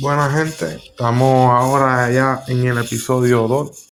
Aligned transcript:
Buena 0.00 0.30
gente, 0.30 0.74
estamos 0.74 1.50
ahora 1.50 2.10
ya 2.10 2.42
en 2.46 2.66
el 2.66 2.76
episodio 2.76 3.48
2. 3.48 3.88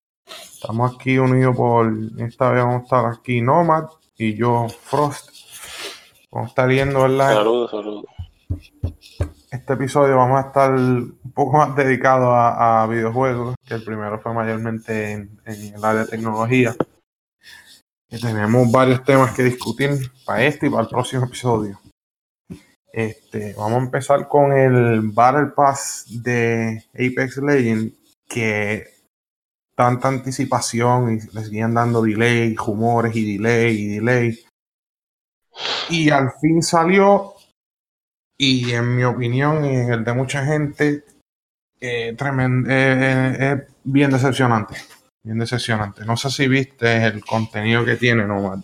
Estamos 0.53 0.94
aquí 0.94 1.17
unidos 1.17 1.57
por, 1.57 1.91
esta 2.18 2.50
vez 2.50 2.63
vamos 2.63 2.81
a 2.81 2.84
estar 2.84 3.07
aquí 3.07 3.41
Nomad 3.41 3.84
y 4.18 4.34
yo 4.34 4.67
Frost. 4.68 5.31
Vamos 6.31 6.49
a 6.49 6.50
estar 6.50 6.68
viendo, 6.68 7.00
¿verdad? 7.00 7.33
Saludos, 7.33 7.70
saludos. 7.70 8.05
Este 9.51 9.73
episodio 9.73 10.17
vamos 10.19 10.45
a 10.45 10.49
estar 10.49 10.73
un 10.73 11.33
poco 11.35 11.57
más 11.57 11.75
dedicado 11.75 12.33
a, 12.33 12.83
a 12.83 12.87
videojuegos, 12.89 13.55
que 13.65 13.73
el 13.73 13.85
primero 13.85 14.21
fue 14.21 14.35
mayormente 14.35 15.13
en, 15.13 15.41
en 15.47 15.75
el 15.75 15.83
área 15.83 16.03
de 16.03 16.09
tecnología. 16.09 16.77
Y 18.11 18.21
tenemos 18.21 18.71
varios 18.71 19.03
temas 19.03 19.35
que 19.35 19.45
discutir 19.45 20.13
para 20.27 20.45
este 20.45 20.67
y 20.67 20.71
para 20.71 20.83
el 20.83 20.89
próximo 20.91 21.25
episodio. 21.25 21.81
Este, 22.93 23.55
vamos 23.55 23.81
a 23.81 23.85
empezar 23.85 24.29
con 24.29 24.53
el 24.53 25.00
Battle 25.00 25.53
Pass 25.57 26.05
de 26.09 26.85
Apex 26.93 27.39
Legends, 27.39 27.95
que 28.29 28.87
tanta 29.75 30.09
anticipación 30.09 31.14
y 31.14 31.35
les 31.35 31.49
siguen 31.49 31.73
dando 31.75 32.02
delay, 32.02 32.55
rumores 32.55 33.16
y 33.16 33.36
delay 33.38 33.77
y 33.77 33.88
delay. 33.97 34.38
Y 35.88 36.10
al 36.10 36.33
fin 36.41 36.62
salió, 36.62 37.34
y 38.36 38.73
en 38.73 38.97
mi 38.97 39.05
opinión 39.05 39.64
y 39.64 39.77
en 39.77 39.92
el 39.92 40.05
de 40.05 40.12
mucha 40.12 40.45
gente, 40.45 41.05
eh, 41.80 42.14
tremen- 42.16 42.66
eh, 42.69 43.36
eh, 43.38 43.52
es 43.52 43.74
bien 43.84 44.11
decepcionante. 44.11 44.77
Bien 45.24 45.38
decepcionante. 45.38 46.05
No 46.05 46.16
sé 46.16 46.30
si 46.30 46.48
viste 46.48 47.06
el 47.06 47.24
contenido 47.24 47.84
que 47.84 47.97
tiene, 47.97 48.27
Nomad. 48.27 48.61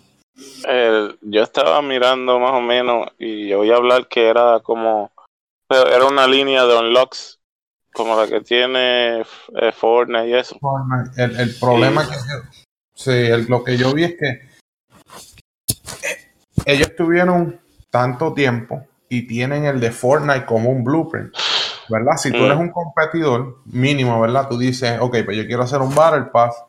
El- 0.67 1.17
yo 1.21 1.43
estaba 1.43 1.81
mirando 1.81 2.39
más 2.39 2.51
o 2.53 2.61
menos 2.61 3.07
y 3.17 3.53
voy 3.53 3.71
a 3.71 3.75
hablar 3.75 4.07
que 4.07 4.27
era 4.27 4.59
como 4.61 5.11
era 5.69 6.05
una 6.05 6.27
línea 6.27 6.65
de 6.65 6.77
unlocks 6.77 7.39
como 7.93 8.15
la 8.19 8.27
que 8.27 8.41
tiene 8.41 9.19
eh, 9.21 9.71
Fortnite 9.75 10.27
y 10.29 10.33
eso. 10.33 10.59
El, 11.17 11.39
el 11.39 11.55
problema 11.59 12.03
que 12.07 12.15
yo, 12.15 12.49
sí, 12.93 13.11
el- 13.11 13.45
lo 13.45 13.63
que 13.63 13.77
yo 13.77 13.93
vi 13.93 14.03
es 14.05 14.15
que 14.17 14.27
eh, 16.07 16.17
ellos 16.65 16.95
tuvieron 16.95 17.59
tanto 17.89 18.33
tiempo 18.33 18.85
y 19.09 19.27
tienen 19.27 19.65
el 19.65 19.79
de 19.79 19.91
Fortnite 19.91 20.45
como 20.45 20.69
un 20.69 20.83
blueprint, 20.83 21.33
¿verdad? 21.89 22.17
Si 22.17 22.31
tú 22.31 22.43
Mm. 22.43 22.45
eres 22.45 22.57
un 22.59 22.71
competidor 22.71 23.57
mínimo, 23.65 24.19
¿verdad? 24.21 24.47
Tú 24.49 24.57
dices, 24.57 24.99
ok, 24.99 25.17
pues 25.25 25.37
yo 25.37 25.45
quiero 25.47 25.63
hacer 25.63 25.81
un 25.81 25.93
Battle 25.95 26.29
Pass 26.31 26.63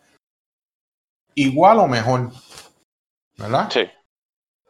igual 1.34 1.78
o 1.78 1.86
mejor, 1.86 2.30
¿verdad? 3.40 3.68
Sí, 3.72 3.88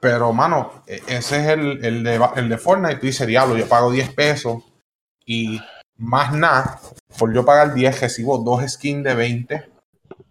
Pero, 0.00 0.32
mano, 0.32 0.82
e- 0.86 1.02
ese 1.08 1.40
es 1.40 1.46
el, 1.48 1.84
el 1.84 2.02
de, 2.04 2.20
el 2.36 2.48
de 2.48 2.58
Fortnite. 2.58 2.96
Tú 2.96 3.06
dices, 3.06 3.26
diablo, 3.26 3.56
yo 3.56 3.68
pago 3.68 3.90
10 3.90 4.14
pesos 4.14 4.62
y 5.26 5.60
más 5.96 6.32
nada, 6.32 6.80
por 7.18 7.34
yo 7.34 7.44
pagar 7.44 7.74
10, 7.74 8.00
recibo 8.00 8.38
dos 8.38 8.62
skins 8.70 9.04
de 9.04 9.14
20. 9.14 9.70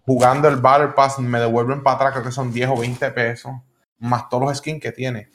Jugando 0.05 0.47
el 0.47 0.55
Battle 0.55 0.89
Pass 0.95 1.19
me 1.19 1.39
devuelven 1.39 1.83
para 1.83 1.97
atrás, 1.97 2.11
creo 2.13 2.23
que 2.23 2.31
son 2.31 2.51
10 2.51 2.69
o 2.69 2.77
20 2.77 3.11
pesos, 3.11 3.51
más 3.99 4.27
todos 4.29 4.43
los 4.43 4.57
skins 4.57 4.81
que 4.81 4.91
tiene. 4.91 5.29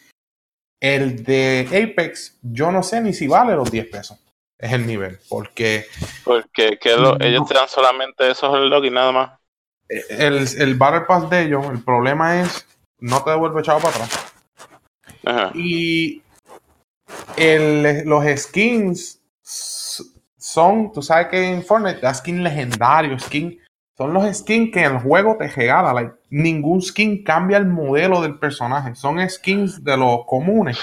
El 0.80 1.22
de 1.22 1.68
Apex, 1.68 2.38
yo 2.42 2.72
no 2.72 2.82
sé 2.82 3.00
ni 3.00 3.12
si 3.12 3.28
vale 3.28 3.54
los 3.54 3.70
10 3.70 3.86
pesos. 3.88 4.18
Es 4.58 4.72
el 4.72 4.86
nivel, 4.86 5.18
porque 5.28 5.86
porque 6.24 6.78
que 6.78 6.96
lo- 6.96 7.16
No. 7.16 7.24
ellos 7.24 7.46
te 7.46 7.54
dan 7.54 7.68
solamente 7.68 8.30
esos 8.30 8.50
y 8.84 8.90
nada 8.90 9.12
más. 9.12 9.30
el, 9.88 10.46
el 10.58 10.74
Battle 10.74 11.02
Pass 11.02 11.28
de 11.30 11.42
ellos, 11.42 11.66
el 11.70 11.82
problema 11.84 12.40
es, 12.40 12.66
no 13.00 13.22
te 13.22 13.30
devuelve 13.30 13.60
echado 13.60 13.78
para 13.80 13.90
atrás. 13.94 14.32
Ajá. 15.24 15.50
Y 15.54 16.22
el- 17.36 18.04
los 18.06 18.24
skins 18.36 19.20
son, 19.42 20.92
tú 20.92 21.02
sabes 21.02 21.28
que 21.28 21.42
en 21.50 21.62
Fortnite 21.62 22.00
da 22.00 22.14
skin 22.14 22.42
legendario, 22.42 23.18
skin, 23.18 23.58
son 23.96 24.12
los 24.12 24.36
skins 24.36 24.72
que 24.72 24.84
el 24.84 24.98
juego 24.98 25.36
te 25.38 25.48
regala. 25.48 25.92
like, 25.92 26.14
ningún 26.30 26.82
skin 26.82 27.22
cambia 27.24 27.58
el 27.58 27.66
modelo 27.66 28.20
del 28.20 28.38
personaje. 28.38 28.94
Son 28.94 29.18
skins 29.28 29.82
de 29.84 29.96
los 29.96 30.24
comunes, 30.26 30.78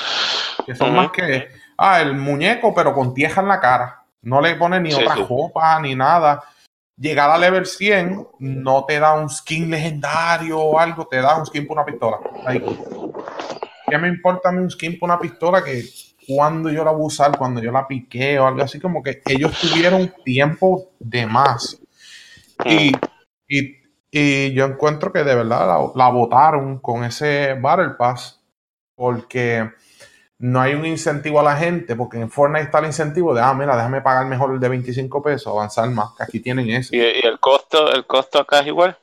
que 0.66 0.76
son 0.76 0.96
más 0.96 1.12
que, 1.12 1.50
ah, 1.78 2.02
el 2.02 2.16
muñeco, 2.16 2.74
pero 2.74 2.94
con 2.94 3.14
tieja 3.14 3.42
en 3.42 3.48
la 3.50 3.60
cara. 3.60 4.04
No 4.22 4.40
le 4.40 4.56
pone 4.56 4.80
ni 4.80 4.92
Sí, 4.92 5.02
otra 5.02 5.16
sí. 5.16 5.26
ropa 5.28 5.80
ni 5.82 5.96
nada. 5.96 6.42
Llegar 6.98 7.30
a 7.32 7.38
level 7.38 7.66
100 7.66 8.28
no 8.40 8.86
te 8.86 9.00
da 9.00 9.14
un 9.14 9.30
skin 9.30 9.70
legendario 9.70 10.60
o 10.60 10.80
algo, 10.80 11.08
te 11.08 11.18
da 11.18 11.38
un 11.38 11.46
skin 11.46 11.66
por 11.66 11.78
una 11.78 11.86
pistola. 11.86 12.20
¿Qué 13.88 13.98
me 13.98 14.08
importa 14.08 14.50
a 14.50 14.52
mí 14.52 14.60
un 14.60 14.70
skin 14.70 15.00
por 15.00 15.10
una 15.10 15.20
pistola 15.20 15.64
que 15.64 15.84
cuando 16.28 16.70
yo 16.70 16.84
la 16.84 16.92
voy 16.92 17.04
a 17.04 17.08
usar, 17.08 17.38
cuando 17.38 17.62
yo 17.62 17.72
la 17.72 17.88
piqué 17.88 18.40
o 18.40 18.48
algo 18.48 18.64
así? 18.64 18.80
Como 18.80 19.02
que 19.02 19.22
ellos 19.26 19.60
tuvieron 19.60 20.14
tiempo 20.24 20.92
de 21.00 21.26
más. 21.26 21.80
Y, 22.66 22.92
y, 23.48 23.76
y 24.12 24.54
yo 24.54 24.66
encuentro 24.66 25.12
que 25.12 25.24
de 25.24 25.36
verdad 25.36 25.68
la, 25.68 25.92
la 25.96 26.12
votaron 26.12 26.80
con 26.80 27.04
ese 27.04 27.56
Battle 27.60 27.96
Pass 27.98 28.40
porque 28.96 29.72
no 30.42 30.60
hay 30.60 30.74
un 30.74 30.86
incentivo 30.86 31.40
a 31.40 31.44
la 31.44 31.56
gente, 31.56 31.96
porque 31.96 32.20
en 32.20 32.30
Fortnite 32.30 32.66
está 32.66 32.80
el 32.80 32.88
incentivo 32.88 33.34
de, 33.34 33.42
ah, 33.42 33.54
mira, 33.54 33.76
déjame 33.76 34.02
pagar 34.02 34.26
mejor 34.26 34.54
el 34.54 34.60
de 34.60 34.70
25 34.70 35.22
pesos, 35.22 35.48
avanzar 35.48 35.90
más, 35.92 36.12
que 36.18 36.24
aquí 36.24 36.40
tienen 36.40 36.70
ese. 36.70 36.96
Y, 36.96 37.00
y 37.00 37.26
el 37.26 37.40
costo, 37.40 37.92
el 37.94 38.06
costo 38.06 38.40
acá 38.40 38.62
es 38.62 38.68
igual. 38.68 38.98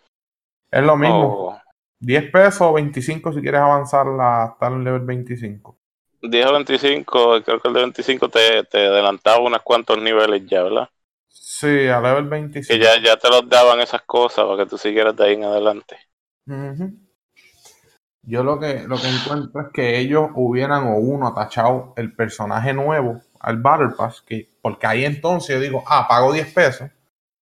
Es 0.71 0.83
lo 0.83 0.97
mismo, 0.97 1.25
O 1.25 1.61
10 2.01 2.31
pesos 2.31 2.63
o 2.63 2.73
25 2.73 3.33
si 3.33 3.41
quieres 3.41 3.61
avanzar 3.61 4.07
hasta 4.21 4.69
el 4.69 4.85
level 4.85 5.03
25. 5.03 5.79
10 6.23 6.47
o 6.47 6.53
25, 6.55 7.43
creo 7.45 7.61
que 7.61 7.69
el 7.69 7.75
de 7.75 7.81
25 7.81 8.29
te, 8.31 8.65
te 8.65 8.87
adelantaba 8.87 9.41
unos 9.45 9.63
cuantos 9.63 9.99
niveles 10.01 10.47
ya, 10.47 10.63
¿verdad? 10.63 10.89
Sí, 11.29 11.89
a 11.89 12.01
level 12.03 12.29
25. 12.29 12.69
Que 12.69 12.79
ya, 12.79 13.03
ya 13.03 13.17
te 13.17 13.29
los 13.31 13.49
daban 13.49 13.81
esas 13.81 14.03
cosas 14.03 14.45
para 14.45 14.63
que 14.63 14.71
tú 14.71 14.79
siguieras 14.79 15.17
de 15.17 15.25
ahí 15.25 15.35
en 15.35 15.43
adelante. 15.45 15.99
Yo 18.29 18.45
lo 18.45 18.61
que, 18.61 18.85
lo 18.87 18.97
que 18.99 19.09
encuentro 19.09 19.63
es 19.63 19.69
que 19.73 19.99
ellos 19.99 20.29
hubieran 20.35 20.87
o 20.87 20.97
uno 20.97 21.29
atachado 21.29 21.95
el 21.97 22.13
personaje 22.13 22.75
nuevo 22.75 23.23
al 23.41 23.57
Battle 23.57 23.95
Pass, 23.97 24.21
que, 24.21 24.51
porque 24.61 24.87
ahí 24.87 25.07
entonces 25.07 25.57
yo 25.57 25.63
digo, 25.63 25.83
ah, 25.87 26.07
pago 26.07 26.35
10 26.35 26.53
pesos, 26.53 26.91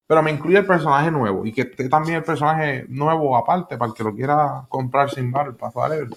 pero 0.06 0.22
me 0.22 0.30
incluye 0.30 0.60
el 0.60 0.68
personaje 0.68 1.10
nuevo 1.10 1.44
y 1.44 1.52
que 1.52 1.62
esté 1.62 1.90
también 1.90 2.18
el 2.18 2.24
personaje 2.24 2.86
nuevo 2.88 3.36
aparte 3.36 3.78
para 3.78 3.90
el 3.90 3.96
que 3.96 4.04
lo 4.04 4.14
quiera 4.14 4.68
comprar 4.70 5.10
sin 5.10 5.32
Battle 5.32 5.54
Pass, 5.54 5.74
¿vale? 5.74 6.08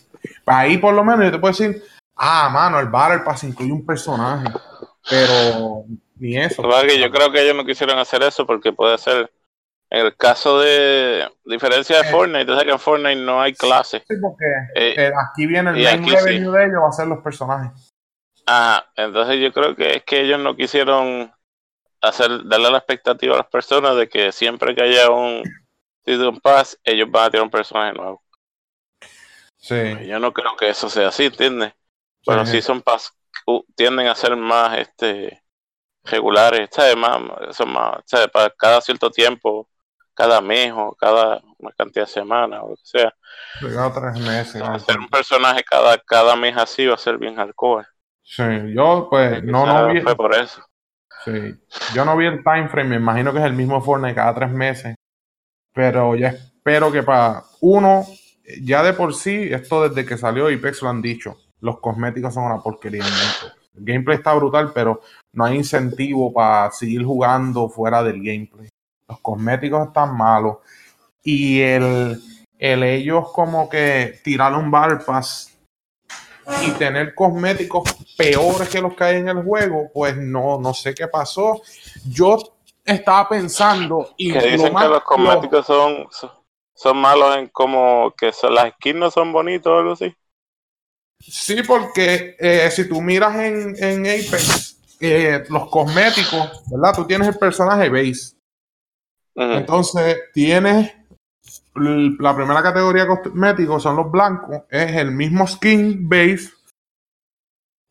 Para 0.45 0.59
ahí 0.59 0.77
por 0.77 0.93
lo 0.93 1.03
menos 1.03 1.25
yo 1.25 1.33
te 1.33 1.39
puedo 1.39 1.53
decir, 1.53 1.83
ah, 2.15 2.50
mano, 2.53 2.79
el 2.79 2.89
Battle 2.89 3.21
Pass 3.21 3.45
incluye 3.45 3.73
un 3.73 3.87
personaje, 3.87 4.50
pero 5.09 5.85
ni 6.17 6.37
eso. 6.37 6.62
Yo 6.62 7.11
creo 7.11 7.33
que 7.33 7.43
ellos 7.43 7.56
no 7.56 7.65
quisieron 7.65 7.99
hacer 7.99 8.23
eso 8.23 8.45
porque 8.45 8.75
puede 8.75 8.99
ser, 8.99 9.33
en 9.91 10.06
el 10.06 10.16
caso 10.16 10.60
de 10.60 11.31
diferencia 11.44 12.03
de 12.03 12.09
Eh. 12.09 12.12
Fortnite, 12.12 12.44
tú 12.44 12.53
sabes 12.53 12.66
que 12.66 12.72
en 12.72 12.78
Fortnite 12.78 13.16
no 13.16 13.41
hay 13.41 13.54
clases. 13.54 14.03
Sí, 14.06 14.15
porque 14.21 14.44
Eh, 14.75 14.94
eh, 14.97 15.12
aquí 15.31 15.47
viene 15.47 15.71
el 15.71 15.76
main 15.76 16.06
revenue 16.15 16.50
de 16.53 16.65
ellos, 16.65 16.82
va 16.82 16.88
a 16.88 16.93
ser 16.93 17.06
los 17.09 17.22
personajes. 17.22 17.91
Ajá, 18.47 18.91
entonces 18.97 19.41
yo 19.41 19.53
creo 19.53 19.75
que 19.76 19.97
es 19.97 20.04
que 20.04 20.21
ellos 20.22 20.38
no 20.41 20.56
quisieron 20.56 21.32
hacer, 22.00 22.44
darle 22.44 22.71
la 22.71 22.78
expectativa 22.78 23.34
a 23.34 23.38
las 23.38 23.49
personas 23.49 23.97
de 23.97 24.09
que 24.09 24.32
siempre 24.32 24.75
que 24.75 24.82
haya 24.82 25.10
un 25.10 25.43
Season 26.05 26.38
Pass, 26.41 26.78
ellos 26.84 27.10
van 27.10 27.26
a 27.26 27.31
tener 27.31 27.44
un 27.44 27.50
personaje 27.50 27.93
nuevo. 27.93 28.22
Sí. 29.56 30.06
Yo 30.06 30.19
no 30.19 30.32
creo 30.32 30.56
que 30.56 30.69
eso 30.70 30.88
sea 30.88 31.09
así, 31.09 31.26
¿entiendes? 31.26 31.75
Pero 32.25 32.47
Sí. 32.47 32.53
Season 32.53 32.81
Pass 32.81 33.12
uh, 33.47 33.62
tienden 33.75 34.06
a 34.06 34.15
ser 34.15 34.37
más 34.37 34.78
este 34.78 35.43
regulares, 36.05 36.70
¿sabes? 36.72 36.97
Más, 36.97 37.20
son 37.55 37.72
más, 37.72 38.00
¿sabes? 38.06 38.28
Para 38.28 38.50
cada 38.50 38.81
cierto 38.81 39.10
tiempo, 39.10 39.69
cada 40.19 40.41
mes 40.41 40.73
o 40.75 40.97
cada 40.97 41.41
una 41.59 41.71
cantidad 41.79 42.05
de 42.05 42.11
semanas 42.11 42.61
o 42.65 42.71
lo 42.71 42.75
que 42.75 42.83
sea. 42.84 43.15
Llegado 43.61 43.93
tres 43.93 44.21
meses. 44.27 44.56
¿no? 44.56 44.75
Hacer 44.75 44.99
un 44.99 45.09
personaje 45.09 45.62
cada, 45.62 45.97
cada 45.99 46.34
mes 46.34 46.56
así 46.56 46.87
va 46.87 46.95
a 46.95 46.99
ser 46.99 47.19
bien 47.19 47.37
hardcore. 47.37 47.87
Sí, 48.25 48.43
yo 48.75 49.06
pues 49.09 49.45
no, 49.45 49.65
no 49.65 49.93
vi, 49.93 50.00
fue 50.00 50.17
por 50.17 50.35
eso. 50.35 50.61
sí, 51.25 51.55
yo 51.94 52.05
no 52.05 52.17
vi 52.17 52.26
el 52.26 52.43
time 52.43 52.69
frame, 52.69 52.91
me 52.91 52.97
imagino 52.97 53.32
que 53.32 53.38
es 53.38 53.44
el 53.44 53.53
mismo 53.53 53.81
Fortnite 53.81 54.17
cada 54.17 54.35
tres 54.35 54.50
meses, 54.50 54.97
pero 55.73 56.17
ya 56.17 56.29
espero 56.29 56.91
que 56.91 57.05
para 57.05 57.44
uno, 57.61 58.05
ya 58.61 58.82
de 58.82 58.94
por 58.94 59.15
sí, 59.15 59.49
esto 59.53 59.88
desde 59.88 60.05
que 60.05 60.19
salió 60.19 60.49
Apex 60.49 60.82
lo 60.82 60.88
han 60.88 61.00
dicho, 61.00 61.37
los 61.61 61.79
cosméticos 61.79 62.35
son 62.35 62.44
una 62.44 62.59
porquería. 62.59 63.05
¿no? 63.05 63.49
El 63.76 63.85
gameplay 63.85 64.17
está 64.17 64.35
brutal, 64.35 64.73
pero 64.75 65.00
no 65.32 65.44
hay 65.44 65.56
incentivo 65.56 66.32
para 66.32 66.73
seguir 66.73 67.05
jugando 67.05 67.69
fuera 67.69 68.03
del 68.03 68.20
gameplay. 68.20 68.69
Los 69.08 69.20
cosméticos 69.20 69.88
están 69.88 70.16
malos 70.16 70.58
y 71.22 71.60
el, 71.60 72.20
el 72.58 72.82
ellos 72.82 73.32
como 73.32 73.69
que 73.69 74.20
tirar 74.22 74.55
un 74.55 74.70
Battle 74.70 74.99
Pass 75.05 75.58
y 76.62 76.70
tener 76.72 77.14
cosméticos 77.14 77.84
peores 78.16 78.69
que 78.69 78.81
los 78.81 78.94
que 78.94 79.05
hay 79.05 79.16
en 79.16 79.28
el 79.28 79.43
juego, 79.43 79.90
pues 79.93 80.16
no, 80.16 80.58
no 80.60 80.75
sé 80.75 80.94
qué 80.94 81.08
pasó. 81.08 81.60
Yo 82.06 82.38
estaba 82.84 83.28
pensando 83.28 84.10
y 84.16 84.32
Que 84.32 84.46
dicen 84.46 84.75
que 84.76 84.84
los 84.84 85.00
lo- 85.00 85.05
cosméticos 85.05 85.66
son, 85.66 86.06
son, 86.10 86.31
son 86.75 86.96
malos 86.99 87.37
en 87.37 87.49
como 87.49 88.12
que 88.16 88.32
son, 88.32 88.55
las 88.55 88.72
skins 88.75 88.99
no 88.99 89.10
son 89.10 89.32
bonitos 89.32 89.70
o 89.72 89.78
algo 89.78 89.93
así. 89.93 90.14
Sí, 91.20 91.62
porque 91.66 92.37
eh, 92.38 92.70
si 92.70 92.88
tú 92.88 93.00
miras 93.02 93.34
en, 93.37 93.75
en 93.82 94.00
Apex, 94.06 94.76
eh, 95.00 95.44
los 95.49 95.69
cosméticos, 95.69 96.62
¿verdad? 96.70 96.94
Tú 96.94 97.06
tienes 97.06 97.28
el 97.28 97.38
personaje 97.38 97.88
base. 97.88 98.38
Entonces, 99.40 100.19
tienes 100.32 100.93
la 101.75 102.35
primera 102.35 102.62
categoría 102.62 103.02
de 103.05 103.08
cosméticos 103.08 103.82
son 103.82 103.96
los 103.96 104.11
blancos, 104.11 104.62
es 104.69 104.96
el 104.96 105.12
mismo 105.12 105.46
skin 105.46 106.08
base 106.08 106.50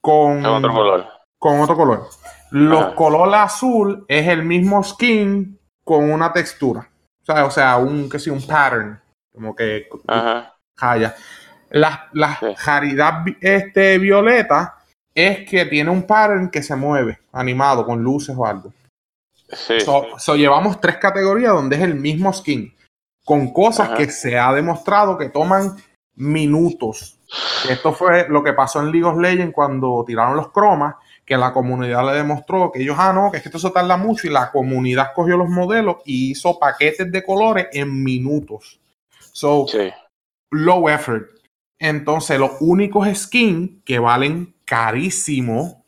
con 0.01 0.45
otro 0.45 0.73
color. 0.73 1.07
Con 1.39 1.59
otro 1.61 1.75
color. 1.75 2.09
Los 2.51 2.93
color 2.93 3.33
azul 3.35 4.05
es 4.07 4.27
el 4.27 4.43
mismo 4.43 4.83
skin 4.83 5.59
con 5.83 6.11
una 6.11 6.33
textura. 6.33 6.89
O 7.21 7.25
sea, 7.25 7.45
o 7.45 7.51
sea 7.51 7.77
un 7.77 8.09
que 8.09 8.19
sí, 8.19 8.29
un 8.29 8.45
pattern. 8.45 8.99
Como 9.33 9.55
que 9.55 9.87
Ajá. 10.07 10.53
La, 11.69 12.09
la 12.13 12.39
jaridad 12.57 13.23
este, 13.41 13.97
violeta 13.97 14.77
es 15.13 15.49
que 15.49 15.65
tiene 15.65 15.89
un 15.89 16.03
pattern 16.03 16.49
que 16.49 16.63
se 16.63 16.75
mueve, 16.75 17.19
animado, 17.31 17.85
con 17.85 18.01
luces 18.01 18.35
o 18.37 18.45
algo. 18.45 18.73
Sí. 19.49 19.79
So, 19.79 20.35
llevamos 20.35 20.81
tres 20.81 20.97
categorías 20.97 21.53
donde 21.53 21.77
es 21.77 21.81
el 21.81 21.95
mismo 21.95 22.33
skin, 22.33 22.75
con 23.23 23.53
cosas 23.53 23.89
que 23.91 24.09
se 24.09 24.37
ha 24.37 24.53
demostrado 24.53 25.17
que 25.17 25.29
toman 25.29 25.77
minutos. 26.15 27.19
Esto 27.69 27.93
fue 27.93 28.27
lo 28.29 28.43
que 28.43 28.53
pasó 28.53 28.81
en 28.81 28.91
League 28.91 29.05
of 29.05 29.17
Legends 29.17 29.53
cuando 29.53 30.03
tiraron 30.05 30.35
los 30.35 30.51
cromas, 30.51 30.95
que 31.25 31.37
la 31.37 31.51
comunidad 31.51 32.05
le 32.05 32.13
demostró 32.13 32.71
que 32.71 32.81
ellos, 32.81 32.95
ah, 32.97 33.11
no, 33.13 33.29
que, 33.29 33.37
es 33.37 33.43
que 33.43 33.49
esto 33.49 33.59
se 33.59 33.71
tarda 33.71 33.97
mucho 33.97 34.27
y 34.27 34.29
la 34.29 34.51
comunidad 34.51 35.11
cogió 35.13 35.35
los 35.37 35.49
modelos 35.49 35.97
y 36.05 36.31
hizo 36.31 36.57
paquetes 36.57 37.11
de 37.11 37.23
colores 37.23 37.67
en 37.73 38.03
minutos. 38.03 38.79
So, 39.33 39.65
low 40.51 40.89
effort. 40.89 41.27
Entonces, 41.79 42.39
los 42.39 42.51
únicos 42.59 43.07
skins 43.15 43.83
que 43.85 43.99
valen 43.99 44.55
carísimo 44.65 45.85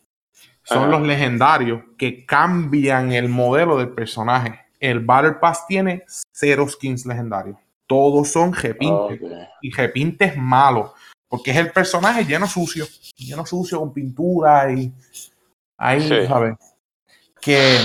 son 0.69 0.91
los 0.91 1.01
legendarios 1.01 1.81
que 1.97 2.25
cambian 2.25 3.11
el 3.11 3.27
modelo 3.27 3.77
del 3.77 3.89
personaje. 3.89 4.59
El 4.79 4.99
Battle 5.01 5.33
Pass 5.33 5.65
tiene 5.67 6.03
cero 6.31 6.67
skins 6.69 7.05
legendarios. 7.05 7.57
Todos 7.87 8.29
son 8.29 8.53
repintes. 8.53 9.19
Y 9.61 9.71
repintes 9.71 10.37
malos. 10.37 10.91
Porque 11.27 11.51
es 11.51 11.57
el 11.57 11.71
personaje 11.71 12.23
lleno 12.25 12.47
sucio. 12.47 12.85
Lleno 13.17 13.45
sucio 13.45 13.79
con 13.79 13.93
pintura 13.93 14.71
y. 14.71 14.93
Ahí, 15.77 16.27
¿sabes? 16.27 16.55
Que 17.41 17.77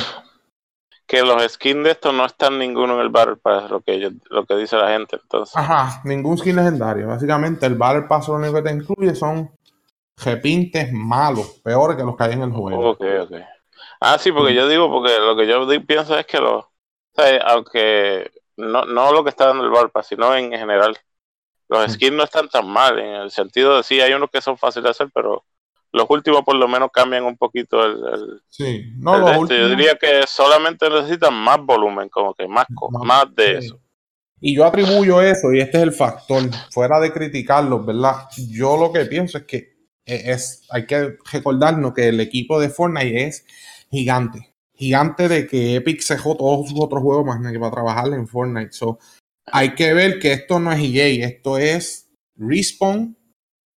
que 1.06 1.22
los 1.22 1.52
skins 1.52 1.84
de 1.84 1.90
esto 1.90 2.12
no 2.12 2.24
están 2.24 2.58
ninguno 2.58 2.94
en 2.94 3.00
el 3.00 3.10
Battle 3.10 3.36
Pass, 3.36 3.70
lo 3.70 3.80
que, 3.80 4.10
lo 4.30 4.46
que 4.46 4.56
dice 4.56 4.76
la 4.76 4.88
gente. 4.88 5.16
Entonces. 5.22 5.56
Ajá, 5.56 6.00
ningún 6.04 6.38
skin 6.38 6.56
legendario. 6.56 7.08
Básicamente, 7.08 7.66
el 7.66 7.74
Battle 7.74 8.02
Pass 8.02 8.28
lo 8.28 8.34
único 8.34 8.54
que 8.54 8.62
te 8.62 8.72
incluye 8.72 9.14
son 9.14 9.50
repintes 10.16 10.92
malos, 10.92 11.60
peores 11.62 11.96
que 11.96 12.04
los 12.04 12.16
que 12.16 12.24
hay 12.24 12.32
en 12.32 12.42
el 12.42 12.52
juego. 12.52 12.90
Ok, 12.90 13.02
ok. 13.22 13.32
Ah, 14.00 14.18
sí, 14.18 14.32
porque 14.32 14.54
yo 14.54 14.68
digo, 14.68 14.90
porque 14.90 15.18
lo 15.18 15.36
que 15.36 15.46
yo 15.46 15.66
pienso 15.86 16.18
es 16.18 16.26
que 16.26 16.38
los. 16.38 16.64
aunque 17.44 18.30
no, 18.56 18.84
no 18.84 19.12
lo 19.12 19.24
que 19.24 19.30
está 19.30 19.46
dando 19.46 19.64
el 19.64 19.90
Pass, 19.90 20.08
sino 20.08 20.34
en 20.34 20.50
general, 20.50 20.96
los 21.68 21.92
skins 21.92 22.16
no 22.16 22.24
están 22.24 22.48
tan 22.48 22.68
mal, 22.68 22.98
en 22.98 23.14
el 23.14 23.30
sentido 23.30 23.76
de 23.76 23.82
sí, 23.82 24.00
hay 24.00 24.12
unos 24.12 24.30
que 24.30 24.40
son 24.40 24.58
fáciles 24.58 24.84
de 24.84 24.90
hacer, 24.90 25.08
pero 25.14 25.44
los 25.94 26.06
últimos 26.08 26.42
por 26.42 26.56
lo 26.56 26.66
menos 26.66 26.90
cambian 26.92 27.24
un 27.24 27.36
poquito 27.36 27.84
el, 27.84 28.42
sí 28.48 28.92
no 28.96 29.16
los 29.16 29.36
últimos... 29.36 29.62
yo 29.62 29.68
diría 29.68 29.94
que 29.94 30.22
solamente 30.26 30.90
necesitan 30.90 31.32
más 31.32 31.60
volumen 31.60 32.08
como 32.08 32.34
que 32.34 32.48
más 32.48 32.66
más, 32.90 33.32
de 33.34 33.58
eso 33.58 33.80
y 34.40 34.56
yo 34.56 34.64
atribuyo 34.64 35.22
eso 35.22 35.52
y 35.52 35.60
este 35.60 35.78
es 35.78 35.84
el 35.84 35.92
factor 35.92 36.42
fuera 36.72 36.98
de 36.98 37.12
criticarlos 37.12 37.86
verdad 37.86 38.26
yo 38.50 38.76
lo 38.76 38.92
que 38.92 39.04
pienso 39.04 39.38
es 39.38 39.44
que 39.44 39.73
es 40.06 40.62
hay 40.70 40.86
que 40.86 41.16
recordarnos 41.32 41.94
que 41.94 42.08
el 42.08 42.20
equipo 42.20 42.60
de 42.60 42.68
Fortnite 42.68 43.26
es 43.26 43.44
gigante 43.90 44.52
gigante 44.74 45.28
de 45.28 45.46
que 45.46 45.76
Epic 45.76 46.02
cejó 46.02 46.36
todos 46.36 46.68
sus 46.68 46.80
otros 46.80 47.02
juegos 47.02 47.24
más 47.24 47.52
que 47.52 47.58
para 47.58 47.72
trabajar 47.72 48.08
en 48.08 48.26
Fortnite 48.26 48.72
so 48.72 48.98
hay 49.46 49.74
que 49.74 49.92
ver 49.92 50.18
que 50.18 50.32
esto 50.32 50.60
no 50.60 50.72
es 50.72 50.80
EA 50.80 51.26
esto 51.26 51.58
es 51.58 52.08
Respawn 52.36 53.16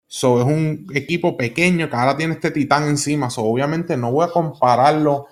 So, 0.09 0.41
es 0.41 0.47
un 0.47 0.87
equipo 0.95 1.37
pequeño 1.37 1.91
que 1.91 1.97
ahora 1.97 2.17
tiene 2.17 2.35
este 2.35 2.51
titán 2.51 2.89
encima. 2.89 3.29
So, 3.29 3.43
obviamente 3.43 3.97
no 3.97 4.13
voy 4.13 4.25
a 4.25 4.31
compararlo 4.33 5.27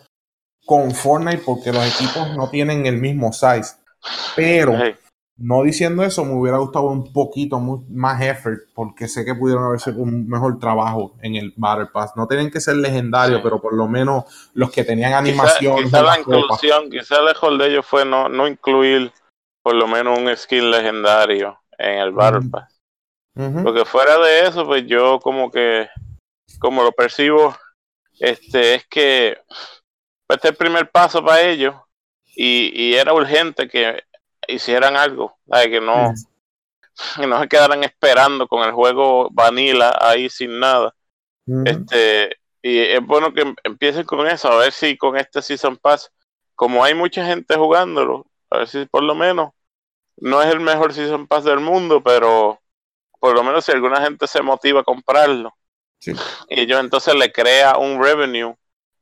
con 0.66 0.90
Fortnite 0.92 1.42
porque 1.44 1.72
los 1.72 1.86
equipos 1.86 2.36
no 2.36 2.50
tienen 2.50 2.86
el 2.86 2.98
mismo 2.98 3.32
size. 3.32 3.76
Pero, 4.34 4.76
no 5.36 5.62
diciendo 5.64 6.04
eso, 6.04 6.24
me 6.24 6.34
hubiera 6.34 6.58
gustado 6.58 6.86
un 6.86 7.12
poquito 7.12 7.58
más 7.58 8.22
effort 8.22 8.60
porque 8.72 9.08
sé 9.08 9.24
que 9.24 9.34
pudieron 9.34 9.64
haber 9.64 9.80
hecho 9.80 9.90
un 9.96 10.28
mejor 10.28 10.58
trabajo 10.60 11.16
en 11.22 11.34
el 11.34 11.52
Battle 11.56 11.86
Pass. 11.86 12.12
No 12.16 12.28
tienen 12.28 12.50
que 12.50 12.60
ser 12.60 12.76
legendarios, 12.76 13.40
pero 13.42 13.60
por 13.60 13.74
lo 13.74 13.88
menos 13.88 14.24
los 14.54 14.70
que 14.70 14.84
tenían 14.84 15.12
animación. 15.12 15.82
Quizá, 15.82 16.02
la 16.02 16.20
inclusión, 16.20 16.88
quizá 16.88 17.18
el 17.18 17.24
mejor 17.24 17.58
de 17.58 17.68
ellos 17.68 17.84
fue 17.84 18.04
no, 18.04 18.28
no 18.28 18.46
incluir 18.46 19.12
por 19.62 19.74
lo 19.74 19.88
menos 19.88 20.18
un 20.18 20.34
skin 20.36 20.70
legendario 20.70 21.58
en 21.78 21.98
el 21.98 22.12
Battle 22.12 22.48
Pass. 22.50 22.80
Porque 23.34 23.84
fuera 23.84 24.16
de 24.18 24.46
eso, 24.46 24.64
pues 24.64 24.86
yo 24.86 25.18
como 25.18 25.50
que, 25.50 25.88
como 26.60 26.84
lo 26.84 26.92
percibo, 26.92 27.56
este 28.20 28.76
es 28.76 28.86
que 28.86 29.38
este 30.28 30.48
es 30.48 30.52
el 30.52 30.56
primer 30.56 30.88
paso 30.90 31.24
para 31.24 31.42
ellos 31.42 31.74
y, 32.24 32.70
y 32.80 32.94
era 32.94 33.12
urgente 33.12 33.68
que 33.68 34.04
hicieran 34.48 34.96
algo, 34.96 35.36
que 35.50 35.80
no, 35.80 36.12
que 37.16 37.26
no 37.26 37.40
se 37.40 37.48
quedaran 37.48 37.84
esperando 37.84 38.46
con 38.48 38.62
el 38.62 38.72
juego 38.72 39.28
vanilla 39.30 39.92
ahí 40.00 40.28
sin 40.28 40.58
nada. 40.58 40.94
Este, 41.64 42.36
y 42.62 42.78
es 42.78 43.04
bueno 43.04 43.34
que 43.34 43.42
em, 43.42 43.54
empiecen 43.62 44.04
con 44.04 44.26
eso, 44.26 44.48
a 44.48 44.56
ver 44.56 44.72
si 44.72 44.96
con 44.96 45.16
este 45.16 45.42
Season 45.42 45.76
Pass, 45.76 46.10
como 46.54 46.82
hay 46.82 46.94
mucha 46.94 47.24
gente 47.26 47.56
jugándolo, 47.56 48.26
a 48.48 48.58
ver 48.58 48.68
si 48.68 48.86
por 48.86 49.02
lo 49.02 49.14
menos 49.14 49.50
no 50.16 50.40
es 50.40 50.48
el 50.48 50.60
mejor 50.60 50.94
Season 50.94 51.26
Pass 51.26 51.44
del 51.44 51.60
mundo, 51.60 52.02
pero 52.02 52.58
por 53.20 53.34
lo 53.34 53.42
menos 53.42 53.64
si 53.66 53.72
alguna 53.72 54.00
gente 54.00 54.26
se 54.26 54.40
motiva 54.40 54.80
a 54.80 54.84
comprarlo, 54.84 55.54
y 56.48 56.60
ellos 56.60 56.80
entonces 56.80 57.14
le 57.14 57.32
crea 57.32 57.76
un 57.76 58.02
revenue 58.02 58.54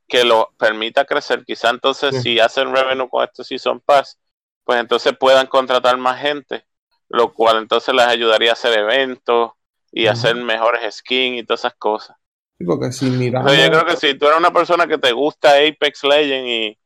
que 0.08 0.24
lo 0.24 0.52
permita 0.58 1.04
crecer. 1.04 1.44
Quizá 1.44 1.70
entonces 1.70 2.22
si 2.22 2.38
hacen 2.38 2.74
revenue 2.74 3.08
con 3.08 3.24
este 3.24 3.44
Season 3.44 3.80
Pass, 3.80 4.18
pues 4.64 4.80
entonces 4.80 5.14
puedan 5.18 5.46
contratar 5.46 5.96
más 5.98 6.20
gente, 6.20 6.64
lo 7.08 7.32
cual 7.32 7.58
entonces 7.58 7.94
les 7.94 8.06
ayudaría 8.06 8.50
a 8.50 8.54
hacer 8.54 8.78
eventos 8.78 9.52
y 9.90 10.06
hacer 10.06 10.34
mejores 10.36 10.96
skins 10.96 11.40
y 11.40 11.44
todas 11.44 11.60
esas 11.60 11.74
cosas. 11.74 12.16
porque 12.64 12.92
si 12.92 13.10
yo 13.10 13.70
creo 13.70 13.84
que 13.84 13.96
si 13.96 14.14
tú 14.14 14.26
eres 14.26 14.38
una 14.38 14.52
persona 14.52 14.86
que 14.86 14.98
te 14.98 15.12
gusta 15.12 15.54
Apex 15.56 16.04
Legends 16.04 16.78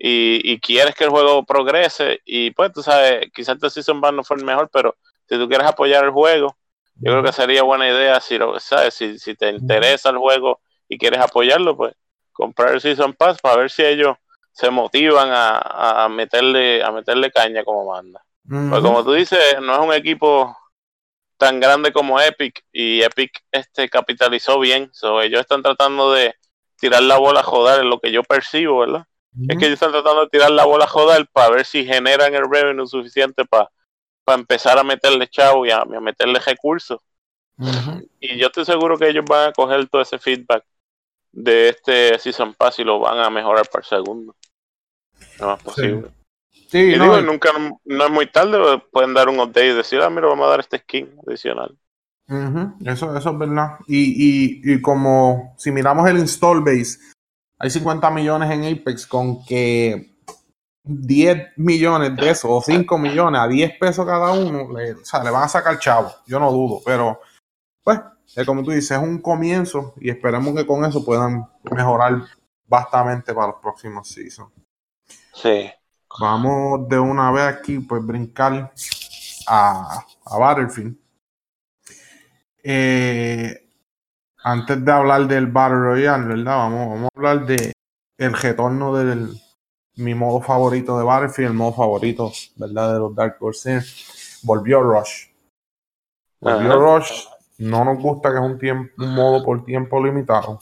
y, 0.00 0.52
y, 0.52 0.60
quieres 0.60 0.94
que 0.94 1.04
el 1.04 1.10
juego 1.10 1.44
progrese, 1.44 2.20
y 2.24 2.52
pues 2.52 2.72
tú 2.72 2.82
sabes, 2.82 3.26
quizás 3.34 3.56
este 3.56 3.68
Season 3.68 4.00
Pass 4.00 4.12
no 4.12 4.22
fue 4.22 4.36
el 4.36 4.44
mejor, 4.44 4.70
pero 4.72 4.96
si 5.28 5.36
tú 5.36 5.48
quieres 5.48 5.66
apoyar 5.66 6.04
el 6.04 6.12
juego, 6.12 6.56
yo 7.00 7.12
creo 7.12 7.22
que 7.22 7.32
sería 7.32 7.62
buena 7.62 7.88
idea 7.88 8.20
si, 8.20 8.38
lo, 8.38 8.58
¿sabes? 8.60 8.94
Si, 8.94 9.18
si 9.18 9.34
te 9.34 9.50
interesa 9.50 10.10
el 10.10 10.18
juego 10.18 10.60
y 10.88 10.98
quieres 10.98 11.20
apoyarlo, 11.20 11.76
pues 11.76 11.94
comprar 12.32 12.74
el 12.74 12.80
Season 12.80 13.12
Pass 13.12 13.38
para 13.40 13.56
ver 13.56 13.70
si 13.70 13.84
ellos 13.84 14.16
se 14.58 14.70
motivan 14.70 15.30
a, 15.30 16.04
a 16.04 16.08
meterle 16.08 16.82
a 16.82 16.90
meterle 16.90 17.30
caña 17.30 17.62
como 17.62 17.92
manda. 17.92 18.24
Pues 18.42 18.80
como 18.80 19.04
tú 19.04 19.12
dices, 19.12 19.38
no 19.60 19.74
es 19.74 19.78
un 19.78 19.92
equipo 19.92 20.56
tan 21.36 21.60
grande 21.60 21.92
como 21.92 22.18
Epic 22.18 22.64
y 22.72 23.02
Epic 23.02 23.30
este 23.52 23.88
capitalizó 23.88 24.58
bien, 24.58 24.88
so, 24.92 25.20
ellos 25.20 25.40
están 25.40 25.62
tratando 25.62 26.12
de 26.12 26.34
tirar 26.80 27.02
la 27.02 27.18
bola 27.18 27.40
a 27.40 27.42
joder, 27.42 27.80
es 27.80 27.86
lo 27.86 28.00
que 28.00 28.10
yo 28.10 28.22
percibo, 28.22 28.80
¿verdad? 28.80 29.04
Es 29.48 29.58
que 29.58 29.66
ellos 29.66 29.74
están 29.74 29.92
tratando 29.92 30.22
de 30.22 30.30
tirar 30.30 30.50
la 30.50 30.64
bola 30.64 30.86
a 30.86 30.88
joder 30.88 31.28
para 31.30 31.50
ver 31.50 31.64
si 31.64 31.84
generan 31.84 32.34
el 32.34 32.50
revenue 32.50 32.86
suficiente 32.86 33.44
para 33.44 33.70
para 34.24 34.40
empezar 34.40 34.78
a 34.78 34.84
meterle 34.84 35.26
chavo 35.26 35.64
y 35.64 35.70
a, 35.70 35.86
meterle 35.86 36.38
recursos. 36.38 37.00
Y 38.20 38.36
yo 38.36 38.48
estoy 38.48 38.66
seguro 38.66 38.98
que 38.98 39.08
ellos 39.08 39.24
van 39.26 39.48
a 39.48 39.52
coger 39.52 39.88
todo 39.88 40.02
ese 40.02 40.18
feedback 40.18 40.62
de 41.32 41.70
este 41.70 42.18
Season 42.18 42.52
Pass 42.52 42.78
y 42.78 42.84
lo 42.84 42.98
van 42.98 43.18
a 43.20 43.30
mejorar 43.30 43.66
para 43.70 43.80
el 43.80 43.88
segundo. 43.88 44.36
Lo 45.40 45.46
más 45.48 45.62
posible. 45.62 46.08
Sí. 46.70 46.78
y 46.78 46.98
digo, 46.98 47.20
nunca 47.22 47.50
no 47.84 48.04
es 48.04 48.10
muy 48.10 48.26
tarde, 48.26 48.82
pueden 48.92 49.14
dar 49.14 49.28
un 49.28 49.40
update 49.40 49.70
y 49.70 49.74
decir, 49.74 50.00
ah, 50.00 50.10
mira, 50.10 50.26
vamos 50.26 50.46
a 50.46 50.50
dar 50.50 50.60
este 50.60 50.78
skin 50.78 51.08
adicional. 51.26 51.76
eso, 52.84 53.16
eso 53.16 53.30
es 53.30 53.38
verdad. 53.38 53.78
Y, 53.86 54.62
y, 54.66 54.74
y 54.74 54.80
como 54.82 55.54
si 55.56 55.70
miramos 55.72 56.08
el 56.08 56.18
install 56.18 56.60
base, 56.60 56.98
hay 57.58 57.70
50 57.70 58.10
millones 58.10 58.50
en 58.50 58.64
Apex 58.64 59.06
con 59.06 59.44
que 59.44 60.18
10 60.84 61.58
millones 61.58 62.16
de 62.16 62.30
esos 62.30 62.50
o 62.50 62.62
5 62.62 62.98
millones 62.98 63.40
a 63.40 63.48
10 63.48 63.78
pesos 63.78 64.06
cada 64.06 64.32
uno, 64.32 64.72
le, 64.72 64.92
o 64.94 65.04
sea, 65.04 65.22
le 65.22 65.30
van 65.30 65.42
a 65.42 65.48
sacar 65.48 65.78
chavo, 65.78 66.10
yo 66.26 66.40
no 66.40 66.50
dudo, 66.50 66.80
pero 66.84 67.20
pues, 67.82 68.00
como 68.46 68.62
tú 68.62 68.70
dices, 68.70 68.92
es 68.92 69.02
un 69.02 69.20
comienzo 69.20 69.94
y 70.00 70.10
esperemos 70.10 70.54
que 70.54 70.66
con 70.66 70.84
eso 70.84 71.04
puedan 71.04 71.46
mejorar 71.70 72.22
bastante 72.66 73.34
para 73.34 73.48
los 73.48 73.56
próximos 73.60 74.08
seasons. 74.08 74.50
Sí. 75.42 75.70
Vamos 76.20 76.88
de 76.88 76.98
una 76.98 77.30
vez 77.30 77.44
aquí, 77.44 77.78
pues 77.78 78.04
brincar 78.04 78.72
a, 79.46 80.04
a 80.24 80.38
Battlefield. 80.38 80.96
Eh, 82.62 83.68
antes 84.42 84.84
de 84.84 84.92
hablar 84.92 85.26
del 85.26 85.46
Battle 85.46 85.78
Royale, 85.78 86.26
¿verdad? 86.26 86.56
Vamos, 86.56 86.88
vamos 86.88 87.10
a 87.14 87.16
hablar 87.16 87.46
de 87.46 87.72
el 88.18 88.32
retorno 88.32 88.94
del 88.94 89.40
mi 89.96 90.14
modo 90.14 90.40
favorito 90.40 90.98
de 90.98 91.04
Battlefield, 91.04 91.50
el 91.50 91.56
modo 91.56 91.72
favorito, 91.72 92.32
¿verdad? 92.56 92.94
De 92.94 92.98
los 92.98 93.14
Dark 93.14 93.38
Corsairs. 93.38 94.40
Volvió 94.42 94.80
Rush. 94.80 95.28
Volvió 96.40 96.78
Rush. 96.78 97.26
No 97.58 97.84
nos 97.84 98.00
gusta 98.00 98.30
que 98.30 98.36
es 98.36 98.42
un, 98.42 98.58
tiempo, 98.58 98.92
un 98.98 99.14
modo 99.14 99.44
por 99.44 99.64
tiempo 99.64 100.02
limitado. 100.04 100.58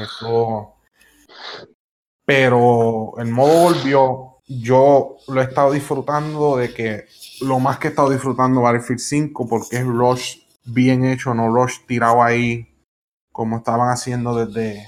Eso. 0.00 0.74
Pero 2.26 3.14
el 3.18 3.30
modo 3.30 3.62
volvió. 3.62 4.32
Yo 4.48 5.16
lo 5.26 5.40
he 5.40 5.44
estado 5.44 5.72
disfrutando 5.72 6.56
de 6.58 6.74
que 6.74 7.06
lo 7.40 7.58
más 7.58 7.78
que 7.78 7.88
he 7.88 7.90
estado 7.90 8.10
disfrutando 8.10 8.60
Battlefield 8.60 9.00
5 9.00 9.48
porque 9.48 9.76
es 9.76 9.84
Rush 9.84 10.36
bien 10.64 11.04
hecho, 11.04 11.34
no 11.34 11.48
Rush 11.48 11.78
tirado 11.86 12.22
ahí 12.22 12.68
como 13.32 13.56
estaban 13.56 13.88
haciendo 13.88 14.34
desde 14.34 14.86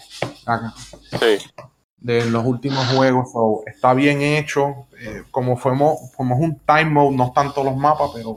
de 1.98 2.24
los 2.26 2.44
últimos 2.44 2.86
juegos. 2.88 3.28
está 3.66 3.94
bien 3.94 4.22
hecho. 4.22 4.86
Eh, 5.00 5.24
como 5.30 5.56
fuimos, 5.56 5.98
como 6.16 6.34
es 6.34 6.40
un 6.40 6.58
time 6.60 6.86
mode, 6.86 7.16
no 7.16 7.26
están 7.26 7.52
todos 7.52 7.66
los 7.66 7.76
mapas, 7.76 8.10
pero 8.14 8.36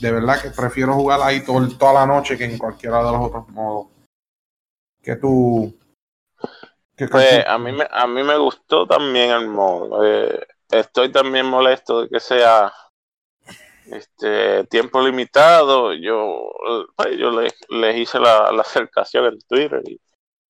de 0.00 0.10
verdad 0.10 0.40
que 0.40 0.50
prefiero 0.50 0.94
jugar 0.94 1.20
ahí 1.22 1.44
toda 1.44 1.92
la 1.92 2.06
noche 2.06 2.36
que 2.38 2.44
en 2.44 2.58
cualquiera 2.58 3.04
de 3.04 3.12
los 3.12 3.26
otros 3.26 3.48
modos. 3.48 3.88
Que 5.02 5.16
tú. 5.16 5.74
Pues 7.10 7.46
a 7.46 7.58
mí, 7.58 7.72
me, 7.72 7.86
a 7.90 8.06
mí 8.06 8.22
me 8.22 8.36
gustó 8.36 8.86
también 8.86 9.30
el 9.30 9.48
modo. 9.48 10.04
Eh, 10.04 10.46
estoy 10.70 11.10
también 11.10 11.46
molesto 11.46 12.02
de 12.02 12.08
que 12.08 12.20
sea 12.20 12.72
este 13.86 14.64
tiempo 14.64 15.00
limitado. 15.02 15.92
Yo, 15.94 16.52
pues, 16.96 17.16
yo 17.18 17.30
les, 17.30 17.96
hice 17.96 18.18
la, 18.18 18.52
la, 18.52 18.62
acercación 18.62 19.26
en 19.26 19.38
Twitter 19.40 19.82
y 19.86 20.00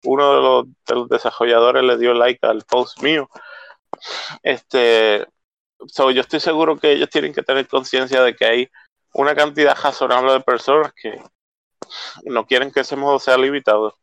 uno 0.05 0.35
de 0.35 0.43
los, 0.43 0.67
de 0.87 0.95
los, 0.95 1.09
desarrolladores 1.09 1.83
le 1.85 1.99
dio 1.99 2.15
like 2.15 2.45
al 2.47 2.63
post 2.63 3.03
mío. 3.03 3.29
Este, 4.43 5.27
so, 5.87 6.11
yo 6.11 6.21
estoy 6.23 6.41
seguro 6.41 6.79
que 6.79 6.93
ellos 6.93 7.11
tienen 7.11 7.33
que 7.33 7.43
tener 7.43 7.69
conciencia 7.69 8.23
de 8.23 8.35
que 8.35 8.45
hay 8.45 8.71
una 9.15 9.35
cantidad 9.35 9.77
razonable 9.77 10.33
de 10.33 10.41
personas 10.41 10.93
que 10.95 11.21
no 12.25 12.47
quieren 12.47 12.71
que 12.73 12.81
ese 12.81 12.97
modo 12.97 13.19
sea 13.19 13.37
limitado. 13.37 13.97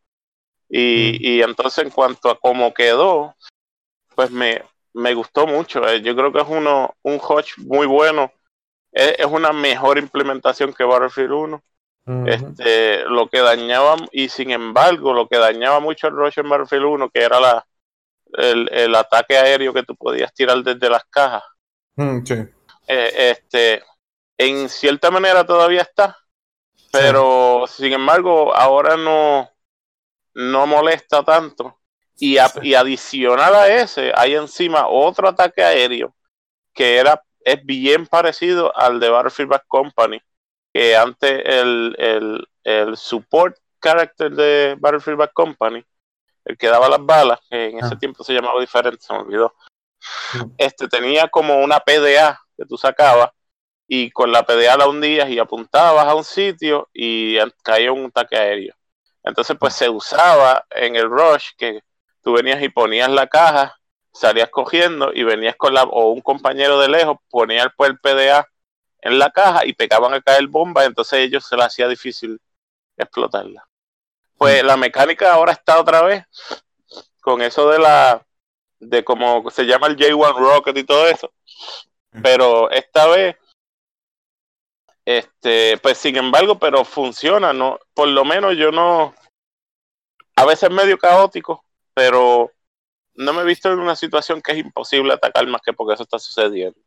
Y, 0.69 1.17
mm. 1.19 1.25
y 1.25 1.41
entonces 1.41 1.83
en 1.83 1.89
cuanto 1.89 2.29
a 2.29 2.39
cómo 2.39 2.73
quedó, 2.73 3.35
pues 4.15 4.31
me, 4.31 4.61
me 4.93 5.13
gustó 5.13 5.47
mucho. 5.47 5.87
Eh, 5.87 6.01
yo 6.01 6.15
creo 6.15 6.31
que 6.31 6.41
es 6.41 6.47
uno, 6.47 6.95
un 7.03 7.19
Hodge 7.21 7.53
muy 7.57 7.87
bueno. 7.87 8.31
Es, 8.91 9.15
es, 9.19 9.25
una 9.25 9.51
mejor 9.53 9.97
implementación 9.97 10.73
que 10.73 10.83
Battlefield 10.83 11.31
1. 11.31 11.63
este, 12.25 13.03
lo 13.05 13.29
que 13.29 13.39
dañaba, 13.39 13.95
y 14.11 14.29
sin 14.29 14.51
embargo, 14.51 15.13
lo 15.13 15.27
que 15.27 15.37
dañaba 15.37 15.79
mucho 15.79 16.07
el 16.07 16.15
Rush 16.15 16.39
en 16.39 16.49
Battlefield 16.49 16.85
1, 16.85 17.09
que 17.09 17.21
era 17.21 17.39
la, 17.39 17.65
el, 18.33 18.67
el 18.71 18.95
ataque 18.95 19.37
aéreo 19.37 19.73
que 19.73 19.83
tú 19.83 19.95
podías 19.95 20.33
tirar 20.33 20.63
desde 20.63 20.89
las 20.89 21.03
cajas. 21.05 21.43
Mm, 21.95 22.25
sí. 22.25 22.33
eh, 22.87 23.31
este, 23.31 23.83
en 24.37 24.69
cierta 24.69 25.11
manera 25.11 25.45
todavía 25.45 25.81
está, 25.81 26.17
pero 26.91 27.65
sin 27.67 27.93
embargo 27.93 28.55
ahora 28.55 28.97
no, 28.97 29.49
no 30.39 30.65
molesta 30.65 31.23
tanto. 31.23 31.77
Y, 32.21 32.37
y 32.63 32.73
adicional 32.73 33.55
a 33.55 33.67
ese, 33.69 34.11
hay 34.13 34.35
encima 34.35 34.87
otro 34.87 35.29
ataque 35.29 35.63
aéreo 35.63 36.13
que 36.73 36.97
era 36.97 37.21
es 37.41 37.65
bien 37.65 38.05
parecido 38.05 38.75
al 38.77 38.99
de 38.99 39.09
Battlefield 39.09 39.49
Back 39.49 39.65
Company, 39.67 40.21
que 40.73 40.95
antes 40.95 41.41
el, 41.45 41.95
el, 41.97 42.47
el 42.63 42.97
support 42.97 43.57
character 43.81 44.31
de 44.31 44.77
Battlefield 44.79 45.17
Back 45.17 45.33
Company, 45.33 45.83
el 46.45 46.57
que 46.57 46.67
daba 46.67 46.89
las 46.89 47.05
balas, 47.05 47.39
que 47.49 47.69
en 47.69 47.79
ese 47.79 47.95
ah. 47.95 47.99
tiempo 47.99 48.23
se 48.23 48.33
llamaba 48.33 48.59
diferente, 48.59 49.01
se 49.01 49.13
me 49.13 49.19
olvidó. 49.19 49.53
Este 50.57 50.87
tenía 50.87 51.27
como 51.27 51.59
una 51.59 51.79
PDA 51.79 52.39
que 52.55 52.65
tú 52.65 52.77
sacabas 52.77 53.31
y 53.87 54.11
con 54.11 54.31
la 54.31 54.43
PDA 54.43 54.77
la 54.77 54.87
hundías 54.87 55.29
y 55.29 55.39
apuntabas 55.39 56.05
a 56.05 56.15
un 56.15 56.23
sitio 56.23 56.89
y 56.93 57.37
caía 57.63 57.91
un 57.91 58.05
ataque 58.05 58.37
aéreo. 58.37 58.75
Entonces, 59.29 59.55
pues 59.59 59.73
se 59.73 59.89
usaba 59.89 60.65
en 60.71 60.95
el 60.95 61.09
rush 61.09 61.51
que 61.57 61.81
tú 62.21 62.33
venías 62.33 62.61
y 62.61 62.69
ponías 62.69 63.09
la 63.09 63.27
caja, 63.27 63.79
salías 64.13 64.49
cogiendo 64.49 65.11
y 65.13 65.23
venías 65.23 65.55
con 65.55 65.73
la, 65.73 65.83
o 65.83 66.11
un 66.11 66.21
compañero 66.21 66.79
de 66.79 66.89
lejos 66.89 67.17
ponía 67.29 67.71
pues, 67.75 67.91
el 67.91 67.99
PDA 67.99 68.47
en 69.01 69.17
la 69.17 69.29
caja 69.31 69.65
y 69.65 69.73
pegaban 69.73 70.13
a 70.13 70.21
caer 70.21 70.47
bomba, 70.47 70.83
entonces 70.85 71.19
ellos 71.19 71.45
se 71.45 71.55
les 71.55 71.65
hacía 71.65 71.87
difícil 71.87 72.39
explotarla. 72.97 73.65
Pues 74.37 74.63
la 74.63 74.77
mecánica 74.77 75.33
ahora 75.33 75.53
está 75.53 75.79
otra 75.79 76.01
vez 76.01 76.25
con 77.21 77.41
eso 77.41 77.69
de 77.69 77.79
la, 77.79 78.25
de 78.79 79.03
como 79.03 79.49
se 79.49 79.65
llama 79.65 79.87
el 79.87 79.97
J1 79.97 80.37
Rocket 80.37 80.77
y 80.77 80.83
todo 80.83 81.07
eso. 81.07 81.31
Pero 82.23 82.69
esta 82.71 83.07
vez 83.07 83.35
este, 85.09 85.75
pues 85.79 85.97
sin 85.97 86.17
embargo, 86.17 86.59
pero 86.59 86.85
funciona, 86.85 87.51
¿no? 87.51 87.79
Por 87.95 88.09
lo 88.09 88.23
menos 88.23 88.55
yo 88.55 88.71
no. 88.71 89.15
A 90.35 90.45
veces 90.45 90.69
medio 90.69 90.99
caótico, 90.99 91.65
pero 91.95 92.51
no 93.15 93.33
me 93.33 93.41
he 93.41 93.45
visto 93.45 93.71
en 93.71 93.79
una 93.79 93.95
situación 93.95 94.39
que 94.39 94.51
es 94.51 94.59
imposible 94.59 95.11
atacar 95.11 95.47
más 95.47 95.61
que 95.65 95.73
porque 95.73 95.95
eso 95.95 96.03
está 96.03 96.19
sucediendo. 96.19 96.79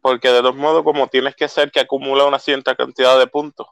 Porque 0.00 0.30
de 0.30 0.40
todos 0.40 0.56
modos, 0.56 0.82
como 0.82 1.06
tienes 1.06 1.36
que 1.36 1.46
ser 1.46 1.70
que 1.70 1.78
acumula 1.78 2.24
una 2.24 2.40
cierta 2.40 2.74
cantidad 2.74 3.16
de 3.16 3.28
puntos, 3.28 3.68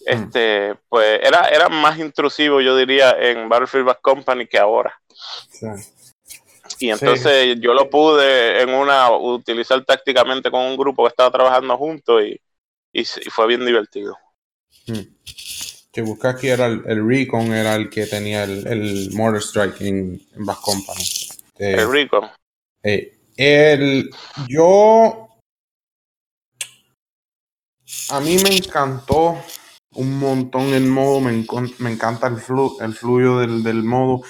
mm. 0.00 0.04
este, 0.04 0.74
pues 0.90 1.18
era, 1.22 1.48
era 1.48 1.70
más 1.70 1.98
intrusivo, 1.98 2.60
yo 2.60 2.76
diría, 2.76 3.12
en 3.18 3.48
Battlefield 3.48 3.86
Back 3.86 4.02
Company 4.02 4.46
que 4.46 4.58
ahora. 4.58 4.94
Sí. 5.48 5.66
Y 6.78 6.90
entonces 6.90 7.56
yo 7.60 7.74
lo 7.74 7.88
pude 7.88 8.60
en 8.62 8.70
una 8.70 9.10
utilizar 9.10 9.84
tácticamente 9.84 10.50
con 10.50 10.62
un 10.62 10.76
grupo 10.76 11.04
que 11.04 11.08
estaba 11.08 11.30
trabajando 11.30 11.76
juntos 11.76 12.22
y, 12.22 12.40
y, 12.92 13.04
fue 13.04 13.46
bien 13.46 13.64
divertido. 13.64 14.16
Hmm. 14.86 15.00
Que 15.92 16.02
busca 16.02 16.30
aquí 16.30 16.48
era 16.48 16.66
el, 16.66 17.08
Recon, 17.08 17.54
era 17.54 17.74
el 17.74 17.88
que 17.88 18.06
tenía 18.06 18.44
el, 18.44 18.66
el 18.66 19.10
Mortar 19.14 19.40
Strike 19.40 19.80
en, 19.80 20.20
en 20.34 20.44
Bass 20.44 20.58
Company. 20.58 21.04
Eh, 21.58 21.76
el 21.78 21.90
Recon. 21.90 22.28
Eh, 22.82 23.18
el, 23.36 24.10
yo. 24.48 25.28
A 28.10 28.20
mí 28.20 28.36
me 28.38 28.56
encantó 28.56 29.38
un 29.94 30.18
montón 30.18 30.74
el 30.74 30.86
modo, 30.86 31.20
me, 31.20 31.44
me 31.78 31.90
encanta 31.90 32.26
el, 32.26 32.36
flu, 32.36 32.76
el 32.80 32.92
fluyo 32.94 33.38
del, 33.38 33.62
del 33.62 33.82
modo. 33.82 34.22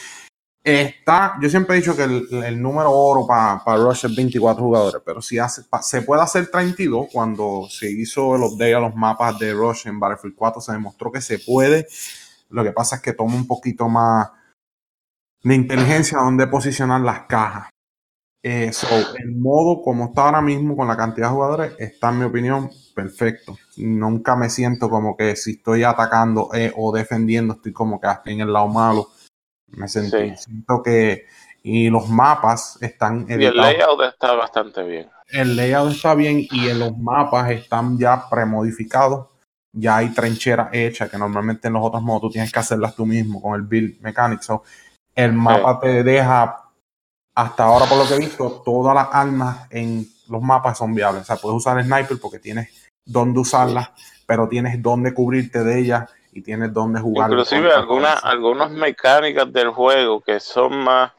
Está, 0.68 1.38
yo 1.40 1.48
siempre 1.48 1.76
he 1.76 1.78
dicho 1.78 1.94
que 1.94 2.02
el, 2.02 2.60
número 2.60 2.90
oro 2.90 3.24
para 3.24 3.76
Rush 3.76 4.06
es 4.06 4.16
24 4.16 4.64
jugadores, 4.64 5.00
pero 5.06 5.22
si 5.22 5.38
hace, 5.38 5.62
se 5.80 6.02
puede 6.02 6.22
hacer 6.22 6.50
32 6.50 7.06
cuando 7.12 7.68
se 7.70 7.88
hizo 7.88 8.34
el 8.34 8.42
update 8.42 8.74
a 8.74 8.80
los 8.80 8.96
mapas 8.96 9.38
de 9.38 9.52
Rush 9.52 9.86
en 9.86 10.00
Battlefield 10.00 10.34
4, 10.34 10.60
se 10.60 10.72
demostró 10.72 11.12
que 11.12 11.20
se 11.20 11.38
puede. 11.38 11.86
Lo 12.48 12.64
que 12.64 12.72
pasa 12.72 12.96
es 12.96 13.02
que 13.02 13.12
toma 13.12 13.36
un 13.36 13.46
poquito 13.46 13.88
más 13.88 14.28
de 15.44 15.54
inteligencia 15.54 16.18
donde 16.18 16.48
posicionar 16.48 17.00
las 17.00 17.20
cajas. 17.28 17.70
Eh, 18.42 18.72
el 19.20 19.36
modo 19.36 19.82
como 19.82 20.06
está 20.06 20.22
ahora 20.22 20.42
mismo 20.42 20.76
con 20.76 20.88
la 20.88 20.96
cantidad 20.96 21.28
de 21.28 21.34
jugadores 21.34 21.72
está 21.78 22.10
en 22.10 22.18
mi 22.18 22.24
opinión 22.24 22.70
perfecto. 22.92 23.56
Nunca 23.76 24.34
me 24.34 24.50
siento 24.50 24.90
como 24.90 25.16
que 25.16 25.36
si 25.36 25.52
estoy 25.52 25.84
atacando 25.84 26.50
eh, 26.54 26.72
o 26.76 26.90
defendiendo 26.90 27.54
estoy 27.54 27.72
como 27.72 28.00
que 28.00 28.08
en 28.24 28.40
el 28.40 28.52
lado 28.52 28.66
malo 28.66 29.10
me 29.68 29.88
sentí. 29.88 30.36
Siento 30.36 30.82
que. 30.82 31.26
Y 31.62 31.90
los 31.90 32.08
mapas 32.08 32.78
están. 32.80 33.26
Y 33.28 33.32
el 33.44 33.56
layout 33.56 34.00
está 34.02 34.34
bastante 34.34 34.82
bien. 34.84 35.10
El 35.28 35.56
layout 35.56 35.92
está 35.92 36.14
bien 36.14 36.46
y 36.50 36.68
en 36.68 36.78
los 36.78 36.96
mapas 36.96 37.50
están 37.50 37.98
ya 37.98 38.28
premodificados. 38.28 39.26
Ya 39.72 39.96
hay 39.96 40.10
trincheras 40.10 40.68
hechas 40.72 41.10
que 41.10 41.18
normalmente 41.18 41.66
en 41.66 41.74
los 41.74 41.84
otros 41.84 42.02
modos 42.02 42.22
tú 42.22 42.30
tienes 42.30 42.52
que 42.52 42.58
hacerlas 42.60 42.94
tú 42.94 43.04
mismo 43.04 43.42
con 43.42 43.54
el 43.54 43.62
build 43.62 44.00
mechanic. 44.00 44.40
el 45.14 45.32
mapa 45.32 45.80
te 45.80 46.02
deja, 46.02 46.70
hasta 47.34 47.64
ahora 47.64 47.84
por 47.86 47.98
lo 47.98 48.06
que 48.06 48.14
he 48.14 48.18
visto, 48.18 48.62
todas 48.64 48.94
las 48.94 49.08
armas 49.12 49.66
en 49.70 50.06
los 50.28 50.40
mapas 50.40 50.78
son 50.78 50.94
viables. 50.94 51.22
O 51.22 51.24
sea, 51.24 51.36
puedes 51.36 51.56
usar 51.56 51.78
el 51.78 51.84
sniper 51.84 52.18
porque 52.20 52.38
tienes 52.38 52.88
dónde 53.04 53.40
usarlas, 53.40 53.90
pero 54.24 54.48
tienes 54.48 54.80
dónde 54.80 55.12
cubrirte 55.12 55.62
de 55.62 55.80
ellas 55.80 56.10
y 56.36 56.42
tienes 56.42 56.70
donde 56.72 57.00
jugar. 57.00 57.30
Inclusive 57.30 57.72
algunas, 57.72 58.22
algunas 58.22 58.70
mecánicas 58.70 59.50
del 59.50 59.70
juego 59.70 60.20
que 60.20 60.38
son 60.38 60.76
más 60.76 61.12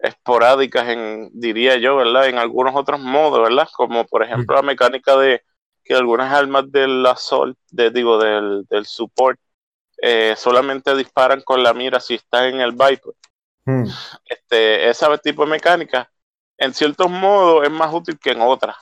esporádicas 0.00 0.88
en, 0.88 1.30
diría 1.32 1.76
yo, 1.76 1.94
¿verdad? 1.94 2.26
En 2.26 2.38
algunos 2.38 2.74
otros 2.74 2.98
modos, 2.98 3.40
¿verdad? 3.48 3.68
Como 3.72 4.04
por 4.04 4.24
ejemplo 4.24 4.56
la 4.56 4.62
mecánica 4.62 5.16
de 5.16 5.44
que 5.84 5.94
algunas 5.94 6.32
armas 6.32 6.70
del 6.72 7.06
assault, 7.06 7.56
de, 7.70 7.90
digo, 7.90 8.18
del, 8.18 8.66
del 8.68 8.84
support, 8.84 9.38
eh, 9.98 10.34
solamente 10.36 10.96
disparan 10.96 11.42
con 11.42 11.62
la 11.62 11.72
mira 11.72 12.00
si 12.00 12.14
está 12.14 12.48
en 12.48 12.60
el 12.60 12.72
Viper. 12.72 13.14
Hmm. 13.64 13.84
Este, 14.24 14.88
ese 14.88 15.06
tipo 15.18 15.44
de 15.44 15.52
mecánica, 15.52 16.10
en 16.58 16.74
ciertos 16.74 17.08
modos, 17.08 17.64
es 17.64 17.70
más 17.70 17.94
útil 17.94 18.18
que 18.18 18.32
en 18.32 18.40
otras. 18.40 18.76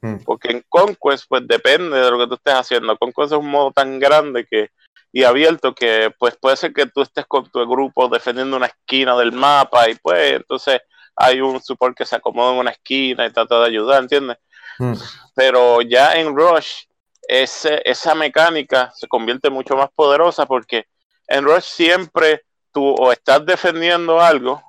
Hmm. 0.00 0.20
Porque 0.24 0.52
en 0.52 0.64
Conquest, 0.70 1.26
pues 1.28 1.46
depende 1.46 1.98
de 1.98 2.10
lo 2.10 2.18
que 2.18 2.28
tú 2.28 2.34
estés 2.34 2.54
haciendo. 2.54 2.96
Conquest 2.96 3.32
es 3.32 3.38
un 3.38 3.50
modo 3.50 3.72
tan 3.72 3.98
grande 3.98 4.46
que 4.46 4.70
y 5.12 5.24
abierto 5.24 5.74
que 5.74 6.12
pues 6.18 6.36
puede 6.36 6.56
ser 6.56 6.72
que 6.72 6.86
tú 6.86 7.02
estés 7.02 7.26
con 7.26 7.48
tu 7.50 7.60
grupo 7.68 8.08
defendiendo 8.08 8.56
una 8.56 8.66
esquina 8.66 9.16
del 9.16 9.32
mapa 9.32 9.88
y 9.90 9.94
pues 9.96 10.36
entonces 10.36 10.80
hay 11.14 11.40
un 11.40 11.62
support 11.62 11.96
que 11.96 12.06
se 12.06 12.16
acomoda 12.16 12.52
en 12.52 12.58
una 12.58 12.70
esquina 12.70 13.26
y 13.26 13.32
trata 13.32 13.60
de 13.60 13.66
ayudar, 13.66 14.02
¿entiendes? 14.02 14.38
Mm. 14.78 14.94
Pero 15.34 15.82
ya 15.82 16.14
en 16.14 16.34
Rush 16.34 16.84
ese, 17.28 17.82
esa 17.84 18.14
mecánica 18.14 18.90
se 18.96 19.06
convierte 19.06 19.50
mucho 19.50 19.76
más 19.76 19.90
poderosa 19.94 20.46
porque 20.46 20.86
en 21.28 21.44
Rush 21.44 21.64
siempre 21.64 22.44
tú 22.72 22.94
o 22.94 23.12
estás 23.12 23.44
defendiendo 23.44 24.20
algo, 24.20 24.62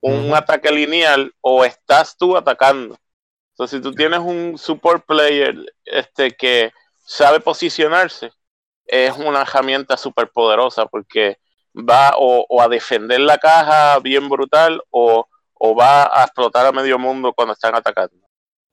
un 0.00 0.32
ataque 0.32 0.70
lineal, 0.70 1.32
o 1.40 1.64
estás 1.64 2.16
tú 2.16 2.36
atacando. 2.36 2.96
Entonces, 3.52 3.78
si 3.78 3.82
tú 3.82 3.92
tienes 3.92 4.20
un 4.20 4.56
support 4.56 5.04
player 5.04 5.56
este, 5.84 6.30
que 6.30 6.72
sabe 7.04 7.40
posicionarse, 7.40 8.30
es 8.88 9.16
una 9.16 9.42
herramienta 9.42 9.96
súper 9.96 10.30
poderosa 10.30 10.86
porque 10.86 11.38
va 11.74 12.14
o, 12.16 12.60
a 12.60 12.68
defender 12.68 13.20
la 13.20 13.38
caja 13.38 13.98
bien 14.00 14.28
brutal 14.28 14.82
o, 14.90 15.28
va 15.78 16.04
a 16.04 16.24
explotar 16.24 16.66
a 16.66 16.72
medio 16.72 16.98
mundo 16.98 17.32
cuando 17.32 17.52
están 17.52 17.74
atacando. 17.74 18.16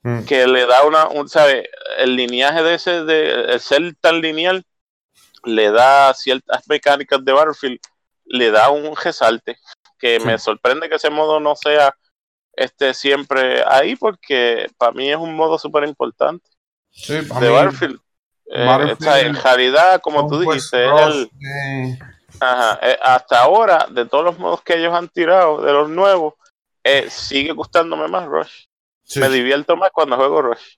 Mm. 0.03 0.23
Que 0.25 0.47
le 0.47 0.65
da 0.65 0.83
una, 0.83 1.07
un, 1.07 1.27
¿sabe? 1.27 1.69
El 1.97 2.15
lineaje 2.15 2.63
de 2.63 2.73
ese, 2.75 3.03
de 3.03 3.53
el 3.53 3.59
ser 3.59 3.95
tan 3.99 4.21
lineal, 4.21 4.63
le 5.43 5.71
da 5.71 6.13
ciertas 6.13 6.67
mecánicas 6.67 7.23
de 7.23 7.31
Battlefield, 7.31 7.79
le 8.25 8.51
da 8.51 8.69
un 8.69 8.95
resalte 8.95 9.57
que 9.99 10.19
me 10.19 10.37
sorprende 10.37 10.89
que 10.89 10.95
ese 10.95 11.09
modo 11.09 11.39
no 11.39 11.55
sea 11.55 11.95
este 12.53 12.93
siempre 12.93 13.63
ahí 13.67 13.95
porque 13.95 14.67
para 14.77 14.91
mí 14.91 15.11
es 15.11 15.17
un 15.17 15.35
modo 15.35 15.59
súper 15.59 15.83
importante 15.87 16.49
de 17.07 17.49
Battlefield 17.49 17.99
eh, 18.47 18.95
en 19.21 19.35
realidad, 19.35 20.01
como 20.01 20.27
tú 20.27 20.39
dijiste, 20.39 20.85
eh, 20.85 21.99
hasta 23.01 23.41
ahora, 23.41 23.87
de 23.89 24.05
todos 24.05 24.23
los 24.23 24.37
modos 24.37 24.61
que 24.61 24.75
ellos 24.75 24.93
han 24.93 25.09
tirado, 25.09 25.61
de 25.61 25.73
los 25.73 25.89
nuevos, 25.89 26.35
eh, 26.83 27.07
sigue 27.09 27.51
gustándome 27.53 28.07
más 28.07 28.25
Rush. 28.25 28.65
Me 29.15 29.29
divierto 29.29 29.75
más 29.75 29.91
cuando 29.91 30.15
juego 30.15 30.41
Rush. 30.41 30.77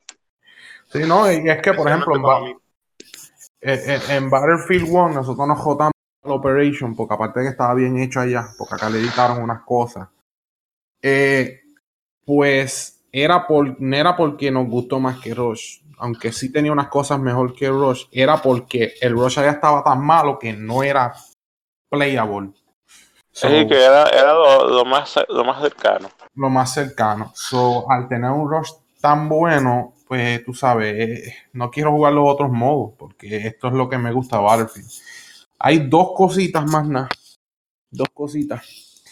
Sí, 0.92 1.00
no, 1.00 1.30
y 1.32 1.50
es 1.50 1.62
que, 1.62 1.74
por 1.74 1.88
ejemplo, 1.88 2.16
en, 3.60 4.30
Battlefield 4.30 4.88
1 4.90 5.10
nosotros 5.10 5.48
nos 5.48 5.60
jotamos 5.60 5.92
la 6.24 6.34
Operation, 6.34 6.96
porque 6.96 7.14
aparte 7.14 7.40
de 7.40 7.46
que 7.48 7.52
estaba 7.52 7.74
bien 7.74 7.98
hecho 8.00 8.22
allá, 8.22 8.48
porque 8.58 8.76
acá 8.76 8.90
le 8.90 9.00
editaron 9.00 9.42
unas 9.42 9.64
cosas, 9.64 10.08
pues 12.26 13.02
era, 13.12 13.48
por, 13.48 13.78
era 13.80 14.16
porque 14.16 14.52
nos 14.52 14.68
gustó 14.68 15.00
más 15.00 15.20
que 15.20 15.34
Rush 15.34 15.80
aunque 15.98 16.32
sí 16.32 16.52
tenía 16.52 16.72
unas 16.72 16.88
cosas 16.88 17.20
mejor 17.20 17.54
que 17.54 17.70
Rush, 17.70 18.06
era 18.12 18.42
porque 18.42 18.94
el 19.02 19.14
Rush 19.14 19.36
ya 19.36 19.52
estaba 19.52 19.84
tan 19.84 20.04
malo 20.04 20.38
que 20.40 20.54
no 20.54 20.84
era 20.84 21.14
playable. 21.90 22.52
sí, 23.32 23.68
que 23.68 23.84
era, 23.84 24.34
lo, 24.34 24.86
más, 24.86 25.20
lo 25.28 25.44
más 25.44 25.62
cercano. 25.62 26.10
Lo 26.36 26.50
más 26.50 26.74
cercano. 26.74 27.32
So, 27.36 27.90
al 27.92 28.08
tener 28.08 28.32
un 28.32 28.50
Rush 28.50 28.72
tan 29.02 29.28
bueno, 29.28 29.94
pues 30.08 30.44
tú 30.46 30.54
sabes, 30.54 30.96
eh, 30.96 31.36
no 31.54 31.70
quiero 31.70 31.92
jugar 31.92 32.14
los 32.14 32.30
otros 32.30 32.52
modos, 32.52 32.94
porque 32.98 33.38
esto 33.48 33.68
es 33.68 33.74
lo 33.74 33.90
que 33.90 33.98
me 33.98 34.12
gusta 34.12 34.40
Battlefield. 34.40 34.90
Hay 35.60 35.80
dos 35.90 36.12
cositas 36.16 36.66
más 36.66 36.88
nada. 36.88 37.10
Dos 37.90 38.10
cositas 38.14 39.04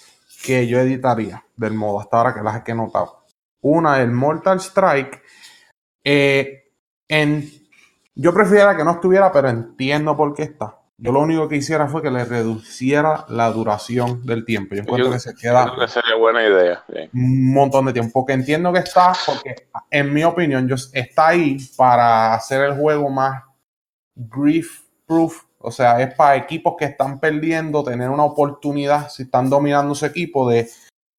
que 0.44 0.68
yo 0.68 0.80
editaría 0.80 1.44
del 1.56 1.74
modo 1.74 2.00
hasta 2.00 2.18
ahora 2.18 2.34
que 2.34 2.42
las 2.42 2.62
he 2.68 2.74
notado. 2.74 3.24
Una, 3.62 4.02
el 4.02 4.12
Mortal 4.12 4.60
Strike. 4.60 5.24
Eh, 6.04 6.65
en, 7.08 7.50
yo 8.16 8.34
preferiría 8.34 8.76
que 8.76 8.84
no 8.84 8.92
estuviera, 8.92 9.32
pero 9.32 9.50
entiendo 9.50 10.16
por 10.16 10.34
qué 10.34 10.44
está. 10.44 10.80
Yo 10.98 11.12
lo 11.12 11.20
único 11.20 11.50
que 11.50 11.58
hiciera 11.58 11.88
fue 11.88 12.02
que 12.02 12.10
le 12.10 12.24
reduciera 12.24 13.26
la 13.28 13.52
duración 13.52 14.26
del 14.26 14.46
tiempo. 14.46 14.76
Yo 14.76 14.82
encuentro 14.82 15.12
que 15.12 15.20
se 15.20 15.36
queda. 15.36 15.76
sería 15.88 16.16
buena 16.16 16.48
idea. 16.48 16.86
Un 17.14 17.54
montón 17.54 17.86
de 17.88 17.94
tiempo. 17.94 18.12
Porque 18.14 18.32
entiendo 18.32 18.72
que 18.72 18.80
está, 18.80 19.12
porque 19.26 19.56
en 19.92 20.14
mi 20.14 20.24
opinión, 20.24 20.70
yo, 20.70 20.76
está 20.94 21.28
ahí 21.28 21.58
para 21.76 22.34
hacer 22.34 22.62
el 22.62 22.78
juego 22.78 23.10
más 23.10 23.44
grief 24.16 24.84
proof. 25.06 25.44
O 25.58 25.70
sea, 25.70 26.00
es 26.02 26.14
para 26.14 26.38
equipos 26.38 26.76
que 26.78 26.86
están 26.86 27.20
perdiendo, 27.20 27.84
tener 27.84 28.10
una 28.10 28.24
oportunidad, 28.24 29.10
si 29.10 29.24
están 29.24 29.50
dominando 29.50 29.96
su 29.96 30.06
equipo, 30.06 30.50
de 30.50 30.70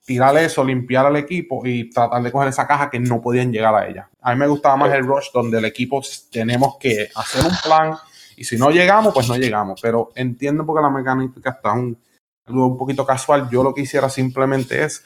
tirar 0.06 0.36
eso, 0.38 0.64
limpiar 0.64 1.04
al 1.04 1.16
equipo 1.16 1.66
y 1.66 1.90
tratar 1.90 2.22
de 2.22 2.30
coger 2.30 2.48
esa 2.48 2.66
caja 2.66 2.88
que 2.88 3.00
no 3.00 3.20
podían 3.20 3.52
llegar 3.52 3.74
a 3.74 3.88
ella. 3.88 4.08
A 4.22 4.32
mí 4.32 4.38
me 4.38 4.46
gustaba 4.46 4.76
más 4.76 4.92
el 4.94 5.04
rush 5.04 5.26
donde 5.34 5.58
el 5.58 5.64
equipo 5.64 6.00
tenemos 6.30 6.76
que 6.78 7.10
hacer 7.14 7.44
un 7.44 7.56
plan 7.62 7.96
y 8.36 8.44
si 8.44 8.56
no 8.56 8.70
llegamos, 8.70 9.12
pues 9.12 9.28
no 9.28 9.36
llegamos. 9.36 9.80
Pero 9.82 10.12
entiendo 10.14 10.64
porque 10.64 10.82
la 10.82 10.90
mecánica 10.90 11.50
está 11.50 11.72
un, 11.72 11.98
algo 12.46 12.66
un 12.68 12.78
poquito 12.78 13.04
casual. 13.04 13.50
Yo 13.50 13.64
lo 13.64 13.74
que 13.74 13.80
hiciera 13.80 14.08
simplemente 14.08 14.84
es 14.84 15.04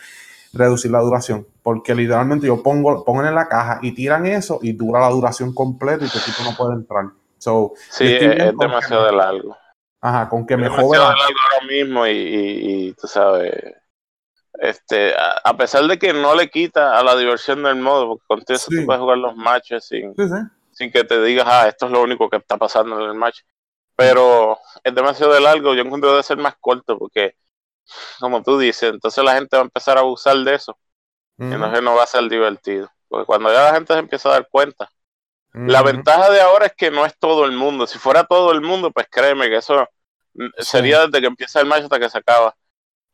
reducir 0.53 0.91
la 0.91 1.01
duración. 1.01 1.47
Porque 1.63 1.95
literalmente 1.95 2.47
yo 2.47 2.63
pongo, 2.63 3.03
pongo 3.03 3.25
en 3.25 3.35
la 3.35 3.49
caja 3.49 3.79
y 3.83 3.93
tiran 3.93 4.27
eso 4.27 4.59
y 4.61 4.73
dura 4.73 5.01
la 5.01 5.09
duración 5.09 5.55
completa 5.55 6.05
y 6.05 6.09
tu 6.09 6.19
equipo 6.19 6.43
no 6.45 6.55
puede 6.55 6.75
entrar. 6.75 7.07
So, 7.39 7.73
sí, 7.89 8.05
es, 8.05 8.53
demasiado 8.59 9.11
largo. 9.13 9.57
Aja, 10.03 10.29
con 10.29 10.47
que 10.47 10.59
me 10.59 10.69
jode. 10.69 10.99
demasiado 10.99 11.17
largo 11.17 11.39
ahora 11.55 11.67
mismo 11.67 12.07
y, 12.07 12.13
y 12.13 12.93
tú 12.93 13.07
sabes 13.07 13.80
este, 14.55 15.15
a, 15.17 15.57
pesar 15.57 15.85
de 15.85 15.99
que 15.99 16.13
no 16.13 16.35
le 16.35 16.51
quita 16.51 16.99
a 16.99 17.03
la 17.03 17.17
diversión 17.17 17.63
del 17.63 17.77
modo, 17.77 18.09
porque 18.09 18.25
con 18.27 18.55
eso 18.55 18.69
tú 18.71 18.85
puedes 18.85 19.01
jugar 19.01 19.19
los 19.19 19.37
matches 19.37 19.87
sin, 19.87 20.15
sin 20.73 20.91
que 20.91 21.05
te 21.05 21.23
digas, 21.23 21.47
ah, 21.49 21.69
esto 21.69 21.87
es 21.87 21.93
lo 21.93 22.03
único 22.03 22.29
que 22.29 22.37
está 22.37 22.57
pasando 22.57 22.99
en 23.01 23.11
el 23.11 23.15
match. 23.15 23.41
Pero 23.97 24.59
es 24.83 24.95
demasiado 24.95 25.33
de 25.33 25.41
largo, 25.41 25.75
yo 25.75 25.83
encuentro 25.83 26.17
de 26.17 26.23
ser 26.23 26.39
más 26.39 26.55
corto, 26.59 26.99
porque, 26.99 27.37
como 28.19 28.43
tú 28.43 28.59
dices, 28.59 28.91
entonces 28.93 29.23
la 29.23 29.35
gente 29.35 29.57
va 29.57 29.63
a 29.63 29.65
empezar 29.65 29.99
a 29.99 30.01
abusar 30.01 30.37
de 30.39 30.55
eso. 30.55 30.77
Y 31.39 31.45
entonces 31.45 31.83
no 31.83 31.95
va 31.95 32.03
a 32.03 32.07
ser 32.07 32.29
divertido. 32.29 32.91
Porque 33.09 33.25
cuando 33.25 33.51
ya 33.51 33.65
la 33.65 33.75
gente 33.75 33.95
se 33.95 33.99
empieza 33.99 34.29
a 34.29 34.33
dar 34.33 34.49
cuenta. 34.51 34.91
La 35.53 35.83
ventaja 35.83 36.31
de 36.31 36.41
ahora 36.41 36.67
es 36.67 36.75
que 36.77 36.91
no 36.91 37.05
es 37.05 37.17
todo 37.19 37.45
el 37.45 37.53
mundo. 37.53 37.87
Si 37.87 37.99
fuera 37.99 38.25
todo 38.25 38.53
el 38.53 38.61
mundo, 38.61 38.91
pues 38.91 39.07
créeme 39.11 39.49
que 39.49 39.57
eso 39.57 39.89
sería 40.59 41.07
desde 41.07 41.21
que 41.21 41.27
empieza 41.27 41.61
el 41.61 41.67
match 41.67 41.85
hasta 41.85 41.99
que 41.99 42.11
se 42.11 42.19
acaba. 42.19 42.55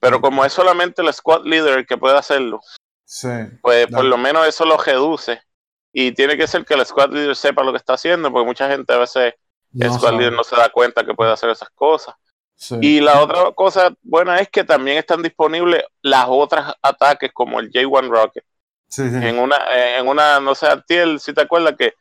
Pero 0.00 0.20
como 0.20 0.44
es 0.44 0.52
solamente 0.52 1.02
el 1.02 1.12
squad 1.12 1.44
leader 1.44 1.78
el 1.78 1.87
que 1.87 1.96
puede 1.96 2.16
hacerlo, 2.18 2.61
pues 3.62 3.87
por 3.87 4.04
lo 4.04 4.16
menos 4.18 4.46
eso 4.46 4.64
lo 4.64 4.76
reduce. 4.76 5.40
Y 5.92 6.12
tiene 6.12 6.37
que 6.37 6.46
ser 6.46 6.64
que 6.64 6.74
el 6.74 6.85
squad 6.85 7.11
leader 7.11 7.35
sepa 7.35 7.62
lo 7.64 7.72
que 7.72 7.78
está 7.78 7.94
haciendo, 7.94 8.30
porque 8.30 8.46
mucha 8.46 8.68
gente 8.68 8.92
a 8.92 8.98
veces 8.98 9.35
el 9.78 9.92
squad 9.92 10.12
leader 10.12 10.32
no 10.32 10.44
se 10.44 10.56
da 10.56 10.68
cuenta 10.68 11.04
que 11.04 11.14
puede 11.14 11.32
hacer 11.32 11.50
esas 11.50 11.70
cosas. 11.70 12.14
Y 12.80 13.00
la 13.00 13.20
otra 13.20 13.52
cosa 13.52 13.94
buena 14.02 14.38
es 14.38 14.48
que 14.48 14.64
también 14.64 14.98
están 14.98 15.22
disponibles 15.22 15.85
las 16.02 16.26
otras 16.28 16.74
ataques 16.82 17.30
como 17.32 17.61
el 17.61 17.70
J1 17.70 18.09
Rocket. 18.09 18.44
En 18.98 19.38
una, 19.38 19.56
en 19.98 20.09
una, 20.09 20.40
no 20.40 20.54
sé, 20.54 20.66
Tiel, 20.87 21.20
si 21.20 21.32
te 21.35 21.42
acuerdas 21.42 21.74
que 21.78 21.94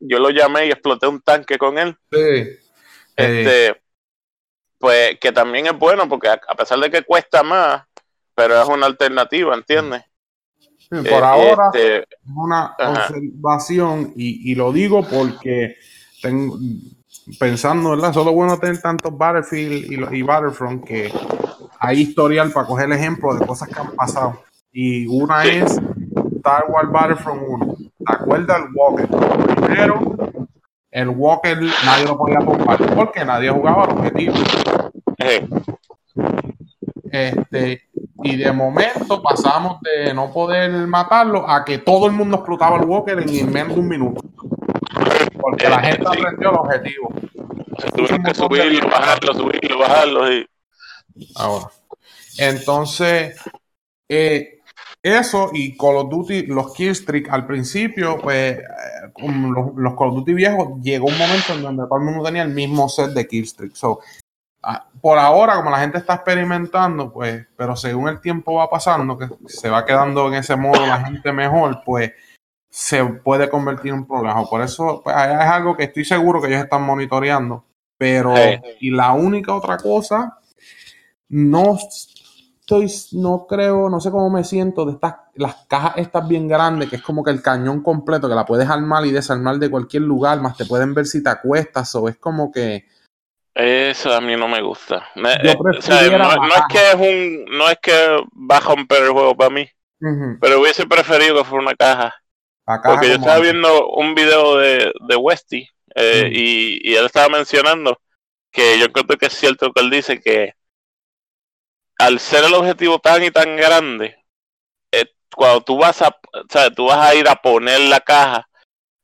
yo 0.00 0.18
lo 0.18 0.30
llamé 0.30 0.66
y 0.66 0.70
exploté 0.70 1.06
un 1.06 1.20
tanque 1.20 1.58
con 1.58 1.78
él. 1.78 1.96
Este, 3.16 3.82
pues 4.78 5.18
que 5.20 5.32
también 5.32 5.66
es 5.66 5.78
bueno 5.78 6.08
porque 6.08 6.28
a, 6.28 6.54
pesar 6.56 6.78
de 6.78 6.90
que 6.90 7.02
cuesta 7.02 7.42
más, 7.42 7.82
pero 8.34 8.60
es 8.60 8.68
una 8.68 8.86
alternativa, 8.86 9.54
¿entiendes? 9.54 10.02
por 10.90 11.06
eh, 11.06 11.24
ahora 11.24 11.70
este, 11.72 11.96
es 11.98 12.06
una 12.36 12.74
observación 12.78 14.12
y, 14.16 14.54
lo 14.54 14.72
digo 14.72 15.02
porque 15.08 15.76
tengo, 16.20 16.58
pensando, 17.38 17.90
¿verdad? 17.90 18.12
Solo 18.12 18.32
bueno 18.32 18.58
tener 18.58 18.80
tantos 18.80 19.16
Battlefield 19.16 20.12
y, 20.12 20.18
y 20.18 20.22
Battlefront 20.22 20.84
que 20.84 21.12
hay 21.80 22.00
historial 22.00 22.50
para 22.52 22.66
coger 22.66 22.86
el 22.86 22.92
ejemplo 22.92 23.34
de 23.34 23.46
cosas 23.46 23.68
que 23.68 23.80
han 23.80 23.94
pasado. 23.94 24.42
Y 24.72 25.06
una 25.06 25.44
es 25.44 25.80
Star 26.36 26.64
Wars 26.68 26.90
Battlefront 26.90 27.42
1. 27.46 27.76
¿Te 27.76 28.12
acuerdas 28.12 28.58
el 28.58 28.74
Walker? 28.74 29.08
Primero, 29.56 30.32
el 30.94 31.08
Walker 31.08 31.58
nadie 31.84 32.04
lo 32.04 32.16
podía 32.16 32.38
compartir 32.38 32.86
porque 32.94 33.24
nadie 33.24 33.50
jugaba 33.50 33.82
al 33.82 33.90
objetivo. 33.90 34.34
Este, 37.10 37.82
y 38.22 38.36
de 38.36 38.52
momento 38.52 39.20
pasamos 39.20 39.80
de 39.80 40.14
no 40.14 40.32
poder 40.32 40.70
matarlo 40.86 41.50
a 41.50 41.64
que 41.64 41.78
todo 41.78 42.06
el 42.06 42.12
mundo 42.12 42.36
explotaba 42.36 42.76
el 42.76 42.84
Walker 42.84 43.18
en 43.18 43.52
menos 43.52 43.74
de 43.74 43.80
un 43.80 43.88
minuto. 43.88 44.20
Porque 45.40 45.68
la 45.68 45.80
gente 45.80 46.06
aprendió 46.06 46.50
el 46.50 46.56
objetivo. 46.56 47.12
Tuvieron 47.96 48.22
que 48.22 48.34
subirlo, 48.34 48.88
bajarlo, 48.88 49.34
subirlo, 49.34 49.78
bajarlo. 49.80 50.20
Ahora. 51.34 51.70
Entonces, 52.38 53.36
eh, 54.08 54.60
eso 55.04 55.50
y 55.52 55.76
Call 55.76 55.96
of 55.96 56.10
Duty, 56.10 56.46
los 56.46 56.74
killstreak 56.74 57.28
al 57.30 57.46
principio, 57.46 58.18
pues 58.20 58.58
eh, 58.58 58.62
los, 59.18 59.74
los, 59.76 59.94
Call 59.94 60.08
of 60.08 60.14
Duty 60.16 60.34
viejos, 60.34 60.80
llegó 60.82 61.06
un 61.06 61.18
momento 61.18 61.52
en 61.54 61.62
donde 61.62 61.84
todo 61.84 61.98
el 61.98 62.04
mundo 62.04 62.24
tenía 62.24 62.42
el 62.42 62.52
mismo 62.52 62.88
set 62.88 63.10
de 63.10 63.26
killstreak. 63.28 63.74
So, 63.74 64.00
Ah, 64.66 64.86
por 65.02 65.18
ahora, 65.18 65.56
como 65.56 65.70
la 65.70 65.80
gente 65.80 65.98
está 65.98 66.14
experimentando, 66.14 67.12
pues, 67.12 67.46
pero 67.54 67.76
según 67.76 68.08
el 68.08 68.20
tiempo 68.22 68.54
va 68.54 68.70
pasando, 68.70 69.18
que 69.18 69.28
se 69.46 69.68
va 69.68 69.84
quedando 69.84 70.28
en 70.28 70.34
ese 70.34 70.56
modo 70.56 70.86
la 70.86 71.04
gente 71.04 71.32
mejor, 71.32 71.82
pues 71.84 72.12
se 72.70 73.04
puede 73.04 73.50
convertir 73.50 73.92
en 73.92 73.98
un 73.98 74.06
problema. 74.06 74.42
Por 74.46 74.62
eso 74.62 75.02
pues, 75.04 75.14
es 75.14 75.46
algo 75.46 75.76
que 75.76 75.84
estoy 75.84 76.06
seguro 76.06 76.40
que 76.40 76.48
ellos 76.48 76.62
están 76.64 76.82
monitoreando 76.82 77.66
Pero, 77.98 78.34
y 78.80 78.90
la 78.90 79.12
única 79.12 79.54
otra 79.54 79.76
cosa, 79.76 80.38
no 81.28 81.78
estoy, 82.64 82.90
no 83.12 83.46
creo, 83.46 83.90
no 83.90 84.00
sé 84.00 84.10
cómo 84.10 84.30
me 84.30 84.42
siento 84.42 84.86
de 84.86 84.92
estas, 84.92 85.16
las 85.34 85.66
cajas 85.68 85.94
estas 85.96 86.26
bien 86.26 86.48
grandes, 86.48 86.88
que 86.88 86.96
es 86.96 87.02
como 87.02 87.22
que 87.22 87.30
el 87.30 87.42
cañón 87.42 87.82
completo, 87.82 88.26
que 88.26 88.34
la 88.34 88.46
puedes 88.46 88.68
armar 88.68 89.04
y 89.04 89.12
desarmar 89.12 89.56
de 89.56 89.70
cualquier 89.70 90.04
lugar, 90.04 90.40
más 90.40 90.56
te 90.56 90.64
pueden 90.64 90.94
ver 90.94 91.04
si 91.04 91.22
te 91.22 91.28
acuestas, 91.28 91.94
o 91.94 92.08
es 92.08 92.16
como 92.16 92.50
que... 92.50 92.86
Eso 93.54 94.12
a 94.12 94.20
mí 94.20 94.34
no 94.34 94.48
me 94.48 94.62
gusta. 94.62 95.08
Eh, 95.14 95.56
no, 95.56 95.70
es 95.70 96.64
que 96.70 96.90
es 96.90 96.94
un, 96.94 97.44
no 97.56 97.68
es 97.68 97.78
que 97.80 97.92
va 98.50 98.56
a 98.56 98.60
romper 98.60 99.02
el 99.04 99.10
juego 99.10 99.36
para 99.36 99.50
mí, 99.50 99.68
pero 100.40 100.60
hubiese 100.60 100.86
preferido 100.86 101.36
que 101.36 101.44
fuera 101.44 101.64
una 101.64 101.74
caja. 101.74 102.14
Porque 102.82 103.08
yo 103.08 103.14
estaba 103.16 103.38
viendo 103.40 103.88
un 103.90 104.14
video 104.14 104.56
de, 104.56 104.90
de 105.06 105.16
Westy 105.16 105.68
eh, 105.94 106.30
y, 106.32 106.90
y, 106.90 106.94
él 106.96 107.04
estaba 107.04 107.28
mencionando 107.28 108.00
que 108.50 108.78
yo 108.78 108.90
creo 108.90 109.18
que 109.18 109.26
es 109.26 109.34
cierto 109.34 109.70
que 109.70 109.82
él 109.82 109.90
dice 109.90 110.18
que 110.18 110.54
al 111.98 112.18
ser 112.20 112.44
el 112.44 112.54
objetivo 112.54 112.98
tan 112.98 113.24
y 113.24 113.30
tan 113.30 113.56
grande, 113.56 114.16
eh, 114.92 115.06
cuando 115.34 115.62
tú 115.62 115.78
vas 115.78 116.02
a, 116.02 116.08
o 116.08 116.44
sea, 116.50 116.70
tú 116.70 116.86
vas 116.86 116.98
a 116.98 117.14
ir 117.14 117.28
a 117.28 117.36
poner 117.36 117.80
la 117.80 118.00
caja 118.00 118.48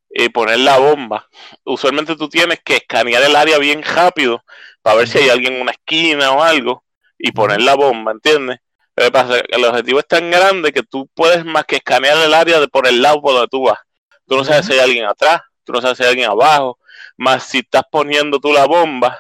y 0.09 0.29
poner 0.29 0.59
la 0.61 0.79
bomba, 0.79 1.29
usualmente 1.65 2.17
tú 2.17 2.29
tienes 2.29 2.61
que 2.65 2.77
escanear 2.77 3.23
el 3.23 3.37
área 3.37 3.59
bien 3.59 3.83
rápido 3.83 4.45
para 4.83 4.97
ver 4.97 5.09
si 5.09 5.19
hay 5.19 5.29
alguien 5.29 5.55
en 5.55 5.63
una 5.63 5.73
esquina 5.73 6.33
o 6.33 6.43
algo 6.43 6.85
y 7.19 7.33
poner 7.33 7.61
la 7.61 7.75
bomba, 7.75 8.13
¿entiendes? 8.13 8.59
Pero 8.95 9.13
pasa? 9.13 9.41
El 9.49 9.65
objetivo 9.65 10.01
es 10.01 10.07
tan 10.07 10.31
grande 10.31 10.73
que 10.73 10.83
tú 10.83 11.09
puedes 11.15 11.45
más 11.45 11.65
que 11.65 11.77
escanear 11.77 12.19
el 12.19 12.35
área 12.35 12.61
de 12.61 12.69
por 12.69 12.87
el 12.87 13.01
lado 13.01 13.23
por 13.23 13.35
donde 13.35 13.49
tú 13.49 13.63
vas. 13.63 13.79
Tú 14.27 14.37
no 14.37 14.45
sabes 14.45 14.67
si 14.67 14.73
hay 14.73 14.81
alguien 14.81 15.07
atrás, 15.07 15.43
tú 15.65 15.73
no 15.73 15.81
sabes 15.81 15.99
si 15.99 16.05
hay 16.05 16.11
alguien 16.11 16.31
abajo, 16.31 16.79
más 17.17 17.45
si 17.45 17.59
estás 17.59 17.85
poniendo 17.91 18.41
tú 18.41 18.53
la 18.53 18.67
bomba, 18.67 19.19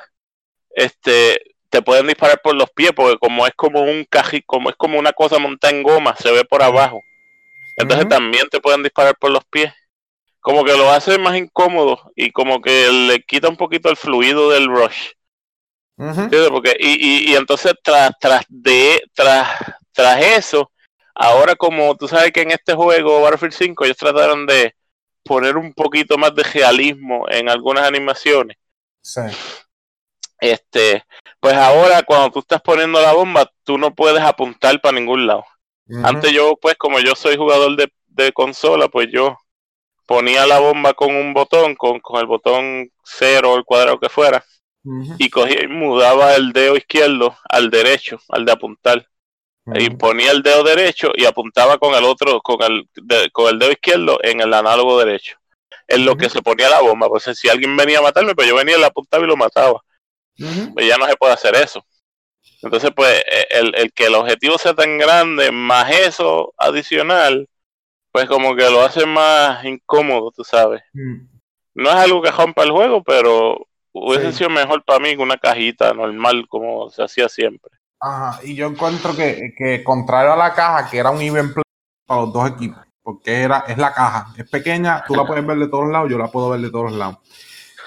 este, 0.70 1.56
te 1.70 1.82
pueden 1.82 2.08
disparar 2.08 2.40
por 2.42 2.54
los 2.54 2.68
pies, 2.70 2.90
porque 2.94 3.16
como 3.18 3.46
es 3.46 3.54
como 3.54 3.80
un 3.82 4.04
caji, 4.04 4.42
como 4.42 4.70
es 4.70 4.76
como 4.76 4.98
una 4.98 5.12
cosa 5.12 5.38
montada 5.38 5.74
en 5.74 5.82
goma, 5.82 6.16
se 6.16 6.30
ve 6.32 6.44
por 6.44 6.62
abajo. 6.62 7.02
Entonces 7.76 8.08
también 8.08 8.48
te 8.50 8.60
pueden 8.60 8.82
disparar 8.82 9.16
por 9.16 9.30
los 9.30 9.44
pies. 9.44 9.72
Como 10.40 10.64
que 10.64 10.76
lo 10.76 10.90
hace 10.90 11.18
más 11.18 11.36
incómodo 11.36 12.12
y 12.16 12.30
como 12.32 12.60
que 12.60 12.90
le 12.90 13.22
quita 13.22 13.48
un 13.48 13.56
poquito 13.56 13.88
el 13.88 13.96
fluido 13.96 14.50
del 14.50 14.66
rush. 14.66 15.12
Porque, 16.50 16.76
y, 16.78 17.30
y, 17.30 17.36
entonces 17.36 17.74
tras, 17.82 18.12
tras, 18.18 18.44
de, 18.48 19.02
tras, 19.14 19.48
tras 19.92 20.22
eso, 20.22 20.72
ahora 21.14 21.54
como 21.54 21.94
tú 21.94 22.08
sabes 22.08 22.32
que 22.32 22.40
en 22.40 22.52
este 22.52 22.74
juego 22.74 23.20
Battlefield 23.20 23.52
5 23.52 23.84
ellos 23.84 23.96
trataron 23.98 24.46
de 24.46 24.74
poner 25.22 25.58
un 25.58 25.74
poquito 25.74 26.16
más 26.16 26.34
de 26.34 26.42
realismo 26.42 27.26
en 27.28 27.50
algunas 27.50 27.86
animaciones. 27.86 28.56
Sí. 29.02 29.20
Este, 30.40 31.04
pues 31.40 31.54
ahora 31.54 32.02
cuando 32.02 32.30
tú 32.30 32.38
estás 32.40 32.60
poniendo 32.60 33.00
la 33.00 33.12
bomba, 33.12 33.50
tú 33.64 33.78
no 33.78 33.94
puedes 33.94 34.22
apuntar 34.22 34.80
para 34.80 34.98
ningún 34.98 35.26
lado. 35.26 35.44
Antes 36.04 36.30
yo, 36.32 36.56
pues 36.56 36.76
como 36.76 37.00
yo 37.00 37.16
soy 37.16 37.36
jugador 37.36 37.76
de, 37.76 37.92
de, 38.06 38.32
consola, 38.32 38.88
pues 38.88 39.08
yo 39.10 39.36
ponía 40.06 40.46
la 40.46 40.60
bomba 40.60 40.94
con 40.94 41.16
un 41.16 41.34
botón, 41.34 41.74
con, 41.74 41.98
con 41.98 42.20
el 42.20 42.26
botón 42.26 42.92
cero 43.02 43.52
o 43.52 43.56
el 43.56 43.64
cuadrado 43.64 43.98
que 43.98 44.08
fuera, 44.08 44.44
y 45.18 45.28
cogía 45.30 45.64
y 45.64 45.66
mudaba 45.66 46.36
el 46.36 46.52
dedo 46.52 46.76
izquierdo 46.76 47.36
al 47.48 47.70
derecho, 47.70 48.20
al 48.28 48.44
de 48.44 48.52
apuntar. 48.52 49.06
Y 49.74 49.90
ponía 49.90 50.32
el 50.32 50.42
dedo 50.42 50.64
derecho 50.64 51.12
y 51.14 51.26
apuntaba 51.26 51.78
con 51.78 51.94
el 51.94 52.04
otro, 52.04 52.40
con 52.40 52.62
el, 52.62 52.88
con 53.32 53.48
el 53.48 53.58
dedo 53.58 53.70
izquierdo 53.70 54.18
en 54.22 54.40
el 54.40 54.52
análogo 54.52 54.98
derecho. 54.98 55.36
En 55.86 56.04
lo 56.04 56.16
que 56.16 56.28
se 56.28 56.42
ponía 56.42 56.70
la 56.70 56.80
bomba. 56.80 57.08
Pues 57.08 57.24
si 57.34 57.48
alguien 57.48 57.76
venía 57.76 57.98
a 57.98 58.02
matarme, 58.02 58.34
pues 58.34 58.48
yo 58.48 58.56
venía, 58.56 58.78
le 58.78 58.86
apuntaba 58.86 59.24
y 59.24 59.28
lo 59.28 59.36
mataba. 59.36 59.80
Pues 60.72 60.86
ya 60.86 60.96
no 60.96 61.06
se 61.06 61.16
puede 61.16 61.34
hacer 61.34 61.54
eso. 61.54 61.84
Entonces, 62.62 62.90
pues, 62.94 63.10
e, 63.20 63.58
el, 63.58 63.74
el, 63.74 63.92
que 63.92 64.06
el 64.06 64.14
objetivo 64.14 64.58
sea 64.58 64.74
tan 64.74 64.98
grande, 64.98 65.50
más 65.50 65.90
eso 65.90 66.52
adicional, 66.58 67.48
pues 68.12 68.26
como 68.26 68.54
que 68.54 68.70
lo 68.70 68.82
hace 68.82 69.06
más 69.06 69.64
incómodo, 69.64 70.30
tú 70.30 70.44
sabes. 70.44 70.82
Mm. 70.92 71.26
No 71.74 71.88
es 71.90 71.96
algo 71.96 72.22
que 72.22 72.30
rompa 72.30 72.62
el 72.64 72.72
juego, 72.72 73.02
pero 73.02 73.58
hubiese 73.92 74.32
sido 74.32 74.50
mejor 74.50 74.84
para 74.84 74.98
mí 74.98 75.16
que 75.16 75.22
una 75.22 75.38
cajita 75.38 75.92
normal, 75.94 76.46
como 76.48 76.90
se 76.90 77.02
hacía 77.02 77.28
siempre. 77.28 77.70
Ajá, 78.00 78.40
y 78.42 78.54
yo 78.54 78.66
encuentro 78.66 79.14
que, 79.14 79.52
que 79.56 79.84
contrario 79.84 80.32
a 80.32 80.36
la 80.36 80.54
caja, 80.54 80.88
que 80.90 80.98
era 80.98 81.10
un 81.10 81.20
event 81.20 81.52
play 81.52 81.64
para 82.06 82.22
los 82.22 82.32
dos 82.32 82.50
equipos, 82.50 82.78
porque 83.02 83.42
era, 83.42 83.64
es 83.68 83.78
la 83.78 83.92
caja, 83.92 84.32
es 84.36 84.48
pequeña, 84.48 85.04
tú 85.06 85.14
la 85.14 85.24
puedes 85.24 85.46
ver 85.46 85.58
de 85.58 85.68
todos 85.68 85.88
lados, 85.88 86.10
yo 86.10 86.18
la 86.18 86.28
puedo 86.28 86.50
ver 86.50 86.60
de 86.60 86.70
todos 86.70 86.92
lados 86.92 87.18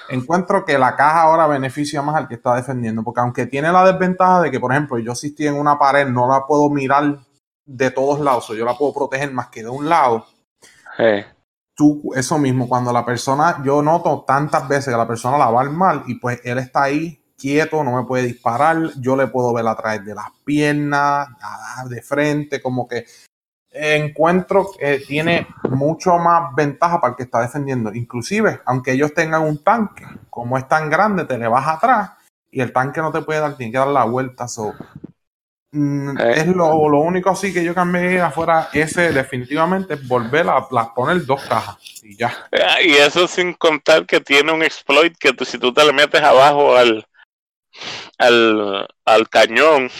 encuentro 0.08 0.64
que 0.64 0.78
la 0.78 0.96
caja 0.96 1.22
ahora 1.22 1.46
beneficia 1.46 2.02
más 2.02 2.16
al 2.16 2.28
que 2.28 2.34
está 2.34 2.54
defendiendo, 2.54 3.02
porque 3.02 3.20
aunque 3.20 3.46
tiene 3.46 3.72
la 3.72 3.84
desventaja 3.84 4.42
de 4.42 4.50
que, 4.50 4.60
por 4.60 4.72
ejemplo, 4.72 4.98
yo 4.98 5.14
si 5.14 5.28
estoy 5.28 5.46
en 5.46 5.54
una 5.54 5.78
pared, 5.78 6.06
no 6.06 6.28
la 6.28 6.46
puedo 6.46 6.70
mirar 6.70 7.18
de 7.64 7.90
todos 7.90 8.20
lados, 8.20 8.50
o 8.50 8.54
yo 8.54 8.64
la 8.64 8.76
puedo 8.76 8.92
proteger 8.92 9.32
más 9.32 9.48
que 9.48 9.62
de 9.62 9.68
un 9.68 9.88
lado. 9.88 10.26
Tú, 11.74 12.12
eso 12.14 12.38
mismo, 12.38 12.68
cuando 12.68 12.92
la 12.92 13.04
persona, 13.04 13.60
yo 13.64 13.82
noto 13.82 14.24
tantas 14.26 14.68
veces 14.68 14.92
que 14.92 14.98
la 14.98 15.08
persona 15.08 15.38
la 15.38 15.50
va 15.50 15.60
al 15.60 15.70
mal 15.70 16.04
y 16.06 16.16
pues 16.16 16.40
él 16.44 16.58
está 16.58 16.84
ahí 16.84 17.20
quieto, 17.36 17.82
no 17.82 17.96
me 17.96 18.06
puede 18.06 18.24
disparar, 18.24 18.92
yo 19.00 19.16
le 19.16 19.26
puedo 19.26 19.52
ver 19.52 19.66
a 19.66 19.74
través 19.74 20.04
de 20.04 20.14
las 20.14 20.30
piernas, 20.44 21.28
de 21.88 22.00
frente, 22.00 22.62
como 22.62 22.86
que 22.86 23.04
encuentro 23.74 24.68
que 24.78 25.00
tiene 25.00 25.48
mucho 25.68 26.16
más 26.16 26.54
ventaja 26.54 27.00
para 27.00 27.12
el 27.12 27.16
que 27.16 27.24
está 27.24 27.40
defendiendo. 27.40 27.92
Inclusive, 27.92 28.60
aunque 28.64 28.92
ellos 28.92 29.12
tengan 29.12 29.42
un 29.42 29.62
tanque, 29.62 30.06
como 30.30 30.56
es 30.56 30.68
tan 30.68 30.88
grande, 30.88 31.24
te 31.24 31.36
le 31.36 31.48
vas 31.48 31.66
atrás 31.66 32.12
y 32.50 32.60
el 32.60 32.72
tanque 32.72 33.00
no 33.00 33.10
te 33.10 33.22
puede 33.22 33.40
dar, 33.40 33.56
tiene 33.56 33.72
que 33.72 33.78
dar 33.78 33.88
la 33.88 34.04
vuelta. 34.04 34.46
Mm, 35.72 36.16
eh. 36.20 36.32
Es 36.36 36.46
lo, 36.46 36.68
único 36.76 37.30
así 37.30 37.52
que 37.52 37.64
yo 37.64 37.74
cambié 37.74 38.20
afuera, 38.20 38.68
ese 38.72 39.12
definitivamente 39.12 39.94
es 39.94 40.06
volver 40.06 40.46
a, 40.48 40.68
poner 40.94 41.26
dos 41.26 41.44
cajas 41.44 41.76
y 42.04 42.16
ya. 42.16 42.32
Eh, 42.52 42.86
y 42.86 42.92
eso 42.92 43.26
sin 43.26 43.54
contar 43.54 44.06
que 44.06 44.20
tiene 44.20 44.52
un 44.52 44.62
exploit 44.62 45.16
que 45.18 45.34
si 45.44 45.58
tú 45.58 45.74
te 45.74 45.84
le 45.84 45.92
metes 45.92 46.22
abajo 46.22 46.76
al, 46.76 47.04
al, 48.18 48.86
al 49.04 49.28
cañón, 49.28 49.90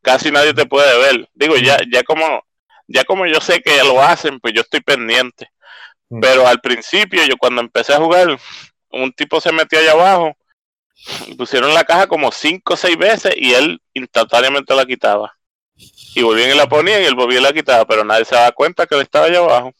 casi 0.00 0.30
nadie 0.30 0.54
te 0.54 0.64
puede 0.64 0.98
ver. 0.98 1.28
Digo, 1.34 1.56
ya, 1.56 1.76
ya 1.92 2.02
como 2.02 2.42
ya 2.90 3.04
como 3.04 3.26
yo 3.26 3.40
sé 3.40 3.62
que 3.62 3.82
lo 3.84 4.02
hacen, 4.02 4.40
pues 4.40 4.52
yo 4.54 4.62
estoy 4.62 4.80
pendiente. 4.80 5.48
Mm. 6.08 6.20
Pero 6.20 6.46
al 6.46 6.60
principio, 6.60 7.24
yo 7.24 7.36
cuando 7.36 7.60
empecé 7.60 7.94
a 7.94 7.98
jugar, 7.98 8.38
un 8.90 9.12
tipo 9.12 9.40
se 9.40 9.52
metió 9.52 9.78
allá 9.78 9.92
abajo, 9.92 10.36
pusieron 11.38 11.72
la 11.72 11.84
caja 11.84 12.06
como 12.06 12.32
cinco 12.32 12.74
o 12.74 12.76
seis 12.76 12.98
veces 12.98 13.32
y 13.36 13.54
él 13.54 13.80
instantáneamente 13.94 14.74
la 14.74 14.84
quitaba. 14.84 15.32
Y 16.14 16.22
volvían 16.22 16.50
y 16.50 16.54
la 16.54 16.68
ponían 16.68 17.02
y 17.02 17.06
él 17.06 17.14
volvía 17.14 17.38
y 17.38 17.42
la 17.42 17.52
quitaba, 17.52 17.84
pero 17.86 18.04
nadie 18.04 18.24
se 18.24 18.34
daba 18.34 18.52
cuenta 18.52 18.86
que 18.86 18.96
él 18.96 19.02
estaba 19.02 19.26
allá 19.26 19.38
abajo. 19.38 19.72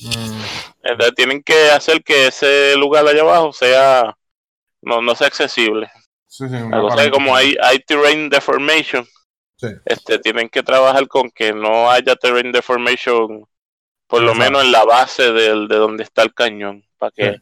Mm. 0.00 0.40
Entonces 0.82 1.14
tienen 1.14 1.42
que 1.42 1.70
hacer 1.70 2.02
que 2.02 2.28
ese 2.28 2.74
lugar 2.76 3.06
allá 3.06 3.20
abajo 3.20 3.52
sea 3.52 4.16
no, 4.80 5.02
no 5.02 5.14
sea 5.14 5.26
accesible. 5.26 5.90
Sí, 6.26 6.48
sí, 6.48 7.10
como 7.10 7.34
hay, 7.34 7.54
hay 7.62 7.80
terrain 7.80 8.30
deformation, 8.30 9.06
este, 9.84 10.18
tienen 10.18 10.48
que 10.48 10.62
trabajar 10.62 11.08
con 11.08 11.30
que 11.30 11.52
no 11.52 11.90
haya 11.90 12.16
terrain 12.16 12.52
deformation, 12.52 13.46
por 14.06 14.22
lo 14.22 14.34
menos 14.34 14.64
en 14.64 14.72
la 14.72 14.84
base 14.84 15.32
del, 15.32 15.68
de 15.68 15.76
donde 15.76 16.02
está 16.02 16.22
el 16.22 16.34
cañón, 16.34 16.84
para 16.98 17.12
que, 17.12 17.40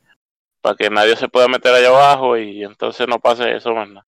para 0.60 0.76
que 0.76 0.90
nadie 0.90 1.16
se 1.16 1.28
pueda 1.28 1.48
meter 1.48 1.74
allá 1.74 1.88
abajo 1.88 2.36
y 2.36 2.64
entonces 2.64 3.06
no 3.08 3.18
pase 3.18 3.56
eso 3.56 3.74
más 3.74 3.88
nada. 3.88 4.06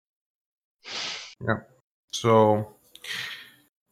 So, 2.10 2.80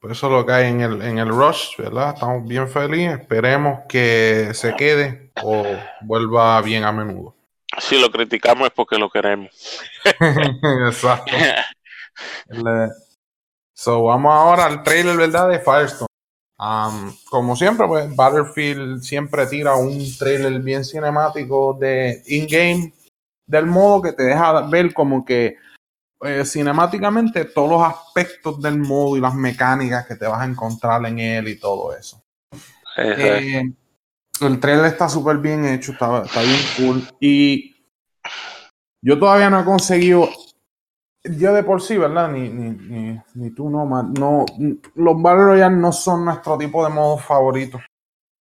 por 0.00 0.12
eso 0.12 0.28
lo 0.28 0.46
que 0.46 0.52
hay 0.52 0.68
en 0.68 0.80
el, 0.80 1.02
en 1.02 1.18
el 1.18 1.28
Rush, 1.28 1.76
¿verdad? 1.76 2.14
Estamos 2.14 2.46
bien 2.46 2.68
felices. 2.68 3.20
Esperemos 3.20 3.80
que 3.88 4.50
se 4.54 4.74
quede 4.76 5.32
o 5.42 5.64
vuelva 6.02 6.60
bien 6.62 6.84
a 6.84 6.92
menudo. 6.92 7.34
Si 7.78 8.00
lo 8.00 8.10
criticamos 8.10 8.68
es 8.68 8.72
porque 8.74 8.96
lo 8.96 9.10
queremos. 9.10 9.50
Exacto. 10.88 11.32
So, 13.78 14.02
vamos 14.02 14.32
ahora 14.32 14.66
al 14.66 14.82
trailer, 14.82 15.16
¿verdad? 15.16 15.50
De 15.50 15.60
Firestone. 15.60 16.08
como 17.30 17.54
siempre, 17.54 17.86
pues 17.86 18.16
Battlefield 18.16 19.02
siempre 19.02 19.46
tira 19.46 19.76
un 19.76 20.04
trailer 20.18 20.60
bien 20.60 20.84
cinemático 20.84 21.78
de 21.78 22.20
in-game, 22.26 22.92
del 23.46 23.66
modo 23.66 24.02
que 24.02 24.14
te 24.14 24.24
deja 24.24 24.62
ver 24.62 24.92
como 24.92 25.24
que 25.24 25.58
eh, 26.22 26.44
cinemáticamente 26.44 27.44
todos 27.44 27.70
los 27.70 27.82
aspectos 27.84 28.60
del 28.60 28.80
modo 28.80 29.16
y 29.16 29.20
las 29.20 29.36
mecánicas 29.36 30.08
que 30.08 30.16
te 30.16 30.26
vas 30.26 30.40
a 30.40 30.46
encontrar 30.46 31.06
en 31.06 31.20
él 31.20 31.46
y 31.46 31.60
todo 31.60 31.96
eso. 31.96 32.20
Eh, 32.96 33.62
el 34.40 34.58
trailer 34.58 34.86
está 34.86 35.08
súper 35.08 35.36
bien 35.36 35.64
hecho, 35.64 35.92
está, 35.92 36.24
está 36.24 36.42
bien 36.42 36.60
cool. 36.76 37.08
Y 37.20 37.76
yo 39.00 39.20
todavía 39.20 39.48
no 39.48 39.60
he 39.60 39.64
conseguido 39.64 40.28
yo 41.36 41.52
de 41.52 41.62
por 41.62 41.80
sí, 41.80 41.98
¿verdad? 41.98 42.30
Ni, 42.30 42.48
ni, 42.48 42.70
ni, 42.70 43.20
ni 43.34 43.50
tú 43.50 43.68
no, 43.68 43.84
no, 43.86 44.46
los 44.94 45.22
Battle 45.22 45.44
Royale 45.44 45.76
no 45.76 45.92
son 45.92 46.24
nuestro 46.24 46.56
tipo 46.56 46.84
de 46.84 46.90
modo 46.90 47.18
favorito. 47.18 47.80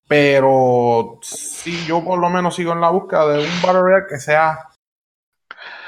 Pero 0.08 1.20
sí, 1.22 1.86
yo 1.88 2.04
por 2.04 2.20
lo 2.20 2.30
menos 2.30 2.56
sigo 2.56 2.74
en 2.74 2.82
la 2.82 2.90
búsqueda 2.90 3.28
de 3.28 3.40
un 3.40 3.62
Battle 3.62 3.82
Royale 3.82 4.06
que 4.10 4.20
sea 4.20 4.70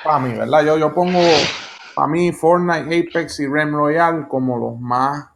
para 0.03 0.19
mí, 0.19 0.33
¿verdad? 0.33 0.63
Yo, 0.63 0.77
yo 0.77 0.93
pongo 0.93 1.19
para 1.95 2.07
mí 2.07 2.31
Fortnite, 2.31 3.09
Apex 3.09 3.39
y 3.39 3.47
Rem 3.47 3.73
Royale 3.73 4.27
como 4.27 4.57
los 4.57 4.79
más 4.79 5.27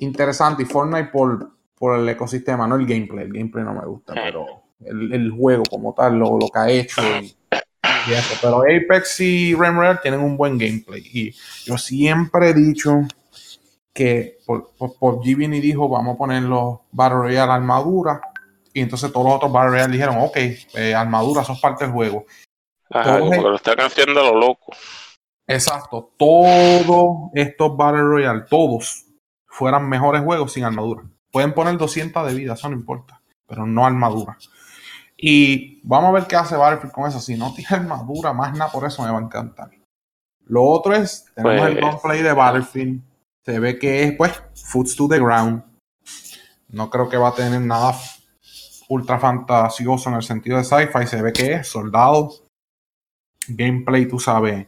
interesantes. 0.00 0.66
Y 0.66 0.70
Fortnite 0.70 1.10
por, 1.10 1.50
por 1.78 1.98
el 1.98 2.08
ecosistema, 2.08 2.66
no 2.66 2.76
el 2.76 2.86
gameplay. 2.86 3.26
El 3.26 3.32
gameplay 3.32 3.64
no 3.64 3.74
me 3.74 3.86
gusta, 3.86 4.14
pero 4.14 4.46
el, 4.84 5.30
juego 5.30 5.62
como 5.68 5.94
tal, 5.94 6.18
lo, 6.18 6.38
lo 6.38 6.48
que 6.48 6.58
ha 6.58 6.68
hecho 6.68 7.02
y, 7.20 7.36
eso. 8.12 8.34
Pero 8.40 8.62
Apex 8.62 9.20
y 9.20 9.54
Rem 9.54 9.76
Royale 9.76 9.98
tienen 10.02 10.20
un 10.20 10.36
buen 10.36 10.58
gameplay. 10.58 11.02
Y 11.12 11.34
yo 11.64 11.78
siempre 11.78 12.50
he 12.50 12.54
dicho 12.54 13.00
que 13.92 14.38
por, 14.44 14.72
por, 14.76 15.22
dijo, 15.22 15.88
vamos 15.88 16.14
a 16.14 16.18
poner 16.18 16.42
los 16.42 16.80
Battle 16.92 17.18
Royale 17.18 17.52
armadura. 17.52 18.20
Y 18.72 18.80
entonces 18.80 19.10
todos 19.10 19.26
los 19.26 19.36
otros 19.36 19.52
Battle 19.52 19.70
Royale 19.70 19.92
dijeron, 19.92 20.16
ok, 20.18 20.36
eh, 20.36 20.94
armadura, 20.94 21.44
son 21.44 21.58
parte 21.60 21.84
del 21.84 21.94
juego. 21.94 22.26
Ajá, 22.90 23.18
lo 23.18 23.56
están 23.56 23.80
haciendo 23.80 24.22
lo 24.22 24.38
loco. 24.38 24.72
Exacto, 25.46 26.12
todos 26.16 27.30
estos 27.34 27.76
Battle 27.76 28.02
Royale, 28.02 28.44
todos, 28.50 29.06
fueran 29.46 29.88
mejores 29.88 30.22
juegos 30.22 30.52
sin 30.52 30.64
armadura. 30.64 31.04
Pueden 31.30 31.54
poner 31.54 31.78
200 31.78 32.26
de 32.26 32.34
vida, 32.34 32.54
eso 32.54 32.68
no 32.68 32.76
importa, 32.76 33.22
pero 33.46 33.66
no 33.66 33.86
armadura. 33.86 34.36
Y 35.16 35.80
vamos 35.82 36.10
a 36.10 36.12
ver 36.12 36.26
qué 36.26 36.36
hace 36.36 36.56
Battlefield 36.56 36.92
con 36.92 37.08
eso. 37.08 37.20
Si 37.20 37.36
no 37.36 37.54
tiene 37.54 37.68
armadura, 37.70 38.32
más 38.32 38.52
nada 38.56 38.70
por 38.70 38.86
eso 38.86 39.02
me 39.02 39.10
va 39.10 39.18
a 39.18 39.22
encantar. 39.22 39.70
Lo 40.44 40.64
otro 40.64 40.94
es, 40.94 41.26
tenemos 41.34 41.68
el 41.68 41.80
gameplay 41.80 42.00
pues 42.00 42.22
de 42.22 42.32
Battlefield. 42.32 43.02
Se 43.44 43.58
ve 43.58 43.78
que 43.78 44.04
es, 44.04 44.12
pues, 44.16 44.32
Foots 44.54 44.96
to 44.96 45.08
the 45.08 45.18
Ground. 45.18 45.62
No 46.68 46.90
creo 46.90 47.08
que 47.08 47.16
va 47.16 47.28
a 47.28 47.34
tener 47.34 47.60
nada 47.60 47.96
ultra 48.88 49.18
fantasioso 49.18 50.08
en 50.08 50.16
el 50.16 50.22
sentido 50.22 50.58
de 50.58 50.64
sci-fi. 50.64 51.06
Se 51.06 51.22
ve 51.22 51.32
que 51.32 51.54
es 51.54 51.68
soldado. 51.68 52.32
Gameplay, 53.48 54.06
tú 54.06 54.18
sabes. 54.18 54.66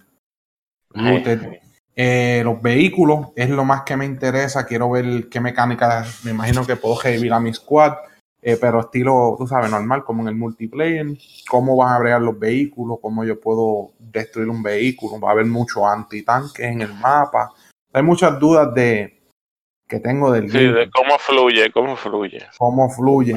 Eh, 1.94 2.42
los 2.44 2.62
vehículos 2.62 3.28
es 3.34 3.50
lo 3.50 3.64
más 3.64 3.82
que 3.82 3.96
me 3.96 4.04
interesa. 4.04 4.64
Quiero 4.64 4.90
ver 4.90 5.28
qué 5.28 5.40
mecánica. 5.40 6.06
Me 6.22 6.30
imagino 6.30 6.64
que 6.64 6.76
puedo 6.76 7.00
revivir 7.00 7.32
a 7.32 7.40
mi 7.40 7.52
squad. 7.52 7.94
Eh, 8.40 8.56
pero 8.60 8.80
estilo, 8.80 9.34
tú 9.36 9.46
sabes, 9.46 9.70
normal, 9.70 10.04
como 10.04 10.22
en 10.22 10.28
el 10.28 10.34
multiplayer. 10.34 11.06
Cómo 11.48 11.76
van 11.76 11.94
a 11.94 11.98
bregar 11.98 12.22
los 12.22 12.38
vehículos, 12.38 12.98
cómo 13.02 13.24
yo 13.24 13.40
puedo 13.40 13.92
destruir 13.98 14.48
un 14.48 14.62
vehículo. 14.62 15.18
Va 15.20 15.30
a 15.30 15.32
haber 15.32 15.46
mucho 15.46 15.86
antitanques 15.86 16.64
en 16.64 16.82
el 16.82 16.94
mapa. 16.94 17.52
Hay 17.92 18.02
muchas 18.02 18.38
dudas 18.38 18.72
de 18.74 19.18
que 19.88 19.98
tengo 20.00 20.30
del 20.30 20.50
Sí, 20.50 20.66
de 20.66 20.90
cómo 20.90 21.18
fluye, 21.18 21.72
cómo 21.72 21.96
fluye. 21.96 22.46
Cómo 22.58 22.90
fluye. 22.90 23.34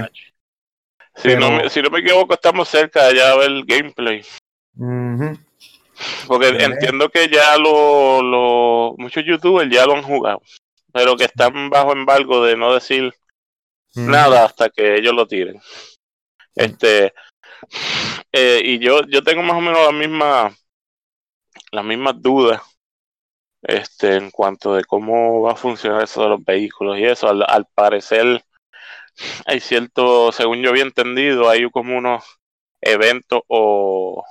Si, 1.16 1.36
no 1.36 1.52
me, 1.52 1.70
si 1.70 1.82
no 1.82 1.90
me 1.90 2.00
equivoco, 2.00 2.34
estamos 2.34 2.68
cerca 2.68 3.08
de 3.08 3.16
ya 3.16 3.36
ver 3.36 3.50
el 3.50 3.66
gameplay. 3.66 4.22
Porque 6.28 6.50
entiendo 6.50 7.10
que 7.10 7.28
ya 7.28 7.58
lo, 7.58 8.22
lo, 8.22 8.96
muchos 8.98 9.24
youtubers 9.26 9.70
ya 9.72 9.86
lo 9.86 9.96
han 9.96 10.04
jugado, 10.04 10.42
pero 10.92 11.16
que 11.16 11.26
están 11.26 11.70
bajo 11.70 11.94
embargo 11.94 12.44
de 12.44 12.58
no 12.58 12.74
decir 12.74 13.14
nada 13.96 14.46
hasta 14.46 14.70
que 14.70 14.96
ellos 14.96 15.14
lo 15.14 15.28
tiren. 15.28 15.62
Este, 16.56 17.14
eh, 18.32 18.62
y 18.64 18.80
yo, 18.80 19.02
yo 19.08 19.24
tengo 19.24 19.44
más 19.44 19.58
o 19.58 19.62
menos 19.62 19.86
la 19.86 19.92
misma, 19.92 20.56
las 21.72 21.86
mismas 21.86 22.22
dudas 22.22 22.62
este, 23.62 24.16
en 24.16 24.32
cuanto 24.32 24.76
de 24.76 24.84
cómo 24.84 25.42
va 25.42 25.54
a 25.54 25.56
funcionar 25.56 26.04
eso 26.04 26.24
de 26.24 26.30
los 26.30 26.44
vehículos 26.44 26.98
y 26.98 27.06
eso. 27.06 27.28
Al, 27.28 27.44
al 27.48 27.66
parecer, 27.74 28.44
hay 29.46 29.60
cierto, 29.60 30.32
según 30.32 30.62
yo 30.62 30.70
había 30.70 30.84
entendido, 30.84 31.50
hay 31.50 31.70
como 31.70 31.98
unos 31.98 32.24
eventos 32.82 33.42
o, 33.48 34.24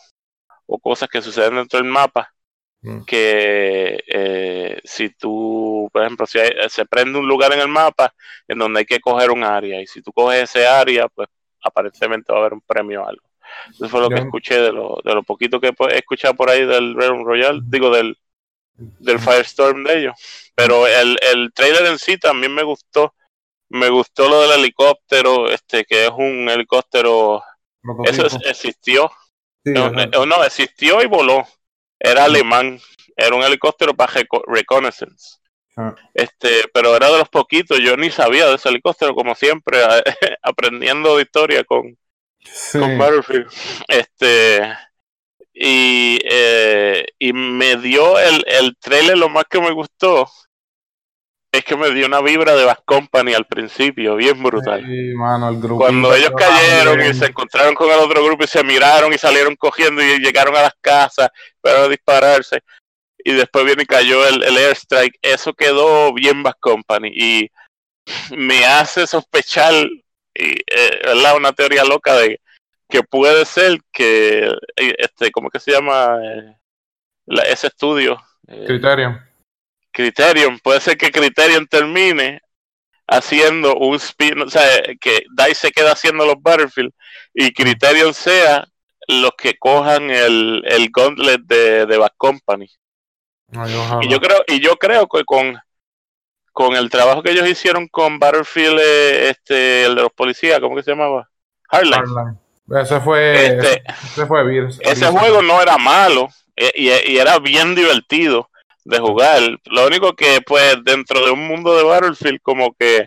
o 0.67 0.79
cosas 0.79 1.09
que 1.09 1.23
suceden 1.23 1.57
dentro 1.57 1.79
del 1.79 1.89
mapa 1.89 2.33
mm. 2.83 3.05
que 3.05 4.03
eh, 4.07 4.81
si 4.85 5.11
tú, 5.11 5.89
por 5.93 6.03
ejemplo, 6.03 6.27
si 6.27 6.39
se 6.69 6.87
prende 6.87 7.19
un 7.19 7.29
lugar 7.29 7.53
en 7.53 7.61
el 7.61 7.69
mapa 7.69 8.15
en 8.49 8.59
donde 8.59 8.81
hay 8.81 8.87
que 8.87 9.01
coger 9.01 9.31
un 9.31 9.45
área 9.45 9.81
y 9.81 9.87
si 9.87 10.03
tú 10.03 10.13
coges 10.13 10.43
ese 10.45 10.67
área, 10.67 11.09
pues 11.09 11.29
aparentemente 11.63 12.33
va 12.33 12.39
a 12.39 12.41
haber 12.43 12.55
un 12.55 12.63
premio 12.63 13.03
o 13.03 13.07
algo. 13.07 13.23
Eso 13.73 13.89
fue 13.89 14.01
lo 14.01 14.09
que 14.09 14.21
escuché 14.21 14.61
de 14.61 14.73
lo, 14.73 15.01
de 15.05 15.15
lo 15.15 15.23
poquito 15.23 15.61
que 15.61 15.73
he 15.91 15.99
escuchado 15.99 16.35
por 16.35 16.51
ahí 16.51 16.65
del 16.65 16.95
Realm 16.95 17.25
Royal, 17.25 17.61
digo 17.65 17.91
del, 17.91 18.17
del 18.75 19.19
Firestorm 19.19 19.85
de 19.85 19.99
ellos. 19.99 20.15
Pero 20.55 20.87
el, 20.87 21.19
el 21.33 21.53
trailer 21.53 21.87
en 21.87 21.99
sí 21.99 22.19
también 22.19 22.55
me 22.55 22.63
gustó. 22.63 23.15
Me 23.69 23.89
gustó 23.89 24.29
lo 24.29 24.41
del 24.43 24.61
helicóptero, 24.61 25.49
este 25.49 25.85
que 25.85 26.07
es 26.07 26.11
un 26.11 26.49
helicóptero. 26.49 27.43
Eso 28.05 28.27
existió. 28.45 29.11
no, 29.65 29.91
no, 30.27 30.45
existió 30.45 31.03
y 31.03 31.07
voló. 31.07 31.47
Era 32.01 32.25
alemán. 32.25 32.81
Era 33.17 33.37
un 33.37 33.43
helicóptero 33.43 33.95
para 33.95 34.13
reconnaissance. 34.47 35.39
Ah. 35.77 35.95
Este, 36.15 36.65
pero 36.75 36.97
era 36.97 37.11
de 37.11 37.19
los 37.19 37.29
poquitos. 37.29 37.79
Yo 37.79 37.97
ni 37.97 38.11
sabía 38.11 38.47
de 38.47 38.57
ese 38.57 38.71
helicóptero, 38.71 39.15
como 39.15 39.35
siempre, 39.35 39.79
aprendiendo 40.43 41.17
de 41.17 41.23
historia 41.23 41.63
con, 41.65 41.97
con 42.73 42.99
Battlefield. 42.99 43.47
Este 43.89 44.63
y, 45.53 46.19
eh, 46.25 47.05
y 47.19 47.33
me 47.35 47.77
dio 47.77 48.19
el, 48.19 48.43
el 48.47 48.77
trailer, 48.79 49.19
lo 49.19 49.29
más 49.29 49.45
que 49.45 49.61
me 49.61 49.73
gustó 49.73 50.27
es 51.53 51.65
que 51.65 51.77
me 51.77 51.91
dio 51.91 52.07
una 52.07 52.21
vibra 52.21 52.55
de 52.55 52.65
Bass 52.65 52.81
Company 52.85 53.35
al 53.35 53.47
principio, 53.47 54.17
bien 54.17 54.41
brutal. 54.43 54.85
Cuando 55.77 56.15
ellos 56.15 56.33
cayeron 56.37 57.01
y 57.01 57.15
se 57.15 57.27
encontraron 57.27 57.75
con 57.75 57.91
el 57.91 57.99
otro 57.99 58.25
grupo 58.25 58.45
y 58.45 58.47
se 58.47 58.63
miraron 58.63 59.13
y 59.13 59.19
salieron 59.19 59.57
cogiendo 59.57 60.03
y 60.03 60.19
llegaron 60.19 60.57
a 60.57 60.63
las 60.63 60.75
casas 60.81 61.29
para 61.61 61.89
dispararse. 61.89 62.61
Y 63.19 63.33
después 63.33 63.65
viene 63.65 63.83
y 63.83 63.87
cayó 63.87 64.27
el, 64.27 64.43
el 64.43 64.57
airstrike. 64.57 65.19
Eso 65.21 65.53
quedó 65.53 66.13
bien 66.15 66.43
Bass 66.43 66.55
Company. 66.61 67.11
Y 67.13 67.51
me 68.37 68.65
hace 68.65 69.07
sospechar, 69.07 69.75
y, 70.35 70.53
eh, 70.67 71.35
una 71.37 71.53
teoría 71.53 71.85
loca 71.85 72.15
de 72.15 72.41
que 72.89 73.03
puede 73.03 73.45
ser 73.45 73.79
que, 73.93 74.47
eh, 74.77 74.95
este, 74.99 75.31
¿cómo 75.31 75.49
que 75.49 75.61
se 75.61 75.73
llama? 75.73 76.19
Eh, 76.23 76.57
ese 77.47 77.69
estudio. 77.69 78.21
Eh, 78.49 78.65
Criterion. 78.67 79.30
Criterion, 79.93 80.59
puede 80.59 80.81
ser 80.81 80.97
que 80.97 81.11
Criterion 81.11 81.67
termine 81.67 82.41
haciendo 83.07 83.75
un 83.75 83.97
spin, 83.97 84.43
o 84.43 84.51
sea, 84.51 84.63
que 85.01 85.25
DICE 85.37 85.55
se 85.55 85.73
queda 85.73 85.93
haciendo 85.93 86.25
los 86.25 86.41
Battlefield 86.41 86.93
y 87.35 87.53
Criterion 87.53 88.15
sea 88.15 88.67
los 89.09 89.33
que 89.37 89.59
cojan 89.59 90.11
el, 90.11 90.63
el 90.67 90.91
gauntlet 90.91 91.41
de, 91.43 91.87
de 91.87 91.99
Back 91.99 92.15
Company. 92.17 92.71
y 94.03 94.09
yo 94.09 94.21
creo, 94.21 94.43
y 94.47 94.61
yo 94.61 94.77
creo 94.77 95.09
que 95.09 95.25
con, 95.25 95.59
con 96.53 96.77
el 96.77 96.89
trabajo 96.91 97.23
que 97.23 97.33
ellos 97.33 97.49
hicieron 97.49 97.89
con 97.89 98.19
Battlefield, 98.19 98.79
este, 98.79 99.85
el 99.87 99.97
de 99.97 100.03
los 100.03 100.13
policías, 100.13 100.61
¿cómo 100.61 100.77
que 100.77 100.83
se 100.83 100.93
llamaba? 100.93 101.29
Hardline. 101.69 102.39
Ese 102.71 103.01
fue, 103.01 103.47
este, 103.47 103.83
ese, 103.89 104.27
fue 104.27 104.69
ese 104.81 105.07
juego 105.07 105.43
no 105.43 105.61
era 105.61 105.77
malo 105.77 106.29
e, 106.55 106.71
y, 106.77 107.17
era 107.17 107.39
bien 107.39 107.75
divertido 107.75 108.50
de 108.85 108.99
jugar. 108.99 109.41
Lo 109.67 109.87
único 109.87 110.15
que, 110.15 110.41
pues, 110.41 110.77
dentro 110.85 111.25
de 111.25 111.31
un 111.31 111.47
mundo 111.47 111.77
de 111.77 111.85
Battlefield, 111.85 112.41
como 112.43 112.75
que, 112.75 113.07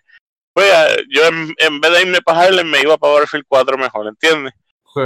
pues, 0.54 0.72
yo 1.10 1.26
en, 1.26 1.82
vez 1.82 1.92
de 1.92 2.02
irme 2.02 2.22
para 2.22 2.42
Harlem, 2.42 2.68
me 2.68 2.82
iba 2.82 2.98
para 2.98 3.14
Battlefield 3.14 3.46
4 3.48 3.78
mejor, 3.78 4.08
¿entiendes? 4.08 4.54
Sí. 4.94 5.02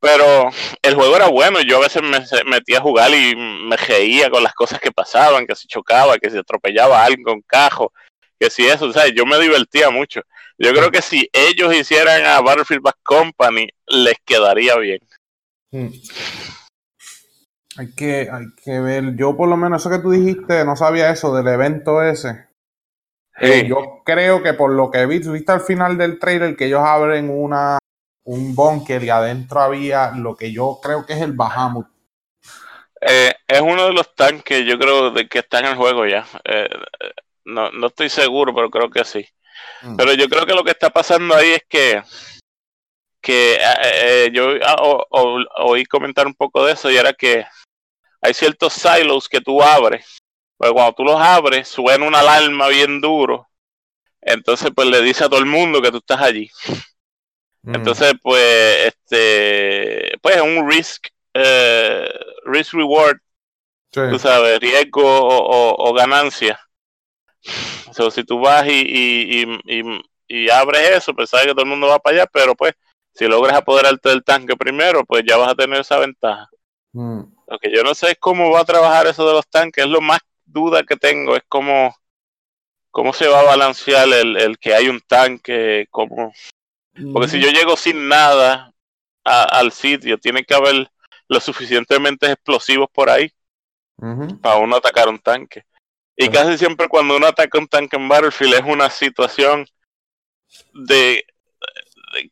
Pero 0.00 0.50
el 0.82 0.94
juego 0.94 1.16
era 1.16 1.28
bueno, 1.28 1.62
yo 1.62 1.78
a 1.78 1.80
veces 1.80 2.02
me 2.02 2.20
metía 2.44 2.78
a 2.78 2.82
jugar 2.82 3.10
y 3.10 3.34
me 3.34 3.76
reía 3.76 4.28
con 4.28 4.42
las 4.42 4.52
cosas 4.52 4.78
que 4.78 4.92
pasaban, 4.92 5.46
que 5.46 5.56
se 5.56 5.66
chocaba, 5.66 6.18
que 6.18 6.28
se 6.28 6.38
atropellaba 6.38 7.00
a 7.00 7.06
alguien 7.06 7.24
con 7.24 7.40
cajo, 7.40 7.90
que 8.38 8.50
si 8.50 8.66
eso, 8.66 8.84
o 8.84 8.92
sea, 8.92 9.08
yo 9.08 9.24
me 9.24 9.38
divertía 9.38 9.88
mucho. 9.88 10.20
Yo 10.58 10.72
creo 10.72 10.90
que 10.90 11.02
si 11.02 11.28
ellos 11.32 11.74
hicieran 11.74 12.24
a 12.26 12.40
Battlefield 12.40 12.82
Back 12.82 12.98
Company, 13.02 13.68
les 13.86 14.16
quedaría 14.24 14.76
bien. 14.76 15.00
Hmm. 15.70 15.88
Hay 17.76 17.92
que, 17.94 18.28
hay 18.30 18.46
que 18.62 18.80
ver. 18.80 19.16
Yo, 19.16 19.36
por 19.36 19.48
lo 19.48 19.56
menos, 19.56 19.82
eso 19.82 19.90
que 19.90 19.98
tú 19.98 20.10
dijiste, 20.10 20.64
no 20.64 20.76
sabía 20.76 21.10
eso 21.10 21.34
del 21.34 21.48
evento 21.48 22.02
ese. 22.02 22.46
Eh, 23.40 23.66
yo 23.66 24.02
creo 24.04 24.42
que 24.42 24.54
por 24.54 24.70
lo 24.70 24.90
que 24.90 25.06
vi, 25.06 25.18
viste 25.18 25.52
al 25.52 25.60
final 25.60 25.98
del 25.98 26.20
trailer 26.20 26.54
que 26.54 26.66
ellos 26.66 26.82
abren 26.84 27.30
una 27.30 27.78
un 28.24 28.54
bunker 28.54 29.02
y 29.02 29.10
adentro 29.10 29.60
había 29.60 30.12
lo 30.12 30.34
que 30.36 30.52
yo 30.52 30.78
creo 30.82 31.04
que 31.04 31.14
es 31.14 31.20
el 31.20 31.32
Bahamut. 31.32 31.86
Eh, 33.00 33.34
es 33.46 33.60
uno 33.60 33.86
de 33.86 33.92
los 33.92 34.14
tanques, 34.14 34.64
yo 34.64 34.78
creo, 34.78 35.10
de 35.10 35.28
que 35.28 35.40
está 35.40 35.58
en 35.58 35.66
el 35.66 35.76
juego 35.76 36.06
ya. 36.06 36.24
Eh, 36.44 36.70
no, 37.44 37.70
no 37.70 37.88
estoy 37.88 38.08
seguro, 38.08 38.54
pero 38.54 38.70
creo 38.70 38.88
que 38.88 39.04
sí. 39.04 39.26
Mm. 39.82 39.96
Pero 39.96 40.14
yo 40.14 40.28
creo 40.28 40.46
que 40.46 40.54
lo 40.54 40.64
que 40.64 40.70
está 40.70 40.90
pasando 40.90 41.34
ahí 41.34 41.50
es 41.50 41.64
que, 41.68 42.02
que 43.20 43.54
eh, 43.54 43.58
eh, 43.82 44.30
yo 44.32 44.50
ah, 44.64 44.76
oí 45.64 45.84
comentar 45.84 46.26
un 46.26 46.34
poco 46.34 46.64
de 46.64 46.72
eso 46.72 46.90
y 46.90 46.96
era 46.96 47.12
que 47.12 47.44
hay 48.24 48.32
ciertos 48.32 48.72
silos 48.72 49.28
que 49.28 49.42
tú 49.42 49.62
abres. 49.62 50.18
Pues 50.56 50.72
cuando 50.72 50.94
tú 50.94 51.04
los 51.04 51.20
abres, 51.20 51.68
suena 51.68 52.06
una 52.06 52.20
alarma 52.20 52.68
bien 52.68 52.98
duro. 52.98 53.46
Entonces, 54.22 54.70
pues 54.74 54.88
le 54.88 55.02
dice 55.02 55.24
a 55.24 55.28
todo 55.28 55.40
el 55.40 55.46
mundo 55.46 55.82
que 55.82 55.90
tú 55.90 55.98
estás 55.98 56.22
allí. 56.22 56.48
Mm. 57.62 57.74
Entonces, 57.74 58.14
pues, 58.22 58.86
este, 58.86 60.16
pues 60.22 60.36
es 60.36 60.42
un 60.42 60.70
risk 60.70 61.08
eh, 61.34 62.08
risk 62.46 62.72
reward, 62.72 63.18
tú 63.90 64.18
sabes, 64.18 64.58
riesgo 64.58 65.02
o, 65.04 65.92
ganancia. 65.92 66.58
So, 67.92 68.10
si 68.10 68.24
tú 68.24 68.40
vas 68.40 68.66
y, 68.66 69.44
y, 70.28 70.50
abres 70.50 70.90
eso, 70.90 71.14
pues 71.14 71.28
sabes 71.28 71.46
que 71.46 71.52
todo 71.52 71.64
el 71.64 71.70
mundo 71.70 71.88
va 71.88 71.98
para 71.98 72.16
allá, 72.16 72.26
pero 72.32 72.54
pues 72.54 72.72
si 73.12 73.26
logras 73.26 73.56
apoderarte 73.56 74.08
del 74.08 74.24
tanque 74.24 74.56
primero, 74.56 75.04
pues 75.04 75.24
ya 75.28 75.36
vas 75.36 75.50
a 75.50 75.54
tener 75.54 75.80
esa 75.80 75.98
ventaja. 75.98 76.48
Mm. 76.92 77.33
Lo 77.46 77.58
que 77.58 77.74
yo 77.74 77.82
no 77.82 77.94
sé 77.94 78.12
es 78.12 78.18
cómo 78.18 78.50
va 78.50 78.60
a 78.60 78.64
trabajar 78.64 79.06
eso 79.06 79.26
de 79.26 79.34
los 79.34 79.46
tanques, 79.48 79.84
es 79.84 79.90
lo 79.90 80.00
más 80.00 80.20
duda 80.44 80.82
que 80.82 80.96
tengo, 80.96 81.36
es 81.36 81.42
cómo, 81.48 81.94
cómo 82.90 83.12
se 83.12 83.28
va 83.28 83.40
a 83.40 83.44
balancear 83.44 84.08
el, 84.08 84.36
el 84.36 84.58
que 84.58 84.74
hay 84.74 84.88
un 84.88 85.00
tanque, 85.00 85.86
cómo... 85.90 86.32
Porque 87.12 87.28
si 87.28 87.40
yo 87.40 87.50
llego 87.50 87.76
sin 87.76 88.08
nada 88.08 88.72
al 89.24 89.72
sitio, 89.72 90.18
tiene 90.18 90.44
que 90.44 90.54
haber 90.54 90.88
lo 91.28 91.40
suficientemente 91.40 92.30
explosivos 92.30 92.88
por 92.92 93.10
ahí 93.10 93.32
para 94.40 94.56
uno 94.56 94.76
atacar 94.76 95.08
un 95.08 95.18
tanque. 95.18 95.64
Y 96.16 96.28
casi 96.28 96.56
siempre 96.58 96.88
cuando 96.88 97.16
uno 97.16 97.26
ataca 97.26 97.58
un 97.58 97.66
tanque 97.66 97.96
en 97.96 98.08
Battlefield 98.08 98.54
es 98.54 98.62
una 98.64 98.90
situación 98.90 99.66
de, 100.72 101.24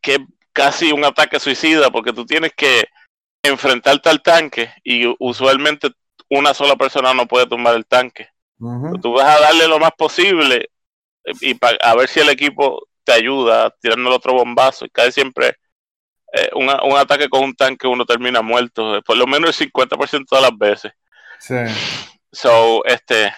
que 0.01 0.25
casi 0.53 0.93
un 0.93 1.05
ataque 1.05 1.41
suicida, 1.41 1.91
porque 1.91 2.13
tú 2.13 2.25
tienes 2.25 2.53
que 2.55 2.85
enfrentarte 3.43 4.09
al 4.09 4.23
tanque 4.23 4.73
y 4.85 5.13
usualmente 5.19 5.91
una 6.29 6.55
sola 6.55 6.77
persona 6.77 7.13
no 7.13 7.27
puede 7.27 7.47
tumbar 7.47 7.75
el 7.75 7.87
tanque. 7.87 8.29
Tú 9.03 9.15
vas 9.15 9.37
a 9.37 9.41
darle 9.41 9.67
lo 9.67 9.79
más 9.81 9.91
posible 9.93 10.71
y 11.41 11.57
a 11.83 11.95
ver 11.97 12.09
si 12.09 12.21
el 12.21 12.29
equipo 12.29 12.87
te 13.05 13.13
ayuda 13.13 13.75
tirando 13.81 14.09
el 14.09 14.17
otro 14.17 14.35
bombazo. 14.35 14.85
Y 14.85 14.91
casi 14.91 15.13
siempre 15.13 15.57
eh, 16.33 16.49
un, 16.55 16.97
ataque 16.97 17.29
con 17.29 17.43
un 17.43 17.55
tanque 17.55 17.87
uno 17.87 18.07
termina 18.07 18.41
muerto, 18.41 18.97
eh, 18.97 19.03
por 19.03 19.17
lo 19.17 19.27
menos 19.27 19.61
el 19.61 19.71
50% 19.71 20.37
de 20.37 20.41
las 20.41 20.57
veces. 20.57 20.93
Sí. 21.41 21.57
So, 22.31 22.85
este, 22.85 23.33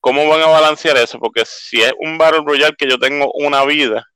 ¿cómo 0.00 0.26
van 0.28 0.40
a 0.42 0.46
balancear 0.46 0.96
eso? 0.96 1.18
Porque 1.18 1.44
si 1.44 1.82
es 1.82 1.92
un 1.98 2.16
Battle 2.16 2.42
Royale 2.46 2.76
que 2.76 2.88
yo 2.88 2.98
tengo 2.98 3.30
una 3.34 3.64
vida, 3.64 4.06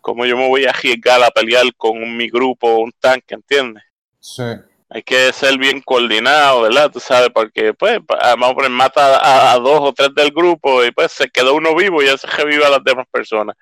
¿cómo 0.00 0.26
yo 0.26 0.36
me 0.36 0.48
voy 0.48 0.66
a 0.66 0.70
arriesgar 0.70 1.22
a 1.22 1.30
pelear 1.30 1.64
con 1.76 2.16
mi 2.16 2.28
grupo 2.28 2.68
o 2.68 2.80
un 2.80 2.92
tanque, 3.00 3.34
entiendes? 3.34 3.84
Sí. 4.20 4.42
Hay 4.90 5.02
que 5.02 5.32
ser 5.32 5.58
bien 5.58 5.82
coordinado, 5.82 6.62
¿verdad? 6.62 6.90
Tú 6.90 6.98
sabes, 6.98 7.28
porque 7.34 7.74
pues 7.74 8.00
vamos 8.08 8.50
a 8.50 8.54
poner 8.54 8.70
mata 8.70 9.52
a, 9.52 9.58
dos 9.58 9.80
o 9.80 9.92
tres 9.92 10.14
del 10.14 10.30
grupo 10.30 10.82
y 10.82 10.90
pues 10.92 11.12
se 11.12 11.28
quedó 11.28 11.54
uno 11.54 11.74
vivo 11.74 12.02
y 12.02 12.06
ya 12.06 12.16
se 12.16 12.26
revive 12.26 12.64
a 12.64 12.70
las 12.70 12.82
demás 12.82 13.06
personas. 13.10 13.54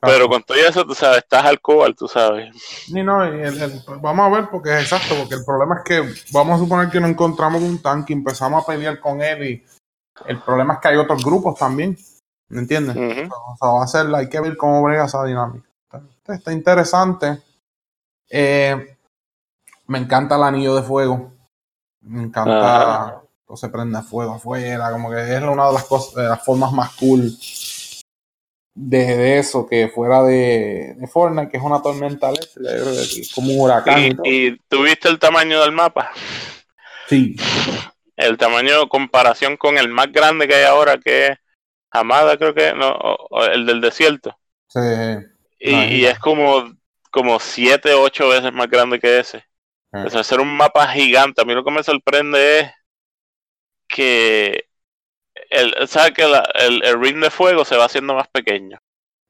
Pero 0.00 0.28
con 0.28 0.42
todo 0.42 0.56
eso, 0.58 0.84
tú 0.84 0.94
sabes, 0.94 1.18
estás 1.18 1.44
alcohol, 1.44 1.94
tú 1.96 2.06
sabes. 2.08 2.54
Ni 2.90 3.02
no, 3.02 3.18
vamos 4.00 4.26
a 4.26 4.28
ver, 4.28 4.50
porque 4.50 4.74
es 4.74 4.82
exacto, 4.82 5.14
porque 5.18 5.34
el 5.34 5.44
problema 5.44 5.76
es 5.76 5.82
que 5.84 6.14
vamos 6.32 6.56
a 6.56 6.62
suponer 6.62 6.90
que 6.90 7.00
nos 7.00 7.10
encontramos 7.10 7.62
un 7.62 7.80
tanque 7.80 8.12
y 8.12 8.16
empezamos 8.16 8.62
a 8.62 8.66
pelear 8.66 9.00
con 9.00 9.22
él 9.22 9.42
y 9.44 9.64
el 10.26 10.40
problema 10.40 10.74
es 10.74 10.80
que 10.80 10.88
hay 10.88 10.96
otros 10.96 11.24
grupos 11.24 11.58
también, 11.58 11.96
¿me 12.48 12.60
entiendes? 12.60 12.96
o 12.96 13.56
sea, 13.56 13.68
va 13.68 13.84
a 13.84 13.86
ser, 13.86 14.14
hay 14.14 14.28
que 14.28 14.40
ver 14.40 14.56
cómo 14.56 14.82
brega 14.82 15.06
esa 15.06 15.24
dinámica. 15.24 15.68
Está, 16.26 16.52
interesante. 16.52 17.42
Eh, 18.30 18.93
me 19.86 19.98
encanta 19.98 20.36
el 20.36 20.42
anillo 20.42 20.74
de 20.74 20.82
fuego. 20.82 21.32
Me 22.00 22.22
encanta. 22.22 23.22
Todo 23.46 23.56
se 23.56 23.68
prende 23.68 23.98
a 23.98 24.02
fuego 24.02 24.34
afuera. 24.34 24.90
Como 24.90 25.10
que 25.10 25.36
es 25.36 25.42
una 25.42 25.66
de 25.66 25.72
las 25.74 25.84
cosas, 25.84 26.14
de 26.14 26.28
las 26.28 26.44
formas 26.44 26.72
más 26.72 26.94
cool 26.96 27.30
de, 28.74 29.38
eso 29.38 29.66
que 29.66 29.88
fuera 29.88 30.22
de, 30.22 30.94
de, 30.96 31.06
Fortnite, 31.06 31.50
que 31.50 31.56
es 31.56 31.62
una 31.62 31.80
tormenta 31.80 32.30
eléctrica, 32.30 32.70
como 33.34 33.52
un 33.52 33.60
huracán. 33.60 34.18
¿Y, 34.24 34.56
tuviste 34.68 35.08
el 35.08 35.18
tamaño 35.18 35.60
del 35.60 35.72
mapa? 35.72 36.10
Sí. 37.08 37.36
El 38.16 38.36
tamaño 38.36 38.80
de 38.80 38.88
comparación 38.88 39.56
con 39.56 39.78
el 39.78 39.88
más 39.88 40.10
grande 40.12 40.48
que 40.48 40.56
hay 40.56 40.64
ahora, 40.64 40.98
que 40.98 41.26
es 41.28 41.38
Amada, 41.90 42.36
creo 42.36 42.52
que, 42.52 42.74
no, 42.74 42.98
el 43.52 43.66
del 43.66 43.80
desierto. 43.80 44.36
Sí. 44.66 44.80
Y, 45.60 46.04
es 46.04 46.18
como, 46.18 46.74
como 47.12 47.38
siete, 47.38 47.94
ocho 47.94 48.28
veces 48.28 48.52
más 48.52 48.68
grande 48.68 48.98
que 48.98 49.20
ese. 49.20 49.44
Ah. 49.94 50.04
Es 50.06 50.14
hacer 50.16 50.40
un 50.40 50.56
mapa 50.56 50.88
gigante. 50.88 51.40
A 51.40 51.44
mí 51.44 51.54
lo 51.54 51.64
que 51.64 51.70
me 51.70 51.82
sorprende 51.82 52.60
es 52.60 52.72
que 53.86 54.66
el, 55.50 55.88
sabe 55.88 56.12
que 56.12 56.22
el, 56.22 56.82
el, 56.82 57.00
ring 57.00 57.20
de 57.20 57.30
fuego 57.30 57.64
se 57.64 57.76
va 57.76 57.84
haciendo 57.84 58.14
más 58.14 58.28
pequeño. 58.28 58.78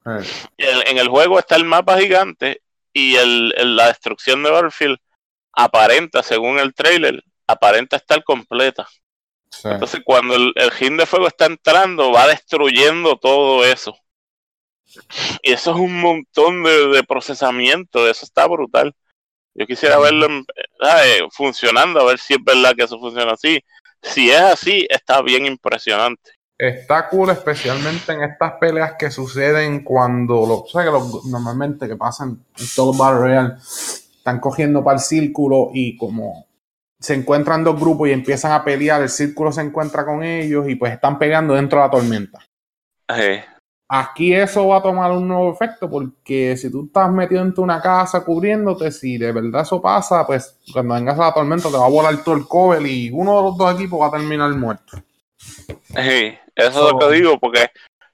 Ah. 0.07 0.21
en 0.57 0.97
el 0.99 1.07
juego 1.07 1.39
está 1.39 1.55
el 1.55 1.65
mapa 1.65 1.97
gigante 1.97 2.61
y 2.93 3.15
el, 3.15 3.75
la 3.75 3.87
destrucción 3.87 4.43
de 4.43 4.51
Battlefield 4.51 4.97
aparenta, 5.51 6.21
según 6.21 6.59
el 6.59 6.73
trailer, 6.73 7.23
aparenta 7.47 7.97
estar 7.97 8.23
completa. 8.23 8.87
Entonces, 9.63 10.01
cuando 10.03 10.35
el, 10.35 10.51
el 10.55 10.71
ring 10.71 10.97
de 10.97 11.05
fuego 11.05 11.27
está 11.27 11.45
entrando, 11.45 12.11
va 12.11 12.27
destruyendo 12.27 13.17
todo 13.17 13.63
eso. 13.63 13.95
Y 15.41 15.51
eso 15.51 15.71
es 15.71 15.77
un 15.77 15.99
montón 15.99 16.63
de, 16.63 17.03
procesamiento, 17.07 18.07
eso 18.07 18.25
está 18.25 18.47
brutal. 18.47 18.95
Yo 19.55 19.65
quisiera 19.65 19.97
verlo 19.97 20.27
funcionando, 21.31 22.01
a 22.01 22.05
ver 22.05 22.19
si 22.19 22.33
es 22.33 22.43
verdad 22.43 22.75
que 22.75 22.83
eso 22.83 22.99
funciona 22.99 23.31
así. 23.31 23.63
Si 24.01 24.29
es 24.29 24.41
así, 24.41 24.85
está 24.89 25.21
bien 25.21 25.45
impresionante. 25.45 26.31
Está 26.57 27.09
cool, 27.09 27.31
especialmente 27.31 28.13
en 28.13 28.23
estas 28.23 28.53
peleas 28.59 28.93
que 28.99 29.09
suceden 29.09 29.83
cuando, 29.83 30.45
lo, 30.45 30.63
que 30.63 31.29
normalmente 31.29 31.87
que 31.87 31.95
pasan 31.95 32.45
en 32.57 32.65
todo 32.75 32.93
Battle 32.93 33.19
Royale, 33.19 33.53
están 33.57 34.39
cogiendo 34.39 34.83
para 34.83 34.97
el 34.97 35.03
círculo 35.03 35.71
y 35.73 35.97
como 35.97 36.47
se 36.99 37.13
encuentran 37.13 37.63
dos 37.63 37.79
grupos 37.79 38.09
y 38.09 38.11
empiezan 38.13 38.53
a 38.53 38.63
pelear, 38.63 39.01
el 39.01 39.09
círculo 39.09 39.51
se 39.51 39.61
encuentra 39.61 40.05
con 40.05 40.23
ellos 40.23 40.67
y 40.69 40.75
pues 40.75 40.93
están 40.93 41.19
pegando 41.19 41.53
dentro 41.53 41.79
de 41.79 41.85
la 41.85 41.91
tormenta. 41.91 42.39
Aquí 43.97 44.33
eso 44.33 44.67
va 44.67 44.77
a 44.77 44.81
tomar 44.81 45.09
un 45.11 45.25
nuevo 45.25 45.53
efecto 45.53 45.89
porque 45.89 46.57
si 46.57 46.69
tú 46.69 46.85
estás 46.87 47.09
metido 47.09 47.41
en 47.41 47.53
una 47.57 47.81
casa 47.81 48.25
cubriéndote, 48.25 48.91
si 48.91 49.17
de 49.17 49.31
verdad 49.31 49.61
eso 49.61 49.81
pasa, 49.81 50.25
pues 50.27 50.57
cuando 50.73 50.95
vengas 50.95 51.17
a 51.17 51.27
la 51.27 51.33
tormenta 51.33 51.69
te 51.69 51.77
va 51.77 51.85
a 51.85 51.89
volar 51.89 52.21
todo 52.21 52.35
el 52.35 52.45
cover 52.45 52.85
y 52.85 53.09
uno 53.11 53.37
de 53.37 53.43
los 53.43 53.57
dos 53.57 53.73
equipos 53.73 54.01
va 54.01 54.07
a 54.07 54.11
terminar 54.11 54.51
muerto. 54.51 54.97
Sí, 55.37 56.37
eso 56.55 56.87
es 56.87 56.93
lo 56.93 56.99
que 56.99 57.09
digo, 57.11 57.39
porque 57.39 57.69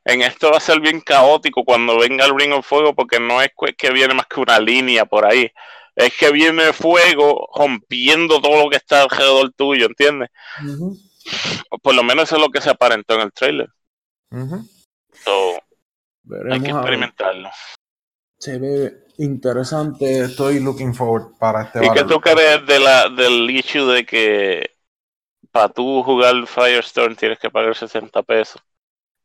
en 0.05 0.21
esto 0.21 0.51
va 0.51 0.57
a 0.57 0.61
ser 0.61 0.79
bien 0.81 1.01
caótico 1.01 1.63
cuando 1.63 1.97
venga 1.97 2.25
el 2.25 2.37
Ring 2.37 2.53
of 2.53 2.67
Fuego, 2.67 2.93
porque 2.93 3.19
no 3.19 3.41
es 3.41 3.49
que 3.75 3.91
viene 3.91 4.13
más 4.13 4.27
que 4.27 4.39
una 4.39 4.59
línea 4.59 5.05
por 5.05 5.25
ahí, 5.25 5.51
es 5.95 6.15
que 6.15 6.31
viene 6.31 6.73
fuego 6.73 7.49
rompiendo 7.55 8.39
todo 8.39 8.63
lo 8.63 8.69
que 8.69 8.77
está 8.77 9.01
alrededor 9.01 9.51
tuyo, 9.53 9.87
¿entiendes? 9.87 10.29
Por 11.81 11.95
lo 11.95 12.03
menos 12.03 12.25
eso 12.25 12.35
es 12.35 12.41
lo 12.41 12.49
que 12.49 12.61
se 12.61 12.69
aparentó 12.69 13.15
en 13.15 13.21
el 13.21 13.33
trailer 13.33 13.69
hay 16.51 16.61
que 16.61 16.71
experimentarlo. 16.71 17.49
Se 18.37 18.57
ve 18.57 19.05
interesante. 19.17 20.21
Estoy 20.21 20.59
looking 20.59 20.93
forward 20.93 21.37
para 21.37 21.63
este 21.63 21.85
¿Y 21.85 21.89
qué 21.91 22.03
tú 22.03 22.19
crees 22.19 22.65
de 22.65 22.79
la, 22.79 23.09
del 23.09 23.49
issue 23.49 23.85
de 23.85 24.05
que 24.05 24.71
para 25.51 25.69
tú 25.69 26.01
jugar 26.03 26.47
Firestorm 26.47 27.15
tienes 27.15 27.39
que 27.39 27.49
pagar 27.49 27.75
60 27.75 28.23
pesos? 28.23 28.61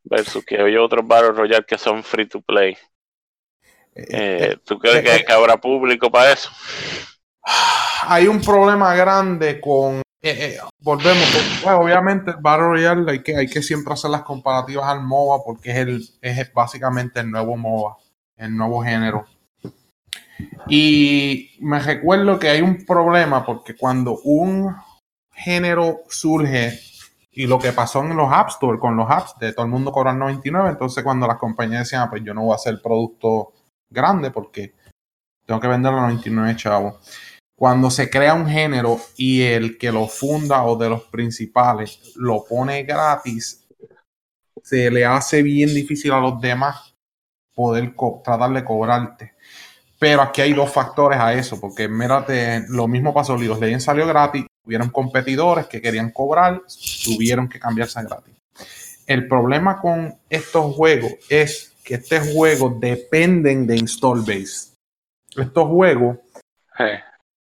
Versus 0.03 0.45
que 0.45 0.61
hay 0.61 0.77
otros 0.77 1.05
Battle 1.05 1.31
Royale 1.31 1.65
que 1.65 1.77
son 1.77 2.03
free 2.03 2.27
to 2.27 2.41
play. 2.41 2.77
Eh, 3.93 4.05
eh, 4.09 4.57
¿Tú 4.63 4.77
crees 4.77 5.03
eh, 5.03 5.25
que 5.25 5.33
habrá 5.33 5.57
público 5.57 6.11
para 6.11 6.31
eso? 6.31 6.49
Hay 8.03 8.27
un 8.27 8.39
problema 8.39 8.93
grande 8.95 9.59
con 9.59 10.01
eh, 10.21 10.55
eh, 10.55 10.59
volvemos, 10.79 11.63
obviamente 11.63 12.31
el 12.31 12.37
Battle 12.37 12.67
Royale 12.67 13.11
hay 13.11 13.21
que, 13.21 13.35
hay 13.35 13.47
que 13.47 13.61
siempre 13.61 13.93
hacer 13.93 14.09
las 14.09 14.23
comparativas 14.23 14.87
al 14.87 15.03
MOBA 15.03 15.43
porque 15.43 15.71
es, 15.71 15.77
el, 15.77 16.09
es 16.21 16.53
básicamente 16.53 17.19
el 17.19 17.29
nuevo 17.29 17.55
MOBA, 17.55 17.97
el 18.37 18.55
nuevo 18.55 18.83
género. 18.83 19.25
Y 20.67 21.57
me 21.61 21.79
recuerdo 21.79 22.39
que 22.39 22.49
hay 22.49 22.61
un 22.61 22.85
problema 22.85 23.45
porque 23.45 23.75
cuando 23.75 24.19
un 24.23 24.75
género 25.31 26.01
surge 26.09 26.79
y 27.31 27.45
lo 27.45 27.59
que 27.59 27.71
pasó 27.71 28.03
en 28.03 28.17
los 28.17 28.31
App 28.31 28.49
Store 28.49 28.79
con 28.79 28.97
los 28.97 29.09
apps 29.09 29.35
de 29.39 29.53
todo 29.53 29.65
el 29.65 29.71
mundo 29.71 29.91
cobran 29.91 30.17
99, 30.17 30.69
entonces 30.69 31.03
cuando 31.03 31.27
las 31.27 31.37
compañías 31.37 31.81
decían, 31.81 32.01
ah, 32.01 32.09
pues 32.09 32.23
yo 32.23 32.33
no 32.33 32.41
voy 32.41 32.53
a 32.53 32.55
hacer 32.55 32.81
producto 32.81 33.53
grande 33.89 34.31
porque 34.31 34.73
tengo 35.45 35.61
que 35.61 35.67
venderlo 35.67 35.99
a 35.99 36.07
99 36.07 36.55
chavos 36.55 36.95
cuando 37.57 37.89
se 37.89 38.07
crea 38.07 38.35
un 38.35 38.47
género 38.47 38.99
y 39.15 39.41
el 39.41 39.79
que 39.79 39.91
lo 39.91 40.07
funda 40.07 40.63
o 40.63 40.77
de 40.77 40.89
los 40.89 41.05
principales 41.05 42.13
lo 42.15 42.45
pone 42.47 42.83
gratis, 42.83 43.67
se 44.61 44.91
le 44.91 45.03
hace 45.03 45.41
bien 45.41 45.73
difícil 45.73 46.11
a 46.11 46.19
los 46.19 46.39
demás 46.39 46.93
poder 47.55 47.95
tratar 48.23 48.53
de 48.53 48.63
cobrarte. 48.63 49.33
Pero 49.97 50.21
aquí 50.21 50.41
hay 50.41 50.53
dos 50.53 50.71
factores 50.71 51.19
a 51.19 51.33
eso, 51.33 51.59
porque 51.59 51.89
lo 52.69 52.87
mismo 52.87 53.11
pasó, 53.11 53.35
League 53.35 53.59
Legends 53.59 53.85
salió 53.85 54.05
gratis, 54.05 54.45
hubieron 54.63 54.91
competidores 54.91 55.65
que 55.65 55.81
querían 55.81 56.11
cobrar, 56.11 56.61
tuvieron 57.03 57.49
que 57.49 57.59
cambiarse 57.59 57.97
a 57.99 58.03
gratis. 58.03 58.35
El 59.07 59.27
problema 59.27 59.81
con 59.81 60.15
estos 60.29 60.75
juegos 60.75 61.13
es 61.27 61.73
que 61.83 61.95
estos 61.95 62.31
juegos 62.31 62.79
dependen 62.79 63.65
de 63.65 63.77
install 63.77 64.19
base. 64.19 64.75
Estos 65.35 65.67
juegos 65.67 66.17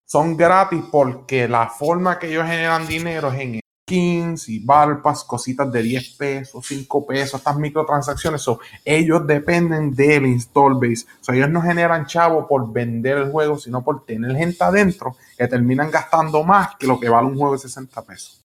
son 0.07 0.37
gratis 0.37 0.83
porque 0.91 1.49
la 1.49 1.69
forma 1.69 2.19
que 2.19 2.29
ellos 2.29 2.47
generan 2.47 2.87
dinero 2.87 3.33
es 3.33 3.41
en 3.41 3.61
skins 3.87 4.49
y 4.49 4.65
barpas, 4.65 5.25
cositas 5.25 5.71
de 5.71 5.83
10 5.83 6.17
pesos, 6.17 6.67
5 6.67 7.07
pesos, 7.07 7.41
estas 7.41 7.57
microtransacciones. 7.57 8.41
So, 8.41 8.61
ellos 8.85 9.27
dependen 9.27 9.95
del 9.95 10.27
install 10.27 10.75
base. 10.75 11.07
So, 11.21 11.33
ellos 11.33 11.51
no 11.51 11.61
generan 11.61 12.07
chavo 12.07 12.47
por 12.47 12.73
vender 12.73 13.19
el 13.19 13.31
juego, 13.31 13.59
sino 13.59 13.85
por 13.85 14.05
tener 14.05 14.37
gente 14.37 14.63
adentro 14.63 15.17
que 15.37 15.47
terminan 15.47 15.91
gastando 15.91 16.43
más 16.43 16.77
que 16.77 16.87
lo 16.87 16.99
que 16.99 17.09
vale 17.09 17.29
un 17.29 17.37
juego 17.37 17.53
de 17.53 17.59
60 17.61 18.03
pesos. 18.03 18.45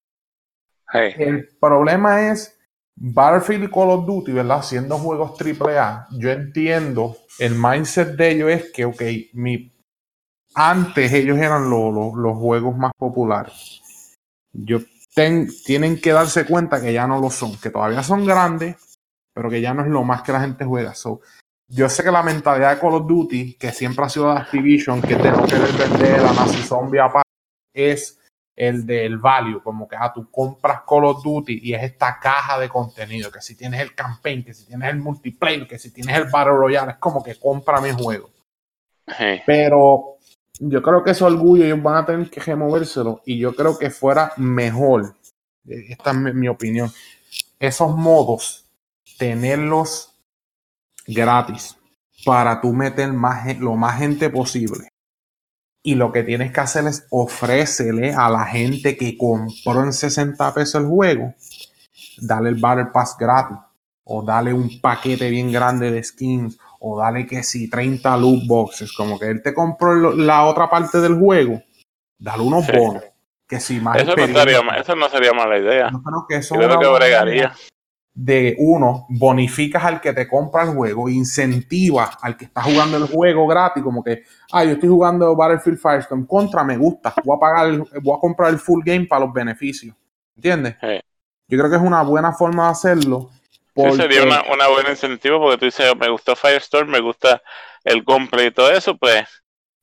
El 0.94 1.48
problema 1.60 2.30
es 2.32 2.58
Battlefield 2.96 3.64
y 3.64 3.68
Call 3.70 3.90
of 3.92 4.06
Duty, 4.06 4.34
¿verdad? 4.34 4.62
Siendo 4.62 4.98
juegos 4.98 5.40
AAA, 5.40 6.08
yo 6.12 6.30
entiendo, 6.30 7.18
el 7.40 7.56
mindset 7.56 8.16
de 8.16 8.32
ellos 8.32 8.52
es 8.52 8.72
que, 8.72 8.86
ok, 8.86 9.02
mi, 9.34 9.72
antes 10.54 11.14
ellos 11.14 11.38
eran 11.38 11.70
los 11.70 12.38
juegos 12.38 12.78
más 12.78 12.92
populares. 12.98 13.82
Yo 14.54 14.80
tienen 15.14 16.00
que 16.02 16.12
darse 16.12 16.46
cuenta 16.46 16.82
que 16.82 16.94
ya 16.94 17.08
no 17.08 17.20
lo 17.20 17.30
son, 17.30 17.58
que 17.58 17.70
todavía 17.70 18.04
son 18.04 18.26
grandes, 18.26 18.76
pero 19.34 19.50
que 19.50 19.62
ya 19.62 19.74
no 19.74 19.84
es 19.84 19.90
lo 19.90 20.04
más 20.04 20.24
que 20.24 20.32
la 20.32 20.42
gente 20.42 20.66
juega. 20.66 20.94
So, 20.94 21.22
yo 21.68 21.88
sé 21.90 22.04
que 22.04 22.12
la 22.12 22.24
mentalidad 22.24 22.76
de 22.76 22.82
Call 22.82 22.96
of 22.96 23.08
Duty, 23.08 23.54
que 23.56 23.72
siempre 23.72 24.06
ha 24.06 24.10
sido 24.10 24.34
de 24.34 24.40
Activision, 24.40 25.02
que 25.02 25.16
te 25.16 25.32
no 25.32 25.46
querer 25.46 25.72
vender 25.74 26.20
a 26.20 26.34
Nazi 26.34 26.62
Zombie 26.64 27.00
aparte, 27.00 27.30
es 27.74 28.20
el 28.56 28.86
del 28.86 29.18
value, 29.18 29.64
como 29.64 29.88
que 29.88 29.96
ah, 29.98 30.12
tú 30.14 30.30
compras 30.30 30.82
Call 30.88 31.06
of 31.06 31.24
Duty 31.24 31.62
y 31.64 31.74
es 31.74 31.84
esta 31.84 32.20
caja 32.20 32.60
de 32.60 32.68
contenido, 32.68 33.32
que 33.32 33.42
si 33.42 33.56
tienes 33.56 33.80
el 33.80 33.96
campaign, 33.96 34.44
que 34.44 34.54
si 34.54 34.66
tienes 34.66 34.90
el 34.90 35.00
multiplayer, 35.00 35.68
que 35.68 35.80
si 35.80 35.92
tienes 35.92 36.16
el 36.18 36.26
Battle 36.26 36.54
Royale, 36.54 36.92
es 36.92 36.98
como 36.98 37.24
que 37.24 37.40
compra 37.40 37.80
mi 37.80 37.92
juego. 37.92 38.30
Pero 39.46 40.11
yo 40.64 40.84
creo 40.84 41.04
que 41.04 41.12
ese 41.12 41.24
orgullo 41.24 41.66
ellos 41.66 41.82
van 41.82 41.96
a 41.98 42.06
tener 42.06 42.30
que 42.30 42.40
removérselo 42.40 43.22
y 43.26 43.40
yo 43.40 43.56
creo 43.56 43.80
que 43.80 43.90
fuera 43.90 44.32
mejor, 44.38 45.16
eh, 45.68 45.88
esta 45.90 46.12
es 46.12 46.36
mi, 46.36 46.48
opinión, 46.48 46.92
esos 47.60 47.96
modos, 47.96 48.70
tenerlos 49.18 50.14
gratis 51.08 51.76
para 52.24 52.62
tú 52.62 52.74
meter 52.74 53.12
más, 53.12 53.58
lo 53.58 53.76
más 53.76 53.98
gente 53.98 54.30
posible. 54.30 54.90
Y 55.84 55.96
lo 55.96 56.12
que 56.12 56.22
tienes 56.22 56.54
que 56.54 56.60
hacer 56.60 56.86
es 56.86 57.08
ofrécele 57.10 58.14
a 58.14 58.30
la 58.30 58.46
gente 58.46 58.96
que 58.96 59.18
compró 59.18 59.84
en 59.84 59.94
60 59.94 60.54
pesos 60.54 60.84
el 60.84 60.88
juego, 60.88 61.34
dale 62.20 62.50
el 62.50 62.56
Battle 62.56 62.92
Pass 62.94 63.18
gratis 63.20 63.58
o 64.04 64.22
dale 64.22 64.54
un 64.54 64.80
paquete 64.80 65.28
bien 65.32 65.52
grande 65.52 65.90
de 65.90 66.04
skins 66.04 66.60
o 66.84 66.98
dale 66.98 67.28
que 67.28 67.44
si 67.44 67.70
30 67.70 68.18
loot 68.18 68.48
boxes, 68.48 68.92
como 68.92 69.20
que 69.20 69.28
él 69.28 69.42
te 69.44 69.54
compró 69.54 70.16
la 70.16 70.46
otra 70.46 70.68
parte 70.68 71.00
del 71.00 71.16
juego, 71.20 71.62
dale 72.18 72.42
unos 72.42 72.66
bonos. 72.68 73.04
Que 73.48 73.60
si 73.60 73.80
más 73.80 73.98
eso, 73.98 74.16
no 74.16 74.28
sería, 74.28 74.60
eso 74.80 74.96
no 74.96 75.10
sería 75.10 75.34
mala 75.34 75.60
idea. 75.60 75.92
Yo 75.92 76.02
creo 76.02 76.26
que 76.28 76.36
eso 76.38 76.56
creo 76.56 76.80
que 76.80 76.88
bregaría. 76.88 77.54
De 78.14 78.56
uno, 78.60 79.06
bonificas 79.10 79.84
al 79.86 80.02
que 80.02 80.12
te 80.12 80.28
compra 80.28 80.64
el 80.64 80.70
juego, 80.70 81.08
incentivas 81.08 82.18
al 82.22 82.36
que 82.36 82.46
está 82.46 82.64
jugando 82.64 82.98
el 82.98 83.08
juego 83.08 83.48
gratis, 83.48 83.84
como 83.84 84.04
que, 84.04 84.24
ah, 84.52 84.66
yo 84.66 84.72
estoy 84.72 84.90
jugando 84.90 85.36
Battlefield 85.36 85.80
Firestorm, 85.80 86.26
contra 86.26 86.64
me 86.64 86.78
gusta, 86.78 87.14
voy 87.24 87.38
a 87.38 87.40
pagar, 87.40 87.78
voy 88.02 88.18
a 88.18 88.20
comprar 88.20 88.50
el 88.50 88.60
full 88.60 88.82
game 88.84 89.06
para 89.06 89.26
los 89.26 89.34
beneficios. 89.34 89.96
¿Entiendes? 90.36 90.76
Yo 90.82 91.58
creo 91.58 91.70
que 91.70 91.76
es 91.76 91.82
una 91.82 92.02
buena 92.02 92.34
forma 92.34 92.66
de 92.66 92.72
hacerlo 92.72 93.30
Sí, 93.76 93.92
sería 93.96 94.24
una, 94.24 94.44
una 94.52 94.68
buena 94.68 94.90
incentivo 94.90 95.40
porque 95.40 95.58
tú 95.58 95.66
dices, 95.66 95.96
me 95.96 96.10
gustó 96.10 96.36
Firestorm, 96.36 96.90
me 96.90 97.00
gusta 97.00 97.42
el 97.84 98.04
gameplay 98.04 98.48
y 98.48 98.52
todo 98.52 98.72
eso, 98.72 98.98
pues 98.98 99.28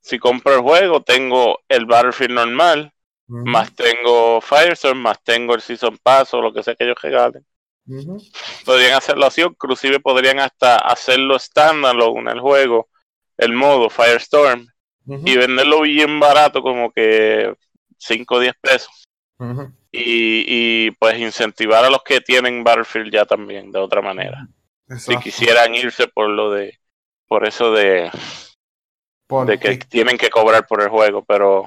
si 0.00 0.18
compro 0.18 0.54
el 0.54 0.60
juego, 0.60 1.02
tengo 1.02 1.60
el 1.68 1.86
Battlefield 1.86 2.32
normal, 2.32 2.92
más 3.26 3.74
tengo 3.74 4.40
Firestorm, 4.40 4.98
más 4.98 5.22
tengo 5.22 5.54
el 5.54 5.60
Season 5.60 5.98
Pass 6.02 6.32
o 6.34 6.40
lo 6.40 6.52
que 6.52 6.62
sea 6.62 6.74
que 6.74 6.84
ellos 6.84 7.00
regalen. 7.02 7.44
Podrían 8.64 8.94
hacerlo 8.94 9.26
así, 9.26 9.42
inclusive 9.42 10.00
podrían 10.00 10.40
hasta 10.40 10.76
hacerlo 10.76 11.36
estándar 11.36 11.96
en 11.96 12.28
el 12.28 12.40
juego, 12.40 12.88
el 13.36 13.52
modo 13.52 13.90
Firestorm, 13.90 14.66
y 15.06 15.36
venderlo 15.36 15.82
bien 15.82 16.20
barato, 16.20 16.62
como 16.62 16.90
que 16.92 17.54
5 17.98 18.34
o 18.34 18.40
10 18.40 18.54
pesos 18.60 19.08
y, 19.90 20.90
pues 20.92 21.18
incentivar 21.18 21.84
a 21.84 21.90
los 21.90 22.02
que 22.02 22.20
tienen 22.20 22.64
Battlefield 22.64 23.12
ya 23.12 23.24
también 23.24 23.72
de 23.72 23.78
otra 23.78 24.02
manera. 24.02 24.46
Si 24.96 25.16
quisieran 25.18 25.74
irse 25.74 26.08
por 26.08 26.28
lo 26.28 26.50
de, 26.50 26.78
por 27.26 27.46
eso 27.46 27.72
de, 27.72 28.10
de 29.46 29.58
que 29.58 29.76
tienen 29.78 30.16
que 30.16 30.30
cobrar 30.30 30.66
por 30.66 30.82
el 30.82 30.88
juego, 30.88 31.24
pero 31.24 31.66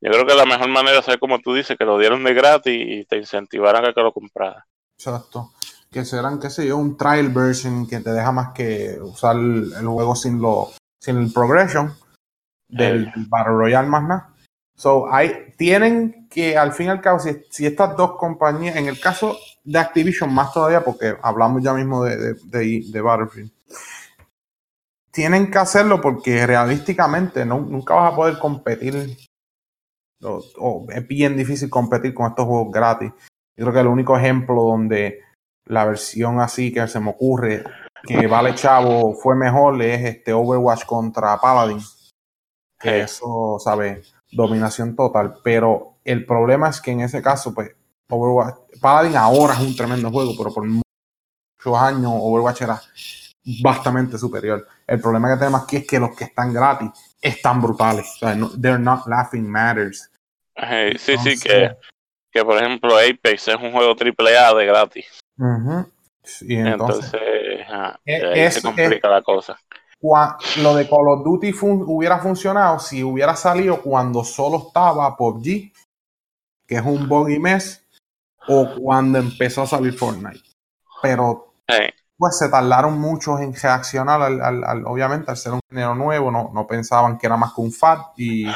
yo 0.00 0.10
creo 0.10 0.26
que 0.26 0.34
la 0.34 0.46
mejor 0.46 0.68
manera 0.68 0.98
es 0.98 1.16
como 1.18 1.40
tú 1.40 1.54
dices, 1.54 1.76
que 1.78 1.84
lo 1.84 1.98
dieron 1.98 2.24
de 2.24 2.34
gratis 2.34 2.74
y 2.74 3.04
te 3.04 3.16
incentivaran 3.16 3.84
a 3.84 3.92
que 3.92 4.02
lo 4.02 4.12
compraras. 4.12 4.64
Exacto. 4.98 5.52
Que 5.90 6.04
serán, 6.04 6.40
qué 6.40 6.50
sé 6.50 6.66
yo, 6.66 6.76
un 6.76 6.96
trial 6.96 7.28
version 7.30 7.86
que 7.86 8.00
te 8.00 8.12
deja 8.12 8.32
más 8.32 8.52
que 8.52 8.98
usar 9.00 9.36
el, 9.36 9.72
juego 9.86 10.16
sin 10.16 10.40
lo 10.40 10.72
sin 11.00 11.18
el 11.18 11.32
progression 11.32 11.94
del 12.68 13.06
eh. 13.06 13.12
Battle 13.28 13.52
Royale 13.52 13.88
más 13.88 14.02
nada. 14.02 14.35
So, 14.76 15.10
hay, 15.10 15.54
tienen 15.56 16.28
que, 16.28 16.56
al 16.58 16.72
fin 16.72 16.86
y 16.86 16.90
al 16.90 17.00
cabo, 17.00 17.18
si, 17.18 17.66
estas 17.66 17.96
dos 17.96 18.16
compañías, 18.16 18.76
en 18.76 18.86
el 18.86 19.00
caso 19.00 19.36
de 19.64 19.78
Activision 19.78 20.32
más 20.32 20.52
todavía, 20.52 20.84
porque 20.84 21.16
hablamos 21.22 21.62
ya 21.62 21.72
mismo 21.72 22.04
de, 22.04 22.34
de, 22.34 23.00
Battlefield, 23.00 23.50
tienen 25.10 25.50
que 25.50 25.58
hacerlo 25.58 26.02
porque 26.02 26.46
realísticamente 26.46 27.46
no, 27.46 27.60
nunca 27.60 27.94
vas 27.94 28.12
a 28.12 28.16
poder 28.16 28.38
competir, 28.38 29.16
o, 30.22 30.86
es 30.90 31.08
bien 31.08 31.38
difícil 31.38 31.70
competir 31.70 32.12
con 32.12 32.26
estos 32.26 32.44
juegos 32.44 32.70
gratis. 32.70 33.12
Yo 33.56 33.64
creo 33.64 33.72
que 33.72 33.80
el 33.80 33.86
único 33.86 34.14
ejemplo 34.14 34.62
donde 34.62 35.22
la 35.64 35.86
versión 35.86 36.38
así 36.38 36.70
que 36.70 36.86
se 36.86 37.00
me 37.00 37.10
ocurre 37.10 37.64
que 38.06 38.26
vale 38.26 38.54
chavo 38.54 39.14
fue 39.14 39.34
mejor 39.34 39.80
es 39.82 40.04
este 40.04 40.34
Overwatch 40.34 40.84
contra 40.84 41.38
Paladin. 41.38 41.80
Que 42.78 43.00
eso, 43.00 43.58
¿sabes? 43.58 44.15
Dominación 44.30 44.96
total. 44.96 45.34
Pero 45.42 45.98
el 46.04 46.24
problema 46.24 46.68
es 46.68 46.80
que 46.80 46.92
en 46.92 47.00
ese 47.00 47.22
caso, 47.22 47.54
pues, 47.54 47.70
Overwatch, 48.08 48.56
Paladin 48.80 49.16
ahora 49.16 49.54
es 49.54 49.60
un 49.60 49.76
tremendo 49.76 50.10
juego, 50.10 50.34
pero 50.36 50.54
por 50.54 50.64
muchos 50.64 51.82
años 51.82 52.12
Overwatch 52.14 52.62
era 52.62 52.80
bastante 53.62 54.18
superior. 54.18 54.66
El 54.86 55.00
problema 55.00 55.32
que 55.32 55.38
tenemos 55.38 55.62
aquí 55.62 55.76
es 55.76 55.86
que 55.86 55.98
los 55.98 56.16
que 56.16 56.24
están 56.24 56.52
gratis 56.52 56.90
están 57.20 57.60
brutales. 57.60 58.06
O 58.16 58.18
sea, 58.18 58.36
they're 58.60 58.78
not 58.78 59.06
laughing 59.06 59.48
matters. 59.48 60.10
sí, 60.98 61.16
sí, 61.18 61.38
que, 61.38 61.76
que 62.30 62.44
por 62.44 62.56
ejemplo 62.56 62.96
Apex 62.96 63.48
es 63.48 63.56
un 63.56 63.72
juego 63.72 63.94
triple 63.96 64.36
A 64.38 64.54
de 64.54 64.66
gratis. 64.66 65.20
Y 66.42 66.56
entonces, 66.56 67.12
e, 68.04 68.50
se 68.50 68.62
complica 68.62 69.08
la 69.08 69.22
cosa 69.22 69.58
lo 70.02 70.74
de 70.74 70.88
Call 70.88 71.08
of 71.08 71.24
Duty 71.24 71.54
hubiera 71.60 72.18
funcionado 72.18 72.78
si 72.78 73.02
hubiera 73.02 73.34
salido 73.34 73.82
cuando 73.82 74.24
solo 74.24 74.66
estaba 74.68 75.16
PUBG, 75.16 75.72
que 76.66 76.74
es 76.76 76.82
un 76.82 77.08
buggy 77.08 77.38
mess, 77.38 77.84
o 78.48 78.74
cuando 78.80 79.18
empezó 79.18 79.62
a 79.62 79.66
salir 79.66 79.92
Fortnite. 79.92 80.42
Pero 81.02 81.54
pues 82.18 82.38
se 82.38 82.48
tardaron 82.48 82.98
mucho 82.98 83.38
en 83.38 83.54
reaccionar 83.54 84.22
al, 84.22 84.86
obviamente 84.86 85.30
al 85.30 85.36
ser 85.36 85.52
un 85.52 85.60
género 85.68 85.94
nuevo, 85.94 86.30
no, 86.30 86.50
no 86.54 86.66
pensaban 86.66 87.18
que 87.18 87.26
era 87.26 87.36
más 87.36 87.52
que 87.52 87.60
un 87.60 87.72
FAT 87.72 88.00
y 88.16 88.46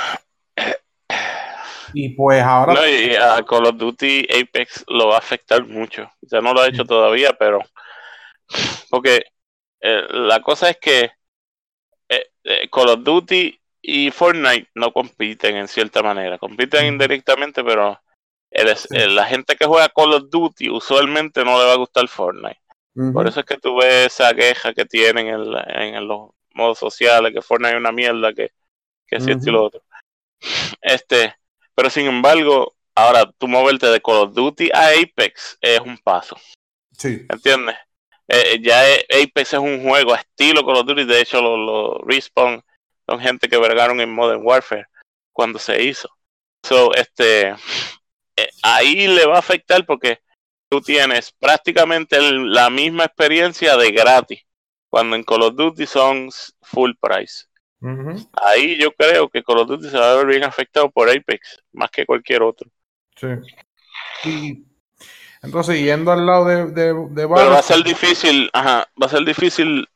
y 1.92 2.10
pues 2.10 2.42
ahora 2.42 2.74
no, 2.74 2.86
y 2.86 3.14
a 3.16 3.42
Call 3.42 3.66
of 3.66 3.76
Duty 3.76 4.26
Apex 4.40 4.84
lo 4.88 5.08
va 5.08 5.16
a 5.16 5.18
afectar 5.18 5.66
mucho. 5.66 6.10
Ya 6.22 6.40
no 6.40 6.52
lo 6.52 6.60
ha 6.60 6.68
hecho 6.68 6.84
todavía, 6.84 7.32
pero 7.38 7.60
porque 8.88 9.24
eh, 9.80 10.02
la 10.10 10.40
cosa 10.40 10.70
es 10.70 10.78
que 10.80 11.10
eh, 12.44 12.68
Call 12.70 12.88
of 12.88 13.02
Duty 13.02 13.60
y 13.82 14.10
Fortnite 14.10 14.68
no 14.74 14.92
compiten 14.92 15.56
en 15.56 15.68
cierta 15.68 16.02
manera, 16.02 16.38
compiten 16.38 16.86
indirectamente, 16.86 17.64
pero 17.64 18.00
la 18.50 19.24
gente 19.26 19.56
que 19.56 19.66
juega 19.66 19.88
Call 19.88 20.14
of 20.14 20.24
Duty 20.28 20.70
usualmente 20.70 21.44
no 21.44 21.58
le 21.58 21.66
va 21.66 21.72
a 21.72 21.76
gustar 21.76 22.08
Fortnite. 22.08 22.60
Por 23.12 23.26
eso 23.26 23.40
es 23.40 23.46
que 23.46 23.56
tú 23.56 23.76
ves 23.76 24.06
esa 24.06 24.34
queja 24.34 24.74
que 24.74 24.84
tienen 24.84 25.28
en, 25.28 26.08
los 26.08 26.30
modos 26.54 26.78
sociales, 26.78 27.32
que 27.32 27.40
Fortnite 27.40 27.74
es 27.74 27.80
una 27.80 27.92
mierda, 27.92 28.32
que, 28.34 28.50
que 29.06 29.16
es 29.16 29.26
y 29.26 29.50
lo 29.50 29.64
otro. 29.64 29.82
Este, 30.80 31.34
pero 31.74 31.90
sin 31.90 32.06
embargo, 32.06 32.74
ahora 32.94 33.30
tú 33.38 33.46
moverte 33.46 33.86
de 33.86 34.00
Call 34.00 34.16
of 34.16 34.34
Duty 34.34 34.70
a 34.72 34.88
Apex 34.88 35.58
es 35.60 35.80
un 35.80 35.98
paso. 35.98 36.36
Sí. 36.92 37.26
¿Entiendes? 37.28 37.76
Eh, 38.32 38.60
ya 38.62 38.80
Apex 39.10 39.54
es 39.54 39.58
un 39.58 39.82
juego 39.82 40.14
estilo 40.14 40.64
Call 40.64 40.76
of 40.76 40.86
Duty, 40.86 41.04
de 41.04 41.20
hecho 41.20 41.42
los, 41.42 42.00
Respawn 42.06 42.62
son 43.04 43.18
gente 43.18 43.48
que 43.48 43.58
vergaron 43.58 44.00
en 44.00 44.14
Modern 44.14 44.42
Warfare 44.44 44.86
cuando 45.32 45.58
se 45.58 45.82
hizo. 45.82 46.08
So, 46.62 46.94
este, 46.94 47.48
eh, 47.48 48.50
ahí 48.62 49.08
le 49.08 49.26
va 49.26 49.34
a 49.34 49.40
afectar 49.40 49.84
porque 49.84 50.20
tú 50.68 50.80
tienes 50.80 51.32
prácticamente 51.32 52.20
la 52.20 52.70
misma 52.70 53.06
experiencia 53.06 53.76
de 53.76 53.90
gratis, 53.90 54.44
cuando 54.88 55.16
en 55.16 55.24
Call 55.24 55.42
of 55.42 55.56
Duty 55.56 55.86
son 55.86 56.28
full 56.62 56.92
price. 57.00 57.46
Ahí 58.34 58.78
yo 58.78 58.92
creo 58.92 59.28
que 59.28 59.42
Call 59.42 59.58
of 59.58 59.68
Duty 59.68 59.88
se 59.88 59.98
va 59.98 60.12
a 60.12 60.16
ver 60.16 60.26
bien 60.26 60.44
afectado 60.44 60.88
por 60.88 61.10
Apex, 61.10 61.58
más 61.72 61.90
que 61.90 62.06
cualquier 62.06 62.42
otro. 62.42 62.70
Sí. 63.16 63.26
Y 64.24 64.69
entonces, 65.42 65.80
yendo 65.80 66.12
al 66.12 66.26
lado 66.26 66.44
de, 66.44 66.66
de, 66.66 66.94
Pero 67.14 67.28
va 67.28 67.58
a 67.58 67.62
ser 67.62 67.82
difícil, 67.82 68.50
ajá, 68.52 68.86
va 69.00 69.06
a 69.06 69.10
ser 69.10 69.24
difícil 69.24 69.88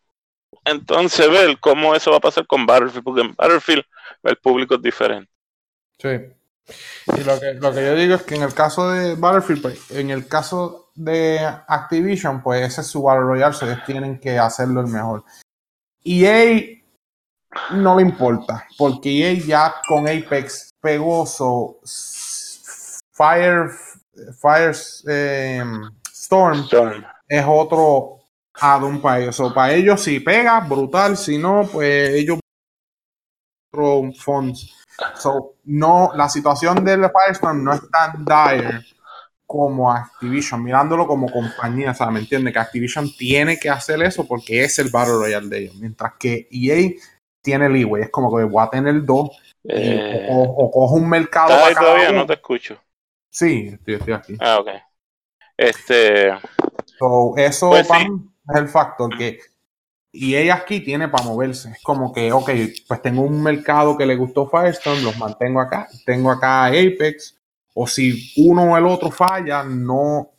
entonces 0.65 1.31
ver 1.31 1.59
cómo 1.61 1.95
eso 1.95 2.11
va 2.11 2.17
a 2.17 2.21
pasar 2.21 2.47
con 2.47 2.65
Battlefield, 2.65 3.05
porque 3.05 3.21
en 3.21 3.35
Battlefield 3.35 3.85
el 4.23 4.37
público 4.37 4.77
es 4.77 4.83
diferente. 4.83 5.31
Sí. 5.99 6.09
Y 6.09 7.25
lo 7.25 7.39
que, 7.39 7.55
lo 7.55 7.75
que 7.75 7.85
yo 7.85 7.95
digo 7.95 8.15
es 8.15 8.23
que 8.23 8.37
en 8.37 8.43
el 8.43 8.55
caso 8.55 8.91
de 8.91 9.15
Battlefield, 9.17 9.63
pues, 9.63 9.91
en 9.91 10.11
el 10.11 10.27
caso 10.27 10.91
de 10.95 11.41
Activision, 11.41 12.43
pues 12.43 12.63
ese 12.63 12.81
es 12.81 12.87
su 12.87 13.03
Battle 13.03 13.25
Royale, 13.25 13.55
ellos 13.61 13.85
tienen 13.85 14.19
que 14.19 14.39
hacerlo 14.39 14.81
el 14.81 14.87
mejor. 14.87 15.25
EA 16.03 16.81
no 17.73 17.97
le 17.97 18.03
importa, 18.03 18.67
porque 18.79 19.11
EA 19.11 19.45
ya 19.47 19.75
con 19.87 20.09
Apex 20.09 20.71
pegó 20.81 21.27
Fire, 23.13 23.71
Fire 24.41 24.73
em, 25.07 25.91
Storm, 26.12 26.67
es 27.29 27.45
otro 27.47 28.21
add-on 28.55 29.01
para 29.01 29.21
ellos. 29.21 29.41
O 29.41 29.53
para 29.53 29.73
ellos 29.73 30.01
si 30.01 30.21
pega, 30.21 30.61
brutal, 30.61 31.17
si 31.17 31.39
no, 31.39 31.69
pues 31.71 32.11
ellos 32.11 32.39
otro 33.73 34.12
funds. 34.19 34.75
So, 35.17 35.57
no, 35.65 36.12
la 36.15 36.29
situación 36.29 36.85
del 36.85 37.11
Firestorm 37.11 37.65
no 37.65 37.75
es 37.75 37.83
tan 37.91 38.25
dire 38.25 38.85
como 39.47 39.93
Activision, 39.93 40.62
mirándolo 40.62 41.07
como 41.07 41.31
compañía, 41.31 41.91
o 41.91 41.95
sea, 41.95 42.11
¿me 42.11 42.21
entiende? 42.21 42.53
Que 42.53 42.59
Activision 42.59 43.11
tiene 43.17 43.59
que 43.59 43.69
hacer 43.69 44.03
eso 44.03 44.27
porque 44.27 44.65
es 44.65 44.79
el 44.79 44.89
Battle 44.89 45.15
Royale 45.15 45.49
de 45.49 45.59
ellos, 45.59 45.75
mientras 45.77 46.12
que 46.19 46.49
EA 46.51 46.93
tiene 47.43 47.69
leeway, 47.69 48.05
es 48.05 48.11
como 48.11 48.35
que 48.35 48.45
voy 48.45 48.65
a 48.65 48.71
tener 48.71 49.05
dos 49.05 49.31
eh, 49.65 50.27
o, 50.31 50.71
cojo 50.71 50.95
un 50.95 51.09
mercado 51.09 51.49
para 51.49 51.75
todavía 51.75 52.12
no 52.12 52.27
te 52.27 52.35
escucho. 52.35 52.79
Sí, 53.35 53.76
estoy, 53.85 54.12
aquí. 54.12 54.37
Ah, 54.39 54.61
ok. 54.61 54.68
Este... 55.57 56.28
eso 56.28 57.70
pues 57.70 57.91
es 57.91 58.55
el 58.55 58.68
factor 58.68 59.16
que 59.18 59.41
y 60.16 60.37
ella 60.37 60.55
aquí 60.55 60.78
tiene 60.78 61.09
para 61.09 61.24
moverse. 61.24 61.70
Es 61.70 61.82
como 61.82 62.12
que, 62.12 62.30
ok, 62.30 62.49
pues 62.87 63.03
tengo 63.03 63.22
un 63.22 63.43
mercado 63.43 63.99
que 63.99 64.07
le 64.07 64.14
gustó 64.14 64.49
Firestone, 64.49 65.03
los 65.03 65.18
mantengo 65.18 65.61
acá. 65.61 65.89
Tengo 66.07 66.30
acá 66.30 66.66
Apex. 66.66 67.37
O 67.74 67.89
si 67.89 68.32
uno 68.37 68.62
o 68.62 68.76
el 68.76 68.87
otro 68.87 69.11
falla, 69.11 69.64
no 69.64 70.30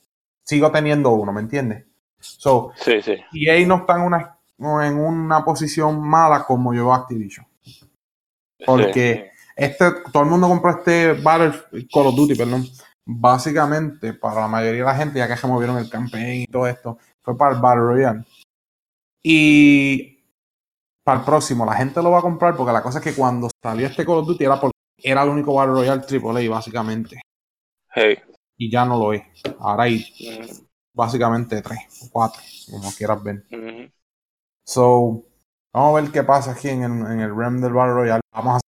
sigo 0.44 0.72
teniendo 0.72 1.10
uno, 1.10 1.34
¿me 1.34 1.42
entiendes? 1.42 1.84
So, 2.20 2.72
sí, 2.78 3.02
sí. 3.02 3.18
Y 3.34 3.50
ahí 3.50 3.66
no 3.66 3.80
está 3.80 3.98
en 3.98 4.04
una, 4.04 4.38
en 4.58 4.98
una 4.98 5.44
posición 5.44 6.00
mala 6.02 6.46
como 6.46 6.74
yo 6.74 6.94
Activision. 6.94 7.46
Porque 8.66 9.32
este, 9.58 9.92
todo 10.14 10.24
el 10.24 10.30
mundo 10.30 10.48
compró 10.48 10.72
este 10.72 11.12
Battle 11.14 11.52
Call 11.92 12.08
of 12.08 12.16
Duty, 12.16 12.36
perdón. 12.36 12.66
Básicamente, 13.08 14.14
para 14.14 14.42
la 14.42 14.48
mayoría 14.48 14.82
de 14.82 14.88
la 14.88 14.96
gente, 14.96 15.20
ya 15.20 15.28
que 15.28 15.38
se 15.38 15.48
movieron 15.48 15.78
el 15.78 15.90
campaign 15.90 16.42
y 16.42 16.48
todo 16.48 16.68
esto, 16.68 16.98
fue 17.22 17.38
para 17.38 17.56
el 17.56 17.62
Battle 17.62 17.84
Royale. 17.84 18.26
Y 19.24 20.24
para 21.04 21.20
el 21.20 21.26
próximo, 21.26 21.66
la 21.66 21.76
gente 21.76 22.02
lo 22.02 22.12
va 22.12 22.20
a 22.20 22.24
comprar 22.24 22.56
porque 22.56 22.74
la 22.74 22.82
cosa 22.82 22.98
es 22.98 23.04
que 23.04 23.14
cuando 23.14 23.50
salió 23.62 23.86
este 23.86 24.06
Call 24.06 24.18
of 24.18 24.28
Duty 24.28 24.44
era 24.44 24.60
porque 24.60 24.78
era 24.98 25.24
el 25.24 25.30
único 25.30 25.54
Battle 25.54 25.74
Royale 25.74 26.02
AAA, 26.02 26.50
básicamente. 26.50 27.22
Hey. 27.94 28.18
Y 28.58 28.72
ya 28.72 28.86
no 28.86 28.98
lo 28.98 29.14
es. 29.14 29.24
Ahora 29.60 29.84
hay 29.84 30.00
mm. 30.20 30.66
básicamente 30.94 31.62
tres 31.62 31.80
o 32.04 32.10
cuatro, 32.12 32.42
como 32.72 32.92
quieras 32.92 33.24
ver. 33.24 33.46
Mm-hmm. 33.50 33.92
So, 34.66 35.24
vamos 35.72 35.98
a 35.98 36.02
ver 36.02 36.12
qué 36.12 36.24
pasa 36.24 36.52
aquí 36.54 36.70
en 36.70 36.84
el, 36.84 36.92
en 37.12 37.20
el 37.20 37.36
REM 37.36 37.62
del 37.62 37.74
Battle 37.74 37.94
Royale. 37.94 38.22
Vamos 38.32 38.56
a 38.56 38.60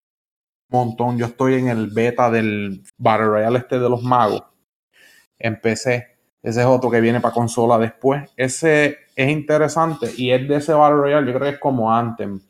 montón. 0.69 1.19
Yo 1.19 1.27
estoy 1.27 1.55
en 1.55 1.69
el 1.69 1.89
beta 1.89 2.31
del 2.31 2.83
Battle 2.99 3.27
Royale 3.27 3.59
este 3.59 3.79
de 3.79 3.89
los 3.89 4.03
magos. 4.03 4.43
Empecé 5.39 6.17
ese 6.47 6.61
es 6.61 6.67
otro 6.67 6.93
que 6.93 7.01
viene 7.01 7.21
para 7.21 7.35
consola 7.35 7.77
después. 7.77 8.31
Ese 8.37 8.99
es 9.17 9.31
interesante 9.31 10.13
y 10.17 10.31
es 10.31 10.49
de 10.49 10.55
ese 10.55 10.73
Battle 10.75 10.99
Royale. 10.99 11.27
Yo 11.27 11.37
creo 11.37 11.51
que 11.51 11.55
es 11.57 11.61
como 11.61 11.93
Anthem. 11.93 12.41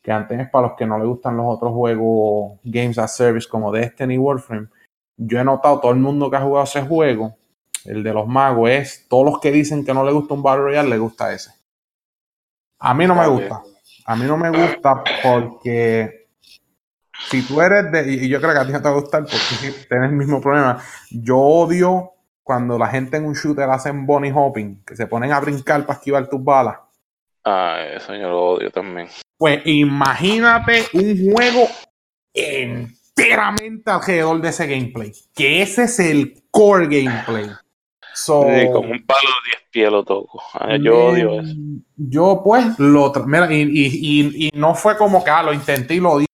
Que 0.00 0.10
Anthem 0.10 0.40
es 0.40 0.48
para 0.48 0.68
los 0.68 0.76
que 0.78 0.86
no 0.86 0.98
le 0.98 1.04
gustan 1.04 1.36
los 1.36 1.44
otros 1.46 1.74
juegos 1.74 2.58
Games 2.64 2.96
as 2.96 3.14
Service 3.14 3.46
como 3.46 3.70
Destiny 3.70 4.14
y 4.14 4.18
Warframe. 4.18 4.68
Yo 5.18 5.38
he 5.38 5.44
notado 5.44 5.78
todo 5.78 5.92
el 5.92 5.98
mundo 5.98 6.30
que 6.30 6.38
ha 6.38 6.40
jugado 6.40 6.64
ese 6.64 6.80
juego, 6.80 7.36
el 7.84 8.02
de 8.02 8.14
los 8.14 8.26
magos, 8.26 8.70
es 8.70 9.06
todos 9.10 9.26
los 9.26 9.40
que 9.40 9.52
dicen 9.52 9.84
que 9.84 9.92
no 9.92 10.06
le 10.06 10.12
gusta 10.12 10.32
un 10.32 10.42
Battle 10.42 10.62
Royale, 10.62 10.88
le 10.88 10.96
gusta 10.96 11.30
ese. 11.30 11.50
A 12.78 12.94
mí 12.94 13.06
no 13.06 13.14
me 13.14 13.26
gusta. 13.26 13.60
A 14.06 14.16
mí 14.16 14.24
no 14.24 14.38
me 14.38 14.48
gusta 14.48 15.04
porque 15.22 16.17
si 17.30 17.42
tú 17.42 17.60
eres 17.60 17.90
de. 17.90 18.12
Y 18.12 18.28
yo 18.28 18.40
creo 18.40 18.52
que 18.52 18.58
a 18.60 18.66
ti 18.66 18.72
no 18.72 18.78
te 18.78 18.88
va 18.88 18.96
a 18.96 19.00
gustar 19.00 19.22
porque 19.22 19.72
tienes 19.88 20.10
el 20.10 20.16
mismo 20.16 20.40
problema. 20.40 20.82
Yo 21.10 21.38
odio 21.38 22.12
cuando 22.42 22.78
la 22.78 22.86
gente 22.86 23.18
en 23.18 23.26
un 23.26 23.34
shooter 23.34 23.68
hacen 23.68 24.06
bunny 24.06 24.32
hopping, 24.34 24.82
que 24.84 24.96
se 24.96 25.06
ponen 25.06 25.32
a 25.32 25.40
brincar 25.40 25.84
para 25.84 25.98
esquivar 25.98 26.28
tus 26.28 26.42
balas. 26.42 26.78
Ah, 27.44 27.78
eso 27.94 28.14
yo 28.14 28.28
lo 28.28 28.44
odio 28.52 28.70
también. 28.70 29.08
Pues 29.36 29.60
imagínate 29.66 30.86
un 30.94 31.32
juego 31.32 31.68
enteramente 32.32 33.90
alrededor 33.90 34.40
de 34.40 34.48
ese 34.48 34.66
gameplay. 34.66 35.12
Que 35.34 35.62
ese 35.62 35.84
es 35.84 35.98
el 36.00 36.42
core 36.50 36.86
gameplay. 36.86 37.50
So, 38.14 38.42
con 38.42 38.90
un 38.90 39.06
palo 39.06 39.28
de 39.28 39.50
10 39.50 39.62
pies 39.70 39.90
lo 39.90 40.04
toco. 40.04 40.42
Ah, 40.54 40.76
yo 40.76 41.06
odio 41.06 41.40
eso. 41.40 41.54
Yo, 41.96 42.40
pues, 42.42 42.78
lo. 42.78 43.12
Mira, 43.26 43.52
y, 43.52 43.62
y, 43.62 44.46
y, 44.46 44.50
no 44.54 44.74
fue 44.74 44.96
como 44.96 45.22
que 45.22 45.30
ah, 45.30 45.42
lo 45.42 45.52
intenté 45.52 45.94
y 45.94 46.00
lo 46.00 46.18
di 46.18 46.27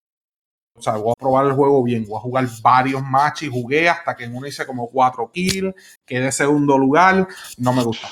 sea, 0.84 0.96
voy 0.96 1.12
a 1.12 1.20
probar 1.20 1.46
el 1.46 1.52
juego 1.52 1.82
bien, 1.82 2.04
voy 2.06 2.18
a 2.18 2.20
jugar 2.20 2.46
varios 2.62 3.02
matches 3.02 3.50
jugué 3.50 3.88
hasta 3.88 4.14
que 4.14 4.24
en 4.24 4.36
uno 4.36 4.46
hice 4.46 4.66
como 4.66 4.88
cuatro 4.88 5.30
kills, 5.32 5.74
quedé 6.04 6.30
segundo 6.30 6.76
lugar, 6.78 7.26
no 7.58 7.72
me 7.72 7.82
gusta. 7.82 8.08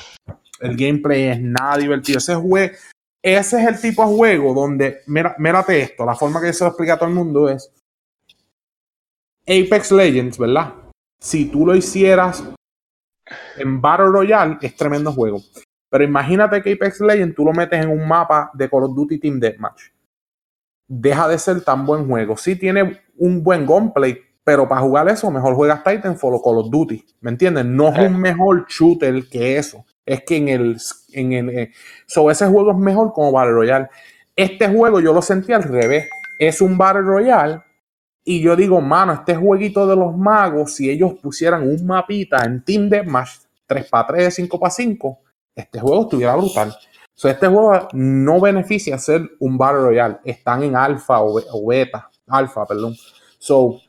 El 0.60 0.76
gameplay 0.76 1.24
es 1.24 1.40
nada 1.40 1.76
divertido. 1.76 2.18
Ese 2.18 2.34
juego, 2.34 2.74
ese 3.22 3.60
es 3.60 3.68
el 3.68 3.80
tipo 3.80 4.06
de 4.06 4.16
juego 4.16 4.54
donde, 4.54 5.00
mira, 5.06 5.34
mírate 5.38 5.80
esto, 5.80 6.04
la 6.04 6.14
forma 6.14 6.40
que 6.40 6.52
se 6.52 6.64
lo 6.64 6.68
explica 6.68 6.94
a 6.94 6.98
todo 6.98 7.08
el 7.08 7.14
mundo 7.14 7.48
es 7.48 7.70
Apex 9.42 9.92
Legends, 9.92 10.38
¿verdad? 10.38 10.72
Si 11.20 11.46
tú 11.46 11.66
lo 11.66 11.74
hicieras 11.76 12.44
en 13.56 13.80
Battle 13.80 14.06
Royale, 14.06 14.58
es 14.62 14.74
tremendo 14.76 15.12
juego. 15.12 15.40
Pero 15.90 16.04
imagínate 16.04 16.62
que 16.62 16.72
Apex 16.72 17.00
Legends 17.00 17.36
tú 17.36 17.44
lo 17.44 17.52
metes 17.52 17.82
en 17.82 17.90
un 17.90 18.08
mapa 18.08 18.50
de 18.54 18.70
Call 18.70 18.84
of 18.84 18.94
Duty 18.94 19.18
Team 19.18 19.38
Deathmatch 19.38 19.90
deja 20.94 21.26
de 21.26 21.38
ser 21.38 21.62
tan 21.62 21.86
buen 21.86 22.06
juego. 22.06 22.36
Sí 22.36 22.56
tiene 22.56 23.00
un 23.16 23.42
buen 23.42 23.66
gameplay, 23.66 24.18
pero 24.44 24.68
para 24.68 24.82
jugar 24.82 25.08
eso, 25.08 25.30
mejor 25.30 25.54
juegas 25.54 25.82
Titanfall 25.82 26.34
o 26.34 26.42
Call 26.42 26.58
of 26.58 26.70
Duty. 26.70 27.02
¿Me 27.20 27.30
entiendes? 27.30 27.64
No 27.64 27.88
es 27.88 28.10
un 28.10 28.20
mejor 28.20 28.66
shooter 28.68 29.26
que 29.28 29.56
eso. 29.56 29.86
Es 30.04 30.22
que 30.24 30.36
en 30.36 30.48
el. 30.48 30.76
En 31.12 31.32
el 31.32 31.48
eh, 31.50 31.72
so, 32.06 32.30
ese 32.30 32.46
juego 32.46 32.72
es 32.72 32.76
mejor 32.76 33.12
como 33.12 33.32
Battle 33.32 33.52
Royale. 33.52 33.88
Este 34.36 34.68
juego 34.68 35.00
yo 35.00 35.14
lo 35.14 35.22
sentí 35.22 35.52
al 35.52 35.62
revés. 35.62 36.08
Es 36.38 36.60
un 36.60 36.76
Battle 36.76 37.02
Royale. 37.02 37.62
Y 38.24 38.40
yo 38.40 38.54
digo, 38.54 38.80
mano, 38.80 39.14
este 39.14 39.34
jueguito 39.34 39.86
de 39.86 39.96
los 39.96 40.16
magos, 40.16 40.74
si 40.74 40.90
ellos 40.90 41.14
pusieran 41.22 41.68
un 41.68 41.86
mapita 41.86 42.44
en 42.44 42.62
Team 42.62 42.88
Deathmatch 42.88 43.30
3x3, 43.66 44.48
5x5, 44.48 45.18
este 45.56 45.80
juego 45.80 46.02
estuviera 46.02 46.36
brutal 46.36 46.72
este 47.28 47.46
juego 47.46 47.88
no 47.92 48.40
beneficia 48.40 48.98
ser 48.98 49.30
un 49.40 49.56
Battle 49.56 49.80
Royale. 49.80 50.18
Están 50.24 50.62
en 50.62 50.76
alfa 50.76 51.20
o, 51.22 51.66
beta. 51.66 52.10
Alfa, 52.28 52.66
perdón. 52.66 52.96
So, 53.38 53.80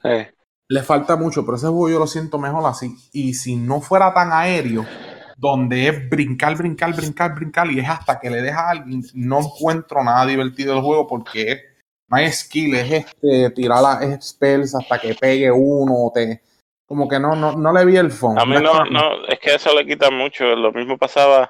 le 0.68 0.84
falta 0.84 1.16
mucho, 1.16 1.46
pero 1.46 1.58
ese 1.58 1.68
juego 1.68 1.90
yo 1.90 2.00
lo 2.00 2.08
siento 2.08 2.38
mejor 2.38 2.66
así. 2.66 2.96
Y 3.12 3.34
si 3.34 3.56
no 3.56 3.82
fuera 3.82 4.14
tan 4.14 4.32
aéreo, 4.32 4.86
donde 5.38 5.88
es 5.88 6.10
brincar, 6.10 6.56
brincar, 6.56 6.96
brincar, 6.96 7.36
brincar, 7.36 7.72
y 7.72 7.80
es 7.80 7.90
hasta 7.90 8.20
que 8.20 8.30
le 8.30 8.42
deja 8.42 8.68
a 8.68 8.72
alguien, 8.72 9.04
no 9.14 9.40
encuentro 9.40 10.04
nada 10.04 10.26
divertido 10.26 10.74
del 10.74 10.84
juego 10.84 11.08
porque 11.08 11.62
no 12.08 12.18
hay 12.18 12.32
skill, 12.32 12.76
es 12.76 12.92
este, 12.92 13.50
tirar 13.52 13.82
las 13.82 14.26
spells 14.26 14.76
hasta 14.76 15.00
que 15.00 15.16
pegue 15.16 15.52
uno, 15.52 16.12
te, 16.14 16.42
como 16.86 17.08
que 17.08 17.20
no, 17.20 17.36
no, 17.36 17.54
no 17.54 17.74
le 17.74 17.86
vi 17.86 17.98
el 17.98 18.12
fondo. 18.12 18.42
A 18.42 18.46
mí 18.46 18.56
no, 18.62 18.86
no, 18.86 19.26
es 19.28 19.40
que 19.40 19.56
eso 19.56 19.74
le 19.76 19.86
quita 19.86 20.12
mucho. 20.12 20.44
Lo 20.56 20.72
mismo 20.72 20.98
pasaba. 20.98 21.50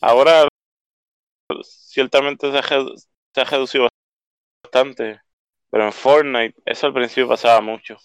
Ahora 0.00 0.46
ciertamente 1.62 2.50
se 2.50 2.58
ha, 3.40 3.44
reducido 3.44 3.88
bastante. 4.62 5.20
Pero 5.70 5.84
en 5.84 5.92
Fortnite, 5.92 6.54
eso 6.64 6.86
al 6.86 6.94
principio 6.94 7.28
pasaba 7.28 7.60
mucho. 7.60 7.96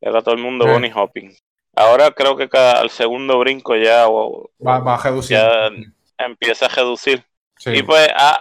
Era 0.00 0.22
todo 0.22 0.34
el 0.34 0.40
mundo 0.40 0.66
bunny 0.66 0.90
hopping. 0.94 1.34
Ahora 1.76 2.10
creo 2.10 2.36
que 2.36 2.48
cada, 2.48 2.80
al 2.80 2.90
segundo 2.90 3.38
brinco 3.38 3.76
ya, 3.76 4.06
va, 4.08 4.94
a 4.94 5.02
reducir. 5.02 5.38
empieza 6.18 6.66
a 6.66 6.68
reducir. 6.68 7.24
Y 7.66 7.82
pues 7.82 8.08
ha, 8.16 8.40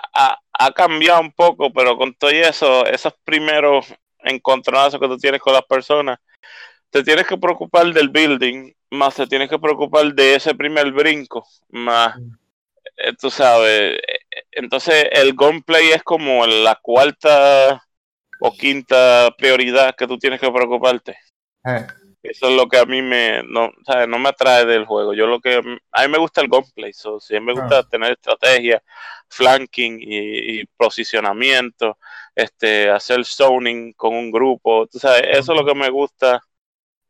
ha, 0.54 0.72
cambiado 0.72 1.20
un 1.20 1.32
poco, 1.34 1.72
pero 1.74 1.98
con 1.98 2.14
todo 2.14 2.30
eso, 2.30 2.86
esos 2.86 3.14
primeros 3.26 3.94
encontronazos 4.24 5.00
que 5.00 5.08
tú 5.08 5.18
tienes 5.18 5.42
con 5.42 5.54
las 5.54 5.66
personas, 5.66 6.20
te 6.90 7.04
tienes 7.04 7.28
que 7.28 7.38
preocupar 7.38 7.94
del 7.94 8.10
building, 8.10 8.72
más 8.92 9.16
te 9.16 9.28
tienes 9.28 9.50
que 9.50 9.60
preocupar 9.60 10.14
de 10.14 10.36
ese 10.36 10.56
primer 10.56 10.92
brinco, 10.92 11.46
más, 11.70 12.18
eh, 12.98 13.14
tú 13.20 13.30
sabes, 13.30 14.00
entonces 14.52 15.06
el 15.12 15.34
gameplay 15.34 15.90
es 15.90 16.04
como 16.04 16.46
la 16.46 16.76
cuarta 16.82 17.84
o 18.40 18.52
quinta 18.54 19.34
prioridad 19.38 19.96
que 19.96 20.08
tú 20.08 20.18
tienes 20.18 20.40
que 20.40 20.52
preocuparte. 20.52 21.18
Eh. 21.66 21.88
Eso 22.22 22.50
es 22.50 22.56
lo 22.56 22.68
que 22.68 22.78
a 22.78 22.86
mí 22.86 23.02
me 23.02 23.44
no, 23.44 23.72
no 24.08 24.20
me 24.20 24.30
atrae 24.30 24.66
del 24.66 24.86
juego. 24.86 25.14
Yo 25.14 25.26
lo 25.26 25.40
que 25.40 25.62
a 25.92 26.02
mí 26.02 26.12
me 26.12 26.18
gusta 26.18 26.42
el 26.42 26.50
gunplay, 26.50 26.92
so, 26.92 27.20
sí 27.20 27.40
me 27.40 27.54
gusta 27.54 27.80
ah. 27.80 27.88
tener 27.90 28.12
estrategia, 28.12 28.84
flanking 29.30 30.00
y, 30.02 30.66
posicionamiento, 30.78 31.98
este, 32.36 32.90
hacer 32.90 33.24
zoning 33.24 33.94
con 33.94 34.14
un 34.14 34.32
grupo. 34.32 34.88
Tú 34.88 35.00
sabes, 35.00 35.24
eso 35.32 35.54
es 35.54 35.60
lo 35.60 35.66
que 35.66 35.76
me 35.76 35.90
gusta 35.90 36.42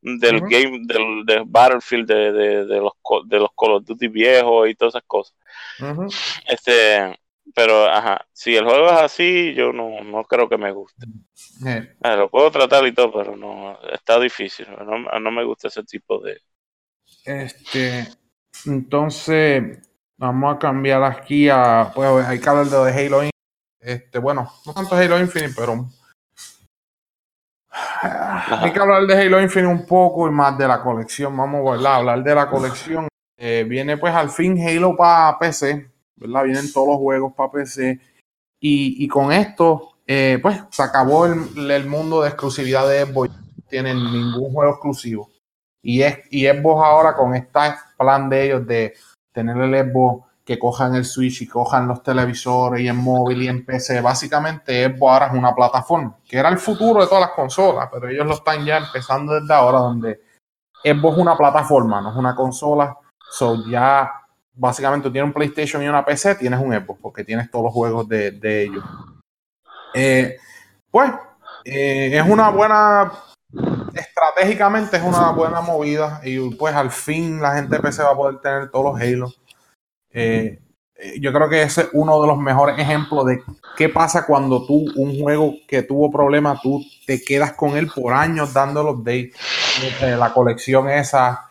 del 0.01 0.41
game, 0.41 0.81
del, 0.83 1.43
Battlefield, 1.45 2.07
de, 2.07 2.31
de, 2.31 2.79
los 2.79 2.93
de 3.25 3.39
los 3.39 3.49
Call 3.57 3.71
of 3.73 3.85
Duty 3.85 4.07
viejos 4.07 4.69
y 4.69 4.75
todas 4.75 4.93
esas 4.93 5.07
cosas. 5.07 5.35
Este, 6.45 7.19
pero 7.55 7.85
ajá, 7.85 8.25
si 8.31 8.55
el 8.55 8.65
juego 8.65 8.87
es 8.87 9.01
así, 9.01 9.53
yo 9.53 9.73
no, 9.73 10.01
no 10.03 10.23
creo 10.23 10.49
que 10.49 10.57
me 10.57 10.71
guste. 10.71 11.05
Eh. 11.65 11.95
Ah, 12.01 12.15
lo 12.15 12.29
puedo 12.29 12.51
tratar 12.51 12.85
y 12.85 12.93
todo, 12.93 13.11
pero 13.11 13.35
no, 13.35 13.77
está 13.91 14.19
difícil. 14.19 14.67
No, 14.69 15.19
no 15.19 15.31
me 15.31 15.43
gusta 15.43 15.67
ese 15.67 15.83
tipo 15.83 16.19
de. 16.19 16.41
Este, 17.25 18.07
entonces, 18.65 19.79
vamos 20.17 20.55
a 20.55 20.59
cambiar 20.59 21.03
aquí 21.03 21.49
a. 21.49 21.91
Pues 21.93 22.25
hay 22.25 22.39
que 22.39 22.49
hablar 22.49 22.65
de 22.67 22.77
Halo 22.77 23.23
Infinite. 23.23 23.31
Este, 23.79 24.19
bueno, 24.19 24.51
no 24.65 24.73
tanto 24.73 24.95
Halo 24.95 25.19
Infinite, 25.19 25.53
pero. 25.55 25.89
Hay 27.71 28.71
que 28.71 28.79
hablar 28.79 29.05
de 29.05 29.21
Halo 29.21 29.41
Infinite 29.41 29.71
un 29.71 29.85
poco 29.85 30.27
y 30.27 30.31
más 30.31 30.57
de 30.57 30.67
la 30.67 30.81
colección. 30.81 31.35
Vamos 31.35 31.85
a 31.85 31.95
hablar 31.95 32.23
de 32.23 32.35
la 32.35 32.49
colección. 32.49 33.07
Eh, 33.37 33.65
viene 33.67 33.97
pues 33.97 34.13
al 34.13 34.29
fin 34.29 34.59
Halo 34.67 34.97
para 34.97 35.39
PC 35.39 35.89
¿verdad? 36.19 36.43
Vienen 36.43 36.71
todos 36.71 36.87
los 36.87 36.97
juegos 36.97 37.33
para 37.33 37.51
PC. 37.51 37.99
Y, 38.61 39.07
con 39.07 39.31
esto, 39.31 39.93
eh, 40.05 40.37
pues 40.41 40.61
se 40.69 40.83
acabó 40.83 41.25
el, 41.25 41.85
mundo 41.87 42.21
de 42.21 42.29
exclusividad 42.29 42.87
de 42.87 43.05
Xbox. 43.05 43.29
No 43.29 43.63
tienen 43.69 43.97
ningún 43.97 44.51
juego 44.53 44.71
exclusivo. 44.71 45.29
Y 45.81 46.01
es 46.01 46.19
y 46.29 46.45
Xbox 46.45 46.83
ahora 46.83 47.15
con 47.15 47.33
este 47.35 47.59
plan 47.97 48.29
de 48.29 48.45
ellos 48.45 48.67
de 48.67 48.93
tener 49.31 49.57
el 49.57 49.89
Xbox 49.89 50.25
que 50.43 50.59
cojan 50.59 50.95
el 50.95 51.05
Switch 51.05 51.43
y 51.43 51.47
cojan 51.47 51.87
los 51.87 52.01
televisores 52.01 52.81
y 52.81 52.87
en 52.87 52.97
móvil 52.97 53.43
y 53.43 53.47
en 53.47 53.63
PC. 53.63 54.01
Básicamente 54.01 54.83
Xbox 54.85 55.13
ahora 55.13 55.27
es 55.27 55.33
una 55.33 55.55
plataforma, 55.55 56.17
que 56.27 56.37
era 56.37 56.49
el 56.49 56.57
futuro 56.57 57.01
de 57.01 57.07
todas 57.07 57.21
las 57.21 57.35
consolas, 57.35 57.87
pero 57.93 58.09
ellos 58.09 58.25
lo 58.25 58.33
están 58.33 58.65
ya 58.65 58.77
empezando 58.77 59.39
desde 59.39 59.53
ahora, 59.53 59.77
donde 59.77 60.21
Xbox 60.83 61.17
es 61.17 61.21
una 61.21 61.37
plataforma, 61.37 62.01
no 62.01 62.09
es 62.09 62.17
una 62.17 62.35
consola. 62.35 62.97
So 63.29 63.63
ya 63.69 64.11
básicamente 64.59 65.09
tienes 65.09 65.27
un 65.27 65.33
PlayStation 65.33 65.81
y 65.81 65.87
una 65.87 66.05
PC, 66.05 66.35
tienes 66.35 66.59
un 66.59 66.73
Xbox, 66.73 66.99
porque 67.01 67.23
tienes 67.23 67.49
todos 67.49 67.65
los 67.65 67.73
juegos 67.73 68.07
de, 68.07 68.63
ellos. 68.63 68.83
Eh, 69.93 70.37
pues, 70.91 71.11
eh, 71.63 72.11
es 72.17 72.29
una 72.29 72.49
buena, 72.49 73.11
estratégicamente 73.93 74.97
es 74.97 75.03
una 75.03 75.31
buena 75.31 75.61
movida 75.61 76.19
y 76.23 76.53
pues 76.55 76.75
al 76.75 76.91
fin 76.91 77.41
la 77.41 77.55
gente 77.55 77.75
de 77.75 77.81
PC 77.81 78.03
va 78.03 78.11
a 78.11 78.15
poder 78.15 78.39
tener 78.41 78.69
todos 78.69 78.93
los 78.93 79.01
Halo. 79.01 79.33
Eh, 80.11 80.59
yo 81.21 81.31
creo 81.31 81.47
que 81.47 81.61
ese 81.61 81.81
es 81.81 81.89
uno 81.93 82.19
de 82.19 82.27
los 82.27 82.37
mejores 82.37 82.77
ejemplos 82.77 83.25
de 83.25 83.41
qué 83.77 83.87
pasa 83.87 84.25
cuando 84.25 84.65
tú, 84.65 84.91
un 84.97 85.17
juego 85.17 85.53
que 85.65 85.83
tuvo 85.83 86.11
problemas, 86.11 86.61
tú 86.61 86.83
te 87.07 87.21
quedas 87.21 87.53
con 87.53 87.77
él 87.77 87.89
por 87.95 88.13
años 88.13 88.51
dando 88.53 88.83
los 88.83 88.95
updates. 88.95 89.33
la 90.01 90.33
colección 90.33 90.89
esa 90.89 91.48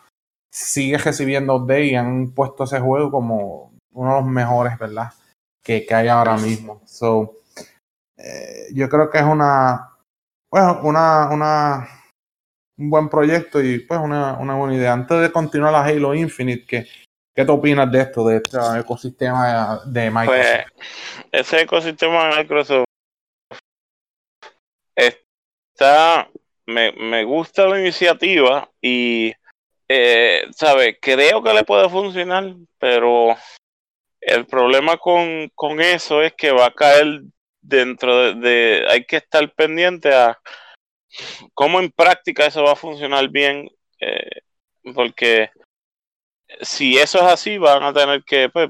sigue 0.51 0.97
recibiendo 0.97 1.55
updates 1.55 1.91
y 1.91 1.95
han 1.95 2.31
puesto 2.31 2.63
ese 2.63 2.79
juego 2.79 3.11
como 3.11 3.73
uno 3.91 4.15
de 4.15 4.21
los 4.21 4.29
mejores, 4.29 4.77
¿verdad? 4.77 5.11
Que, 5.63 5.85
hay 5.91 6.07
ahora 6.07 6.37
mismo. 6.37 6.81
So, 6.85 7.37
eh, 8.17 8.67
yo 8.73 8.89
creo 8.89 9.09
que 9.09 9.19
es 9.19 9.23
una, 9.23 9.95
bueno, 10.51 10.81
una, 10.83 11.29
una, 11.29 11.87
un 12.77 12.89
buen 12.89 13.09
proyecto 13.09 13.61
y 13.61 13.79
pues 13.79 13.99
una, 13.99 14.37
una 14.37 14.55
buena 14.55 14.75
idea. 14.75 14.93
Antes 14.93 15.21
de 15.21 15.31
continuar 15.31 15.73
la 15.73 15.83
Halo 15.83 16.15
Infinite, 16.15 16.65
¿qué, 16.65 16.87
¿qué 17.35 17.45
te 17.45 17.51
opinas 17.51 17.91
de 17.91 18.01
esto, 18.01 18.27
de 18.27 18.37
este 18.37 18.57
ecosistema 18.79 19.81
de 19.85 20.09
Microsoft? 20.09 20.43
Pues, 20.75 21.25
ese 21.31 21.61
ecosistema 21.61 22.29
de 22.29 22.37
Microsoft 22.37 22.85
está, 24.95 26.29
me, 26.65 26.91
me 26.93 27.23
gusta 27.23 27.67
la 27.67 27.79
iniciativa 27.79 28.69
y 28.81 29.33
eh, 29.91 30.45
¿sabe? 30.55 30.99
Creo 30.99 31.41
que 31.41 31.51
le 31.51 31.63
puede 31.63 31.89
funcionar, 31.89 32.53
pero 32.77 33.35
el 34.21 34.45
problema 34.45 34.97
con, 34.97 35.51
eso 35.81 36.21
es 36.21 36.33
que 36.33 36.51
va 36.51 36.67
a 36.67 36.73
caer 36.73 37.21
dentro 37.61 38.33
de, 38.35 38.85
hay 38.87 39.05
que 39.05 39.17
estar 39.17 39.51
pendiente 39.53 40.13
a 40.13 40.39
cómo 41.55 41.79
en 41.79 41.91
práctica 41.91 42.45
eso 42.45 42.63
va 42.63 42.73
a 42.73 42.75
funcionar 42.75 43.29
bien, 43.29 43.67
eh, 43.99 44.41
porque 44.93 45.49
si 46.61 46.97
eso 46.99 47.17
es 47.17 47.25
así, 47.25 47.57
van 47.57 47.81
a 47.81 47.93
tener 47.93 48.23
que, 48.23 48.49
pues, 48.49 48.69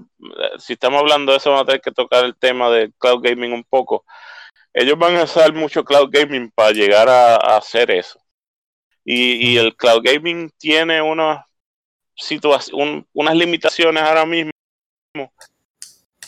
si 0.57 0.73
estamos 0.73 1.01
hablando 1.01 1.33
de 1.33 1.39
eso, 1.39 1.51
van 1.51 1.61
a 1.61 1.65
tener 1.65 1.81
que 1.81 1.91
tocar 1.91 2.23
el 2.23 2.37
tema 2.37 2.69
de 2.69 2.93
cloud 2.97 3.21
gaming 3.21 3.51
un 3.51 3.65
poco. 3.65 4.05
Ellos 4.73 4.97
van 4.97 5.17
a 5.17 5.23
usar 5.23 5.53
mucho 5.53 5.83
cloud 5.83 6.09
gaming 6.11 6.49
para 6.51 6.71
llegar 6.71 7.09
a 7.09 7.35
hacer 7.57 7.91
eso. 7.91 8.21
Y, 9.05 9.57
el 9.57 9.75
cloud 9.75 10.01
gaming 10.03 10.51
tiene 10.57 11.01
unas 11.01 11.45
unas 13.13 13.35
limitaciones 13.35 14.03
ahora 14.03 14.25
mismo 14.25 14.51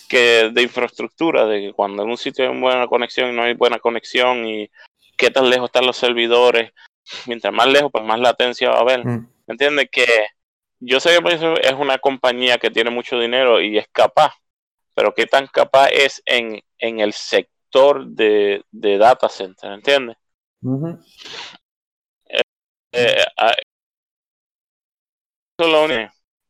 que 0.08 0.50
de 0.54 0.62
infraestructura, 0.62 1.46
de 1.46 1.62
que 1.62 1.74
cuando 1.74 2.04
en 2.04 2.10
un 2.10 2.18
sitio 2.18 2.50
hay 2.50 2.60
buena 2.60 2.88
conexión 2.88 3.30
y 3.30 3.36
no 3.36 3.44
hay 3.44 3.54
buena 3.54 3.80
conexión 3.80 4.46
y 4.46 4.70
qué 5.18 5.30
tan 5.30 5.50
lejos 5.50 5.70
están 5.70 5.86
los 5.86 5.98
servidores, 5.98 6.72
mientras 7.28 7.54
más 7.54 7.68
lejos, 7.68 7.92
pues 7.92 8.04
más 8.04 8.20
latencia 8.20 8.70
va 8.70 8.78
a 8.78 8.82
haber. 8.82 9.06
Mm. 9.06 9.30
¿Me 9.48 9.54
entiendes? 9.54 9.90
Que 9.92 10.06
yo 10.80 11.00
sé 11.00 11.18
que 11.18 11.60
es 11.62 11.74
una 11.74 11.98
compañía 12.00 12.58
que 12.58 12.72
tiene 12.72 12.90
mucho 12.90 13.20
dinero 13.20 13.62
y 13.62 13.78
es 13.78 13.88
capaz, 13.92 14.34
pero 14.96 15.14
qué 15.14 15.28
tan 15.28 15.48
capaz 15.48 15.88
es 15.90 16.22
en, 16.26 16.60
en 16.80 17.00
el 17.00 17.14
sector 17.14 18.06
de, 18.08 18.64
de 18.72 18.98
data 18.98 19.30
center, 19.30 19.72
¿entiendes? 19.72 20.18
Eh, 22.92 23.24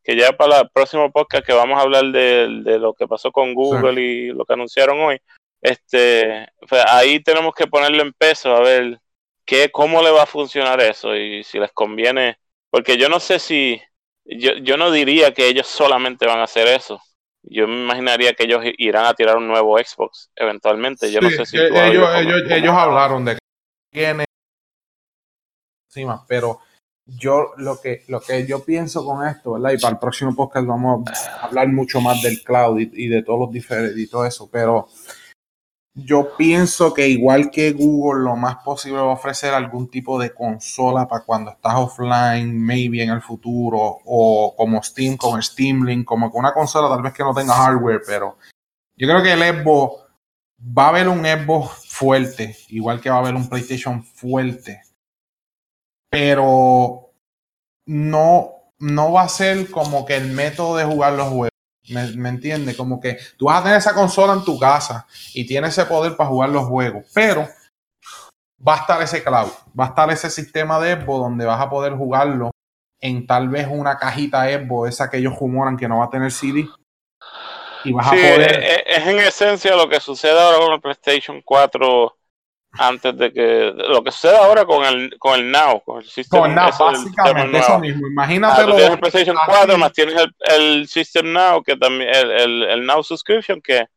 que 0.03 0.15
ya 0.15 0.31
para 0.31 0.61
el 0.61 0.69
próximo 0.69 1.11
podcast 1.11 1.45
que 1.45 1.53
vamos 1.53 1.77
a 1.77 1.83
hablar 1.83 2.05
de, 2.05 2.47
lo 2.79 2.93
que 2.93 3.07
pasó 3.07 3.31
con 3.31 3.53
Google 3.53 4.01
y 4.01 4.27
lo 4.27 4.45
que 4.45 4.53
anunciaron 4.53 4.99
hoy, 4.99 5.21
este, 5.61 6.47
pues, 6.67 6.83
ahí 6.87 7.21
tenemos 7.21 7.53
que 7.53 7.67
ponerlo 7.67 8.01
en 8.01 8.13
peso 8.13 8.55
a 8.55 8.61
ver 8.61 8.99
qué, 9.45 9.69
cómo 9.71 10.01
le 10.01 10.09
va 10.09 10.23
a 10.23 10.27
funcionar 10.27 10.81
eso 10.81 11.15
y 11.15 11.43
si 11.43 11.59
les 11.59 11.71
conviene, 11.71 12.37
porque 12.69 12.97
yo 12.97 13.09
no 13.09 13.19
sé 13.19 13.37
si, 13.37 13.79
yo, 14.25 14.53
yo 14.53 14.77
no 14.77 14.91
diría 14.91 15.33
que 15.33 15.47
ellos 15.47 15.67
solamente 15.67 16.25
van 16.25 16.39
a 16.39 16.45
hacer 16.45 16.67
eso. 16.67 16.99
Yo 17.43 17.67
me 17.67 17.81
imaginaría 17.81 18.33
que 18.33 18.43
ellos 18.43 18.63
irán 18.77 19.05
a 19.05 19.13
tirar 19.15 19.37
un 19.37 19.47
nuevo 19.47 19.77
Xbox 19.77 20.29
eventualmente. 20.35 21.11
Yo 21.11 21.21
no 21.21 21.29
sé 21.31 21.45
si 21.45 21.57
ellos, 21.57 22.15
ellos, 22.15 22.43
ellos, 22.49 22.73
hablaron 22.75 23.25
de 23.25 23.37
que 23.91 24.25
tiene 25.91 26.13
pero 26.27 26.59
yo 27.05 27.51
lo 27.57 27.79
que, 27.79 28.03
lo 28.07 28.21
que 28.21 28.45
yo 28.45 28.63
pienso 28.63 29.05
con 29.05 29.27
esto, 29.27 29.53
¿verdad? 29.53 29.71
Y 29.71 29.77
para 29.77 29.93
el 29.93 29.99
próximo 29.99 30.35
podcast 30.35 30.65
vamos 30.65 31.03
a 31.09 31.45
hablar 31.45 31.67
mucho 31.67 31.99
más 32.01 32.21
del 32.21 32.41
cloud 32.43 32.79
y, 32.79 33.07
de 33.07 33.23
todos 33.23 33.39
los 33.39 33.51
diferentes 33.51 33.97
y 33.97 34.07
todo 34.07 34.25
eso, 34.25 34.49
pero 34.51 34.87
yo 35.93 36.37
pienso 36.37 36.93
que 36.93 37.09
igual 37.09 37.51
que 37.51 37.73
Google, 37.73 38.23
lo 38.23 38.37
más 38.37 38.57
posible 38.63 38.99
va 38.99 39.11
a 39.11 39.15
ofrecer 39.15 39.53
algún 39.53 39.89
tipo 39.89 40.17
de 40.17 40.33
consola 40.33 41.07
para 41.07 41.25
cuando 41.25 41.51
estás 41.51 41.73
offline, 41.75 42.57
maybe 42.57 43.03
en 43.03 43.09
el 43.09 43.21
futuro, 43.21 43.99
o 44.05 44.53
como 44.55 44.81
Steam, 44.81 45.17
con 45.17 45.41
Steam 45.41 45.83
Link, 45.83 46.05
como 46.05 46.31
con 46.31 46.39
una 46.39 46.53
consola 46.53 46.87
tal 46.87 47.03
vez 47.03 47.13
que 47.13 47.23
no 47.23 47.33
tenga 47.33 47.53
hardware, 47.53 48.01
pero 48.05 48.37
yo 48.95 49.07
creo 49.07 49.21
que 49.21 49.33
el 49.33 49.39
Xbox 49.39 50.03
va 50.61 50.85
a 50.85 50.89
haber 50.89 51.09
un 51.09 51.25
Xbox 51.25 51.85
fuerte, 51.89 52.55
igual 52.69 53.01
que 53.01 53.09
va 53.09 53.17
a 53.17 53.19
haber 53.19 53.35
un 53.35 53.49
PlayStation 53.49 54.01
fuerte 54.01 54.81
pero 56.11 57.13
no, 57.87 58.51
no 58.79 59.11
va 59.13 59.23
a 59.23 59.29
ser 59.29 59.71
como 59.71 60.05
que 60.05 60.17
el 60.17 60.27
método 60.27 60.75
de 60.75 60.83
jugar 60.83 61.13
los 61.13 61.29
juegos. 61.29 61.49
¿Me, 61.89 62.05
¿Me 62.11 62.29
entiendes? 62.29 62.75
Como 62.77 62.99
que 62.99 63.17
tú 63.37 63.45
vas 63.45 63.59
a 63.59 63.63
tener 63.63 63.77
esa 63.77 63.95
consola 63.95 64.33
en 64.33 64.43
tu 64.43 64.59
casa 64.59 65.07
y 65.33 65.47
tienes 65.47 65.71
ese 65.71 65.85
poder 65.85 66.15
para 66.15 66.29
jugar 66.29 66.49
los 66.49 66.65
juegos, 66.65 67.05
pero 67.13 67.47
va 68.65 68.75
a 68.75 68.77
estar 68.81 69.01
ese 69.01 69.23
cloud, 69.23 69.49
va 69.77 69.85
a 69.85 69.87
estar 69.87 70.11
ese 70.11 70.29
sistema 70.29 70.79
de 70.79 70.93
Xbox 70.93 71.19
donde 71.21 71.45
vas 71.45 71.59
a 71.59 71.69
poder 71.69 71.93
jugarlo 71.93 72.51
en 72.99 73.25
tal 73.25 73.49
vez 73.49 73.67
una 73.69 73.97
cajita 73.97 74.45
Xbox, 74.45 74.89
esa 74.89 75.09
que 75.09 75.17
ellos 75.17 75.33
humoran 75.39 75.77
que 75.77 75.87
no 75.87 75.99
va 75.99 76.05
a 76.05 76.09
tener 76.09 76.31
CD. 76.31 76.67
Y 77.83 77.93
vas 77.93 78.07
a 78.07 78.11
poder... 78.11 78.63
es, 78.63 78.83
es, 78.85 79.07
en 79.07 79.19
esencia 79.19 79.75
lo 79.75 79.89
que 79.89 79.99
sucede 79.99 80.39
ahora 80.39 80.59
con 80.59 80.73
el 80.73 80.81
PlayStation 80.81 81.41
4 81.43 82.17
antes 82.73 83.17
de 83.17 83.33
que 83.33 83.73
lo 83.75 84.03
que 84.03 84.11
sucede 84.11 84.37
ahora 84.37 84.65
con 84.65 84.83
el 84.85 85.17
con 85.19 85.39
el 85.39 85.51
Now, 85.51 85.81
con 85.83 85.99
el 85.99 86.05
sistema 86.05 86.43
con 86.43 86.55
Now, 86.55 86.69
básicamente 86.79 87.57
eso 87.57 87.79
mismo. 87.79 88.07
Imagínate 88.07 88.61
ah, 88.61 88.91
el 88.91 88.99
PlayStation 88.99 89.35
4 89.45 89.77
más 89.77 89.91
tienes 89.91 90.15
el, 90.15 90.33
el 90.55 90.87
System 90.87 91.33
Now 91.33 91.63
que 91.63 91.75
también 91.75 92.09
el, 92.09 92.63
el, 92.63 92.85
Now 92.85 93.03
subscription 93.03 93.61
que 93.61 93.87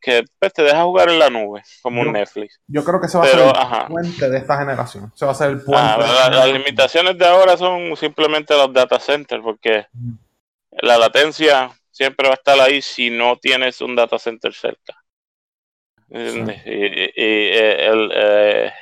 que 0.00 0.24
pues, 0.38 0.52
te 0.54 0.62
deja 0.62 0.82
jugar 0.82 1.10
en 1.10 1.18
la 1.18 1.28
nube, 1.28 1.62
como 1.82 2.00
un 2.00 2.12
Netflix. 2.12 2.58
Yo 2.66 2.82
creo 2.84 3.02
que 3.02 3.08
se 3.08 3.18
va 3.18 3.24
a 3.24 3.26
ser 3.26 3.40
el 3.40 3.86
puente 3.86 4.30
de 4.30 4.38
esta 4.38 4.56
generación. 4.56 5.12
Se 5.14 5.26
va 5.26 5.32
a 5.32 5.34
ser 5.34 5.50
el 5.50 5.62
puente. 5.62 5.98
las 5.98 6.48
limitaciones 6.48 7.18
de 7.18 7.26
ahora 7.26 7.58
son 7.58 7.94
simplemente 7.96 8.54
los 8.54 8.72
data 8.72 8.98
centers, 8.98 9.42
porque 9.42 9.86
la 10.70 10.96
latencia 10.96 11.70
siempre 11.90 12.28
va 12.28 12.34
a 12.34 12.36
estar 12.36 12.58
ahí 12.60 12.80
si 12.80 13.10
no 13.10 13.36
tienes 13.36 13.82
un 13.82 13.94
data 13.94 14.18
center 14.18 14.54
cerca. 14.54 14.99
Y, 16.10 16.44
eh, 17.16 18.72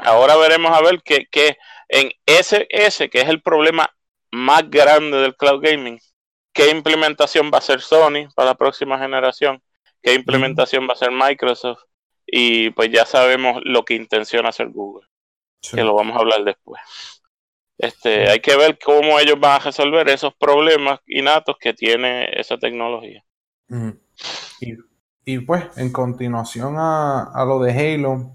ahora 0.00 0.36
veremos 0.36 0.76
a 0.76 0.80
ver 0.82 1.02
que, 1.02 1.26
que 1.26 1.56
en 1.88 2.10
ese, 2.26 2.66
ese, 2.70 3.10
que 3.10 3.20
es 3.20 3.28
el 3.28 3.42
problema 3.42 3.94
más 4.30 4.68
grande 4.70 5.18
del 5.18 5.36
cloud 5.36 5.60
gaming, 5.62 5.98
qué 6.52 6.70
implementación 6.70 7.50
va 7.52 7.56
a 7.56 7.58
hacer 7.58 7.80
Sony 7.80 8.28
para 8.34 8.50
la 8.50 8.54
próxima 8.54 8.98
generación, 8.98 9.62
qué 10.02 10.14
implementación 10.14 10.84
va 10.84 10.90
a 10.90 10.94
hacer 10.94 11.10
Microsoft 11.10 11.82
y 12.26 12.70
pues 12.70 12.90
ya 12.90 13.04
sabemos 13.04 13.60
lo 13.64 13.84
que 13.84 13.94
intenciona 13.94 14.48
hacer 14.48 14.68
Google, 14.68 15.06
que 15.60 15.82
lo 15.82 15.94
vamos 15.94 16.16
a 16.16 16.20
hablar 16.20 16.44
después. 16.44 16.80
Este, 17.76 18.28
hay 18.28 18.40
que 18.40 18.56
ver 18.56 18.78
cómo 18.78 19.18
ellos 19.18 19.38
van 19.38 19.60
a 19.60 19.64
resolver 19.64 20.08
esos 20.08 20.32
problemas 20.34 21.00
innatos 21.06 21.56
que 21.58 21.74
tiene 21.74 22.28
esa 22.38 22.56
tecnología. 22.56 23.24
y, 24.60 24.74
pues, 25.46 25.64
en 25.76 25.90
continuación 25.90 26.76
a, 26.78 27.24
a, 27.24 27.44
lo 27.44 27.60
de 27.60 27.72
Halo, 27.72 28.34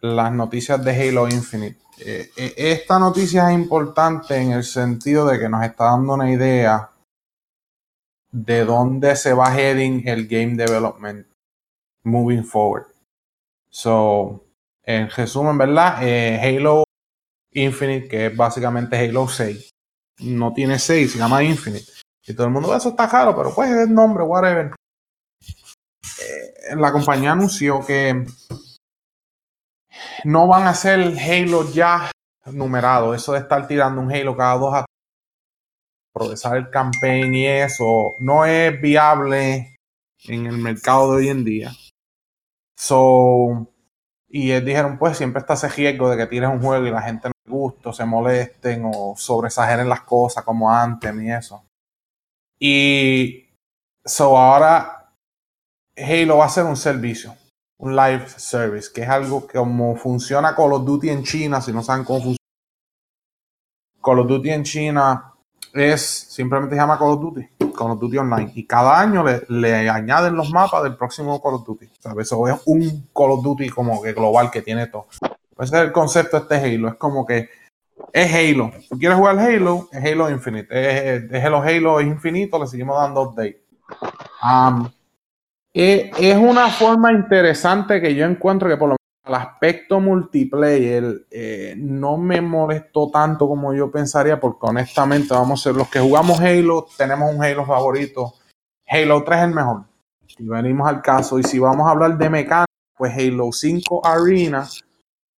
las 0.00 0.32
noticias 0.32 0.84
de 0.84 1.08
Halo 1.08 1.28
Infinite. 1.28 1.78
Eh, 2.00 2.30
eh, 2.36 2.54
esta 2.56 2.98
noticia 2.98 3.50
es 3.50 3.58
importante 3.58 4.36
en 4.36 4.52
el 4.52 4.64
sentido 4.64 5.26
de 5.26 5.38
que 5.38 5.48
nos 5.48 5.64
está 5.64 5.84
dando 5.84 6.14
una 6.14 6.30
idea 6.30 6.90
de 8.30 8.64
dónde 8.64 9.16
se 9.16 9.32
va 9.32 9.56
heading 9.58 10.06
el 10.06 10.28
game 10.28 10.54
development 10.54 11.26
moving 12.04 12.44
forward. 12.44 12.86
So, 13.70 14.44
en 14.84 15.10
resumen, 15.10 15.58
¿verdad? 15.58 15.98
Eh, 16.02 16.38
Halo 16.40 16.84
Infinite, 17.52 18.08
que 18.08 18.26
es 18.26 18.36
básicamente 18.36 18.96
Halo 18.96 19.26
6, 19.26 19.70
no 20.20 20.52
tiene 20.52 20.78
6, 20.78 21.12
se 21.12 21.18
llama 21.18 21.42
Infinite. 21.42 21.90
Y 22.26 22.34
todo 22.34 22.46
el 22.46 22.52
mundo, 22.52 22.74
eso 22.76 22.90
está 22.90 23.08
caro, 23.08 23.34
pero 23.34 23.54
pues 23.54 23.70
es 23.70 23.88
el 23.88 23.94
nombre, 23.94 24.22
whatever. 24.22 24.72
Eh, 26.28 26.76
la 26.76 26.92
compañía 26.92 27.32
anunció 27.32 27.84
que 27.84 28.26
no 30.24 30.46
van 30.46 30.64
a 30.64 30.70
hacer 30.70 31.00
Halo 31.18 31.70
ya 31.70 32.10
numerado. 32.46 33.14
Eso 33.14 33.32
de 33.32 33.40
estar 33.40 33.66
tirando 33.66 34.00
un 34.00 34.12
Halo 34.12 34.36
cada 34.36 34.58
dos 34.58 34.74
a 34.74 34.84
procesar 36.12 36.56
el 36.56 36.70
campaign 36.70 37.34
y 37.34 37.46
eso 37.46 38.14
no 38.18 38.44
es 38.44 38.80
viable 38.80 39.76
en 40.24 40.46
el 40.46 40.58
mercado 40.58 41.12
de 41.12 41.18
hoy 41.18 41.28
en 41.28 41.44
día. 41.44 41.72
So, 42.76 43.68
y 44.28 44.52
ellos 44.52 44.64
dijeron, 44.64 44.98
pues 44.98 45.16
siempre 45.16 45.40
está 45.40 45.54
ese 45.54 45.68
riesgo 45.68 46.10
de 46.10 46.16
que 46.16 46.26
tires 46.26 46.50
un 46.50 46.60
juego 46.60 46.86
y 46.86 46.90
la 46.90 47.02
gente 47.02 47.28
no 47.28 47.32
le 47.44 47.52
guste, 47.52 47.92
se 47.92 48.04
molesten 48.04 48.82
o 48.92 49.14
sobresageren 49.16 49.88
las 49.88 50.02
cosas 50.02 50.44
como 50.44 50.70
antes 50.70 51.14
y 51.14 51.30
eso. 51.30 51.64
Y 52.60 53.48
so 54.04 54.36
ahora 54.36 54.97
Halo 55.98 56.38
va 56.38 56.46
a 56.46 56.48
ser 56.48 56.64
un 56.64 56.76
servicio, 56.76 57.34
un 57.78 57.96
live 57.96 58.28
service, 58.28 58.90
que 58.92 59.02
es 59.02 59.08
algo 59.08 59.46
que 59.46 59.58
como 59.58 59.96
funciona 59.96 60.54
Call 60.54 60.72
of 60.72 60.84
Duty 60.84 61.10
en 61.10 61.22
China, 61.24 61.60
si 61.60 61.72
no 61.72 61.82
saben 61.82 62.04
cómo 62.04 62.18
funciona. 62.18 62.38
Call 64.02 64.20
of 64.20 64.28
Duty 64.28 64.50
en 64.50 64.62
China 64.62 65.34
es 65.74 66.00
simplemente 66.02 66.74
se 66.74 66.80
llama 66.80 66.98
Call 66.98 67.10
of 67.10 67.20
Duty, 67.20 67.48
Call 67.76 67.90
of 67.90 68.00
Duty 68.00 68.18
Online. 68.18 68.52
Y 68.54 68.66
cada 68.66 69.00
año 69.00 69.24
le, 69.48 69.90
añaden 69.90 70.34
los 70.34 70.50
mapas 70.50 70.82
del 70.82 70.96
próximo 70.96 71.42
Call 71.42 71.54
of 71.54 71.66
Duty. 71.66 71.88
¿sabes? 71.98 72.26
Eso 72.26 72.48
es 72.48 72.60
un 72.66 73.08
Call 73.14 73.32
of 73.32 73.42
Duty 73.42 73.68
como 73.70 74.00
que 74.00 74.12
global 74.12 74.50
que 74.50 74.62
tiene 74.62 74.86
todo. 74.86 75.06
Ese 75.58 75.76
es 75.76 75.82
el 75.82 75.92
concepto 75.92 76.38
de 76.38 76.42
este 76.42 76.74
Halo. 76.74 76.88
Es 76.88 76.94
como 76.94 77.26
que 77.26 77.50
es 78.12 78.34
Halo. 78.34 78.70
Si 78.88 78.98
quieres 78.98 79.18
jugar 79.18 79.38
Halo, 79.38 79.88
es 79.90 80.04
Halo 80.04 80.30
Infinite. 80.30 80.68
Es, 80.70 81.30
es 81.30 81.44
Halo 81.44 81.60
Halo 81.60 82.00
es 82.00 82.06
infinito, 82.06 82.58
le 82.58 82.66
seguimos 82.66 82.96
dando 82.96 83.22
update. 83.22 83.62
Um, 84.42 84.88
es, 85.72 86.10
es 86.18 86.36
una 86.36 86.68
forma 86.68 87.12
interesante 87.12 88.00
que 88.00 88.14
yo 88.14 88.24
encuentro 88.26 88.68
que 88.68 88.76
por 88.76 88.90
lo 88.90 88.98
el 89.28 89.34
aspecto 89.34 90.00
multiplayer 90.00 91.26
eh, 91.30 91.74
no 91.76 92.16
me 92.16 92.40
molestó 92.40 93.10
tanto 93.10 93.46
como 93.46 93.74
yo 93.74 93.90
pensaría, 93.90 94.40
porque 94.40 94.66
honestamente, 94.66 95.34
vamos 95.34 95.60
a 95.60 95.64
ser 95.64 95.76
los 95.76 95.88
que 95.90 96.00
jugamos 96.00 96.40
Halo, 96.40 96.86
tenemos 96.96 97.34
un 97.34 97.44
Halo 97.44 97.66
favorito. 97.66 98.34
Halo 98.86 99.22
3 99.22 99.38
es 99.38 99.44
el 99.44 99.54
mejor. 99.54 99.84
Si 100.26 100.44
venimos 100.44 100.88
al 100.88 101.02
caso, 101.02 101.38
y 101.38 101.42
si 101.42 101.58
vamos 101.58 101.86
a 101.86 101.90
hablar 101.90 102.16
de 102.16 102.30
mecánica, 102.30 102.64
pues 102.96 103.12
Halo 103.14 103.52
5 103.52 104.06
Arena. 104.06 104.66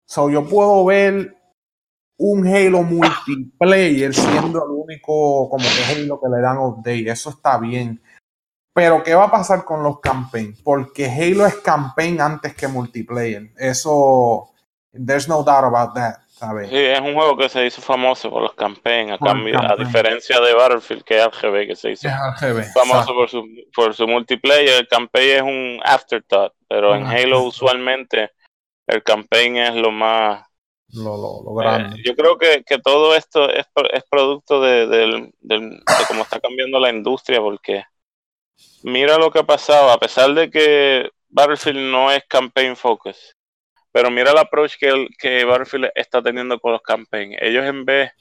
So 0.05 0.29
yo 0.29 0.47
puedo 0.47 0.85
ver 0.85 1.35
un 2.17 2.45
Halo 2.45 2.83
multiplayer 2.83 4.13
siendo 4.13 4.65
el 4.65 4.71
único 4.71 5.49
como 5.49 5.63
que 5.63 5.95
Halo 5.95 6.19
que 6.21 6.29
le 6.29 6.41
dan 6.41 6.59
update. 6.59 7.09
Eso 7.09 7.31
está 7.31 7.57
bien. 7.57 7.99
Pero, 8.79 9.03
¿qué 9.03 9.13
va 9.13 9.25
a 9.25 9.31
pasar 9.31 9.65
con 9.65 9.83
los 9.83 9.99
campaigns? 9.99 10.61
Porque 10.61 11.05
Halo 11.11 11.45
es 11.45 11.55
campaign 11.55 12.21
antes 12.21 12.55
que 12.55 12.69
multiplayer. 12.69 13.51
Eso, 13.57 14.53
there's 14.93 15.27
no 15.27 15.43
doubt 15.43 15.65
about 15.65 15.93
that. 15.95 16.19
¿sabes? 16.29 16.69
Sí, 16.69 16.77
es 16.77 17.01
un 17.01 17.13
juego 17.13 17.35
que 17.35 17.49
se 17.49 17.65
hizo 17.65 17.81
famoso 17.81 18.29
por 18.29 18.41
los 18.41 18.53
campaigns, 18.53 19.11
a, 19.11 19.17
cambio, 19.17 19.59
a 19.59 19.75
diferencia 19.75 20.39
de 20.39 20.53
Battlefield, 20.53 21.03
que 21.03 21.19
es 21.19 21.25
RGB, 21.27 21.67
que 21.67 21.75
se 21.75 21.91
hizo 21.91 22.07
famoso 22.73 23.13
por 23.13 23.29
su, 23.29 23.45
por 23.75 23.93
su 23.93 24.07
multiplayer. 24.07 24.79
El 24.79 24.87
campaign 24.87 25.35
es 25.35 25.41
un 25.41 25.79
afterthought, 25.83 26.53
pero 26.69 26.95
en 26.95 27.05
Halo 27.05 27.43
usualmente 27.43 28.31
el 28.87 29.03
campaign 29.03 29.57
es 29.57 29.75
lo 29.75 29.91
más... 29.91 30.45
Lo, 30.93 31.17
lo, 31.17 31.53
grande. 31.53 31.97
Eh, 31.97 32.03
yo 32.05 32.15
creo 32.15 32.37
que, 32.37 32.63
que, 32.63 32.77
todo 32.79 33.13
esto 33.13 33.49
es, 33.49 33.67
es 33.91 34.03
producto 34.09 34.61
de, 34.61 34.87
de, 34.87 35.33
de 35.41 35.83
cómo 36.07 36.23
está 36.23 36.39
cambiando 36.39 36.79
la 36.79 36.89
industria, 36.89 37.41
porque 37.41 37.83
mira 38.83 39.17
lo 39.17 39.31
que 39.31 39.39
ha 39.39 39.43
pasado, 39.43 39.91
a 39.91 39.99
pesar 39.99 40.33
de 40.33 40.49
que 40.49 41.09
Battlefield 41.29 41.91
no 41.91 42.11
es 42.11 42.23
campaign 42.27 42.75
focus, 42.75 43.35
pero 43.91 44.11
mira 44.11 44.31
el 44.31 44.37
approach 44.37 44.77
que, 44.79 45.07
que 45.17 45.45
Battlefield 45.45 45.89
está 45.95 46.21
teniendo 46.21 46.59
con 46.59 46.73
los 46.73 46.81
campaigns. 46.81 47.37
Ellos 47.41 47.65
en 47.65 47.85
vez, 47.85 48.11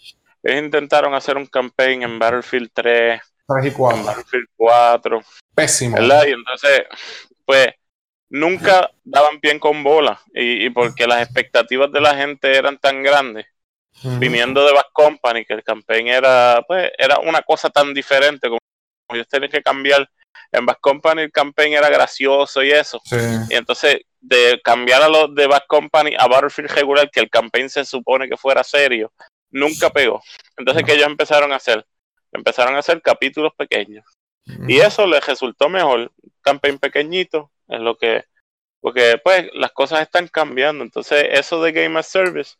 ellos 0.43 0.65
intentaron 0.65 1.15
hacer 1.15 1.37
un 1.37 1.47
campaign 1.47 2.03
en 2.03 2.19
Battlefield 2.19 2.71
3, 2.73 3.21
3 3.49 3.67
y 3.67 3.71
4. 3.71 3.99
En 3.99 4.07
Battlefield 4.07 4.47
4. 4.57 5.23
Pésimo. 5.55 5.97
¿verdad? 5.97 6.27
Y 6.27 6.33
entonces, 6.33 6.83
pues, 7.45 7.69
nunca 8.31 8.91
daban 9.05 9.41
pie 9.41 9.59
con 9.59 9.83
bola. 9.83 10.21
Y, 10.33 10.69
porque 10.71 11.07
las 11.07 11.23
expectativas 11.23 11.91
de 11.93 12.01
la 12.01 12.15
gente 12.15 12.57
eran 12.57 12.79
tan 12.79 13.03
grandes. 13.03 13.47
Viniendo 14.21 14.65
de 14.65 14.73
Back 14.73 14.91
Company, 14.93 15.45
que 15.45 15.55
el 15.55 15.65
campaign 15.65 16.07
era, 16.07 16.63
pues, 16.69 16.91
era 16.97 17.19
una 17.19 17.43
cosa 17.43 17.69
tan 17.69 17.93
diferente 17.93 18.49
como 18.49 18.61
ellos 19.11 19.27
tenían 19.27 19.51
que 19.51 19.63
cambiar 19.63 20.09
en 20.53 20.67
Back 20.67 20.79
Company 20.81 21.23
el 21.23 21.33
campaign 21.33 21.75
era 21.75 21.89
gracioso 21.89 22.63
y 22.63 22.71
eso. 22.71 23.01
Y 23.51 23.55
entonces, 23.55 24.01
de 24.21 24.61
cambiar 24.63 25.03
a 25.03 25.09
los 25.09 25.35
de 25.35 25.47
Back 25.47 25.67
Company 25.67 26.15
a 26.19 26.27
Battlefield 26.27 26.71
regular, 26.71 27.11
que 27.11 27.21
el 27.21 27.31
campaign 27.31 27.71
se 27.71 27.85
supone 27.85 28.29
que 28.29 28.37
fuera 28.37 28.65
serio, 28.65 29.13
nunca 29.51 29.91
pegó. 29.91 30.23
Entonces, 30.57 30.85
¿qué 30.85 30.95
ellos 30.95 31.07
empezaron 31.07 31.53
a 31.53 31.57
hacer? 31.57 31.87
Empezaron 32.33 32.75
a 32.75 32.81
hacer 32.81 33.01
capítulos 33.03 33.53
pequeños. 33.57 34.05
Y 34.67 34.79
eso 34.79 35.07
les 35.07 35.27
resultó 35.27 35.69
mejor. 35.69 36.11
Campaign 36.41 36.79
pequeñito 36.79 37.51
es 37.69 37.81
lo 37.81 37.97
que. 37.99 38.25
Porque, 38.81 39.21
pues, 39.23 39.51
las 39.53 39.73
cosas 39.73 40.01
están 40.01 40.29
cambiando. 40.29 40.85
Entonces, 40.85 41.27
eso 41.33 41.63
de 41.63 41.73
Game 41.73 41.99
as 41.99 42.07
Service 42.07 42.55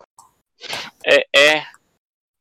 eh, 1.05 1.25
eh, 1.33 1.63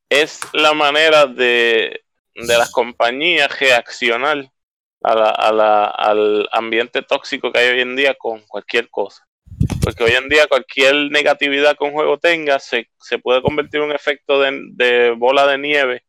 es 0.10 0.42
la 0.54 0.74
manera 0.74 1.28
de, 1.28 2.04
de 2.36 2.58
las 2.58 2.72
compañías 2.72 3.60
reaccionar 3.60 4.52
a 5.04 5.52
la, 5.52 5.86
al 5.86 6.50
ambiente 6.52 7.02
tóxico 7.02 7.52
que 7.52 7.60
hay 7.60 7.70
hoy 7.70 7.82
en 7.82 7.96
día 7.96 8.16
con 8.16 8.42
cualquier 8.48 8.90
cosa. 8.90 9.28
Porque 9.84 10.04
hoy 10.04 10.12
en 10.12 10.30
día 10.30 10.48
cualquier 10.48 11.10
negatividad 11.12 11.78
que 11.78 11.84
un 11.86 11.94
juego 11.94 12.18
tenga 12.18 12.60
se, 12.60 12.90
se 13.00 13.18
puede 13.20 13.42
convertir 13.42 13.80
en 13.80 13.88
un 13.88 13.96
efecto 13.96 14.42
de, 14.42 15.16
bola 15.18 15.48
de 15.48 15.58
nieve 15.58 16.04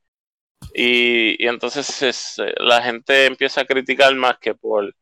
y, 0.74 1.46
entonces 1.46 2.36
la 2.58 2.82
gente 2.82 3.26
empieza 3.26 3.62
a 3.62 3.64
criticar 3.64 4.14
más 4.14 4.38
que 4.38 4.54
por 4.54 4.94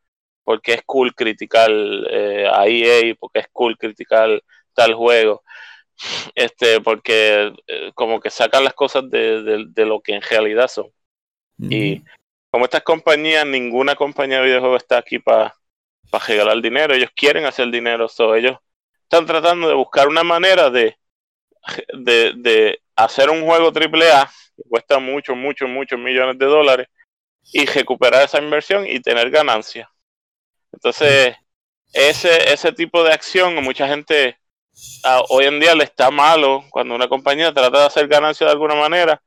porque 0.45 0.74
es 0.74 0.82
cool 0.87 1.12
criticar 1.12 1.70
eh, 1.72 2.49
a 2.49 2.68
EA, 2.68 3.16
porque 3.18 3.41
es 3.41 3.49
cool 3.51 3.76
criticar 3.76 4.41
tal 4.74 4.95
juego, 4.95 5.43
este 6.37 6.80
porque 6.80 7.53
eh, 7.66 7.91
como 7.95 8.20
que 8.20 8.30
sacan 8.30 8.62
las 8.62 8.74
cosas 8.74 9.11
de, 9.11 9.66
lo 9.76 10.01
que 10.01 10.14
en 10.14 10.22
realidad 10.22 10.68
son. 10.68 10.87
Y 11.59 12.05
como 12.57 12.64
estas 12.64 12.84
compañías, 12.84 13.44
ninguna 13.44 13.94
compañía 13.96 14.38
de 14.38 14.46
videojuegos 14.46 14.82
está 14.82 14.96
aquí 14.96 15.18
para 15.18 15.54
regalar 16.26 16.59
dinero. 16.62 16.94
Ellos 16.94 17.11
quieren 17.14 17.44
hacer 17.44 17.70
dinero. 17.70 18.09
So, 18.09 18.34
ellos 18.34 18.57
están 19.02 19.26
tratando 19.26 19.68
de 19.68 19.74
buscar 19.74 20.09
una 20.09 20.24
manera 20.24 20.70
de, 20.70 20.96
hacer 22.96 23.28
un 23.28 23.44
juego 23.44 23.66
AAA 23.66 24.30
que 24.57 24.62
cuesta 24.70 24.98
muchos, 24.98 25.36
muchos, 25.36 25.68
muchos 25.68 25.98
millones 25.98 26.38
de 26.38 26.46
dólares 26.46 26.88
y 27.52 27.66
recuperar 27.66 28.22
esa 28.22 28.38
inversión 28.38 28.86
y 28.86 29.00
tener 29.00 29.28
ganancias. 29.28 29.86
Entonces, 30.72 31.36
ese, 31.92 32.54
ese 32.54 32.72
tipo 32.72 33.04
de 33.04 33.12
acción, 33.12 33.62
mucha 33.62 33.86
gente 33.86 34.38
ah, 35.04 35.22
hoy 35.28 35.44
en 35.44 35.61
día 35.61 35.74
le 35.74 35.84
está 35.84 36.11
malo 36.11 36.64
cuando 36.70 36.94
una 36.94 37.07
compañía 37.07 37.52
trata 37.52 37.80
de 37.80 37.86
hacer 37.86 38.09
ganancia 38.09 38.46
de 38.46 38.52
alguna 38.52 38.76
manera 38.76 39.20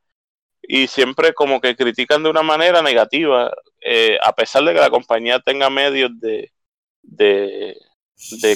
y 0.72 0.86
siempre 0.86 1.34
como 1.34 1.60
que 1.60 1.74
critican 1.74 2.22
de 2.22 2.30
una 2.30 2.44
manera 2.44 2.80
negativa, 2.80 3.52
eh, 3.80 4.16
a 4.22 4.32
pesar 4.32 4.62
de 4.62 4.72
que 4.72 4.78
la 4.78 4.88
compañía 4.88 5.40
tenga 5.40 5.68
medios 5.68 6.12
de, 6.20 6.52
de, 7.02 7.76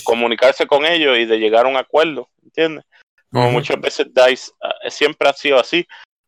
comunicarse 0.04 0.64
con 0.64 0.86
ellos 0.86 1.18
y 1.18 1.24
de 1.24 1.38
llegar 1.38 1.66
a 1.66 1.68
un 1.68 1.76
acuerdo, 1.76 2.30
¿entiendes? 2.44 2.84
Como 3.32 3.50
muchas 3.50 3.80
veces 3.80 4.06
DICE 4.14 4.52
ah, 4.62 4.90
siempre 4.90 5.28
ha 5.28 5.32
sido 5.32 5.58
así. 5.58 5.84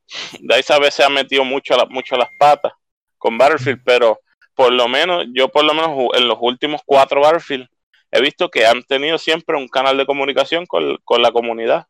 DICE 0.40 0.72
a 0.72 0.80
veces 0.80 1.06
ha 1.06 1.08
metido 1.08 1.44
mucho, 1.44 1.76
mucho 1.88 2.16
las 2.16 2.30
patas 2.36 2.72
con 3.16 3.38
Battlefield, 3.38 3.82
pero 3.84 4.18
por 4.56 4.72
lo 4.72 4.88
menos, 4.88 5.26
yo 5.34 5.50
por 5.50 5.64
lo 5.64 5.72
menos 5.72 5.96
en 6.14 6.26
los 6.26 6.38
últimos 6.40 6.80
cuatro 6.84 7.20
Battlefield 7.20 7.68
he 8.10 8.20
visto 8.20 8.50
que 8.50 8.66
han 8.66 8.82
tenido 8.82 9.18
siempre 9.18 9.56
un 9.56 9.68
canal 9.68 9.96
de 9.96 10.06
comunicación 10.06 10.66
con, 10.66 10.98
la 11.22 11.30
comunidad. 11.30 11.86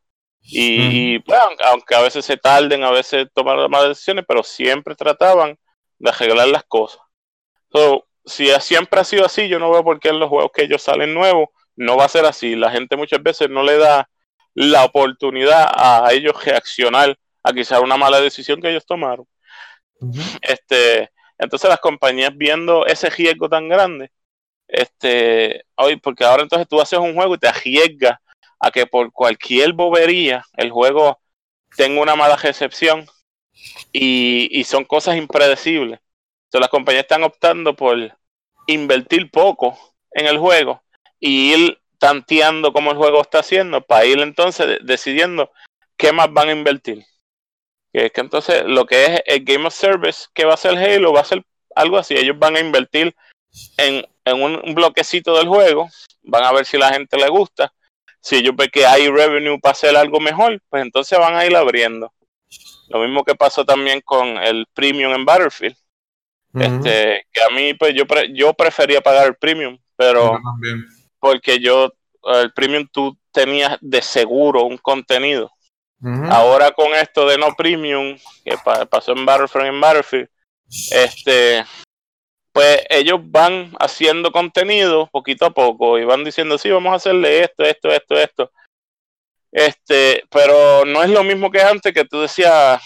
Y, 0.49 1.17
bueno, 1.19 1.43
aunque 1.65 1.93
a 1.93 2.01
veces 2.01 2.23
se 2.23 2.37
tarden, 2.37 2.83
a 2.83 2.91
veces 2.91 3.27
toman 3.33 3.69
malas 3.69 3.89
decisiones, 3.89 4.23
pero 4.27 4.43
siempre 4.43 4.95
trataban 4.95 5.57
de 5.99 6.09
arreglar 6.09 6.47
las 6.47 6.63
cosas. 6.63 7.01
si 8.25 8.49
siempre 8.61 8.99
ha 8.99 9.03
sido 9.03 9.25
así, 9.25 9.47
yo 9.49 9.59
no 9.59 9.71
veo 9.71 9.83
por 9.83 9.99
qué 9.99 10.09
en 10.09 10.19
los 10.19 10.29
juegos 10.29 10.51
que 10.53 10.63
ellos 10.63 10.81
salen 10.81 11.13
nuevos 11.13 11.49
no 11.75 11.97
va 11.97 12.05
a 12.05 12.09
ser 12.09 12.25
así. 12.25 12.55
La 12.55 12.71
gente 12.71 12.95
muchas 12.95 13.21
veces 13.21 13.49
no 13.49 13.63
le 13.63 13.77
da 13.77 14.09
la 14.53 14.85
oportunidad 14.85 15.69
a 15.75 16.11
ellos 16.11 16.43
reaccionar 16.43 17.17
a 17.43 17.53
quizás 17.53 17.79
una 17.81 17.97
mala 17.97 18.19
decisión 18.19 18.61
que 18.61 18.69
ellos 18.69 18.85
tomaron. 18.85 19.27
Este, 20.41 21.09
entonces 21.37 21.69
las 21.69 21.79
compañías 21.79 22.31
viendo 22.35 22.85
ese 22.85 23.09
riesgo 23.09 23.49
tan 23.49 23.69
grande, 23.69 24.11
este, 24.67 25.63
hoy, 25.75 25.97
porque 25.97 26.23
ahora 26.23 26.43
entonces 26.43 26.67
tú 26.67 26.81
haces 26.81 26.99
un 26.99 27.15
juego 27.15 27.35
y 27.35 27.37
te 27.37 27.47
arriesgas 27.47 28.17
a 28.59 28.71
que 28.71 28.87
por 28.87 29.11
cualquier 29.11 29.73
bobería 29.73 30.43
el 30.55 30.71
juego 30.71 31.19
tenga 31.75 32.01
una 32.01 32.15
mala 32.15 32.35
recepción 32.35 33.05
y, 33.91 34.63
son 34.65 34.85
cosas 34.85 35.17
impredecibles. 35.17 35.99
Entonces 36.45 36.61
las 36.61 36.69
compañías 36.69 37.03
están 37.03 37.23
optando 37.23 37.75
por 37.75 37.97
invertir 38.67 39.29
poco 39.31 39.77
en 40.11 40.27
el 40.27 40.37
juego 40.37 40.81
y 41.19 41.53
ir 41.53 41.79
tanteando 41.99 42.73
cómo 42.73 42.91
el 42.91 42.97
juego 42.97 43.21
está 43.21 43.39
haciendo 43.39 43.81
para 43.81 44.05
ir 44.05 44.19
entonces 44.19 44.79
decidiendo 44.83 45.51
qué 45.97 46.11
más 46.11 46.31
van 46.31 46.49
a 46.49 46.53
invertir. 46.53 47.05
Que 47.91 48.05
es 48.05 48.11
que 48.11 48.21
entonces 48.21 48.63
lo 48.65 48.85
que 48.85 49.05
es 49.05 49.21
el 49.25 49.43
Game 49.43 49.65
of 49.65 49.73
Service 49.73 50.25
que 50.33 50.45
va 50.45 50.53
a 50.53 50.57
ser 50.57 50.77
Halo 50.77 51.13
va 51.13 51.21
a 51.21 51.25
ser 51.25 51.43
algo 51.75 51.97
así. 51.97 52.15
Ellos 52.15 52.37
van 52.37 52.55
a 52.55 52.59
invertir 52.59 53.15
en, 53.77 54.05
un, 54.25 54.75
bloquecito 54.75 55.35
del 55.37 55.47
juego, 55.47 55.89
van 56.23 56.43
a 56.43 56.51
ver 56.51 56.65
si 56.65 56.77
la 56.77 56.89
gente 56.89 57.17
le 57.17 57.29
gusta. 57.29 57.73
Si 58.21 58.35
ellos 58.37 58.55
ven 58.55 58.69
que 58.71 58.85
hay 58.85 59.09
revenue 59.09 59.59
para 59.59 59.71
hacer 59.71 59.95
algo 59.95 60.19
mejor, 60.19 60.61
pues 60.69 60.83
entonces 60.83 61.17
van 61.17 61.35
a 61.35 61.45
ir 61.45 61.55
abriendo. 61.55 62.11
Lo 62.89 62.99
mismo 62.99 63.23
que 63.23 63.35
pasó 63.35 63.65
también 63.65 64.01
con 64.01 64.37
el 64.37 64.65
premium 64.73 65.13
en 65.13 65.25
Battlefield. 65.25 65.75
Este, 66.53 67.23
que 67.31 67.41
a 67.43 67.49
mí, 67.53 67.75
pues 67.75 67.93
yo, 67.93 68.05
yo 68.33 68.53
prefería 68.53 68.99
pagar 69.01 69.27
el 69.27 69.35
premium, 69.35 69.77
pero 69.95 70.39
porque 71.19 71.59
yo, 71.59 71.93
el 72.23 72.51
premium 72.53 72.87
tú 72.91 73.15
tenías 73.31 73.77
de 73.79 74.01
seguro 74.01 74.63
un 74.63 74.77
contenido 74.77 75.51
Ahora 76.29 76.71
con 76.71 76.93
esto 76.93 77.27
de 77.27 77.37
no 77.37 77.55
premium, 77.55 78.17
que 78.43 78.55
pasó 78.89 79.13
en 79.13 79.25
Battlefront 79.25 79.67
en 79.67 79.81
Battlefield, 79.81 80.29
este, 80.91 81.65
pues 82.57 82.83
ellos 82.89 83.19
van 83.21 83.71
haciendo 83.79 84.31
contenido 84.31 85.07
poquito 85.11 85.45
a 85.45 85.51
poco 85.51 85.99
y 85.99 86.05
van 86.05 86.23
diciendo, 86.23 86.57
sí, 86.57 86.71
vamos 86.71 86.91
a 86.91 86.95
hacerle 86.95 87.43
esto, 87.43 87.63
esto, 87.63 87.89
esto, 87.89 88.17
esto. 88.17 88.51
Este, 89.51 90.23
pero 90.31 90.83
no 90.83 91.03
es 91.03 91.11
lo 91.11 91.23
mismo 91.23 91.51
que 91.51 91.61
antes 91.61 91.93
que 91.93 92.05
tú 92.05 92.21
decías, 92.21 92.81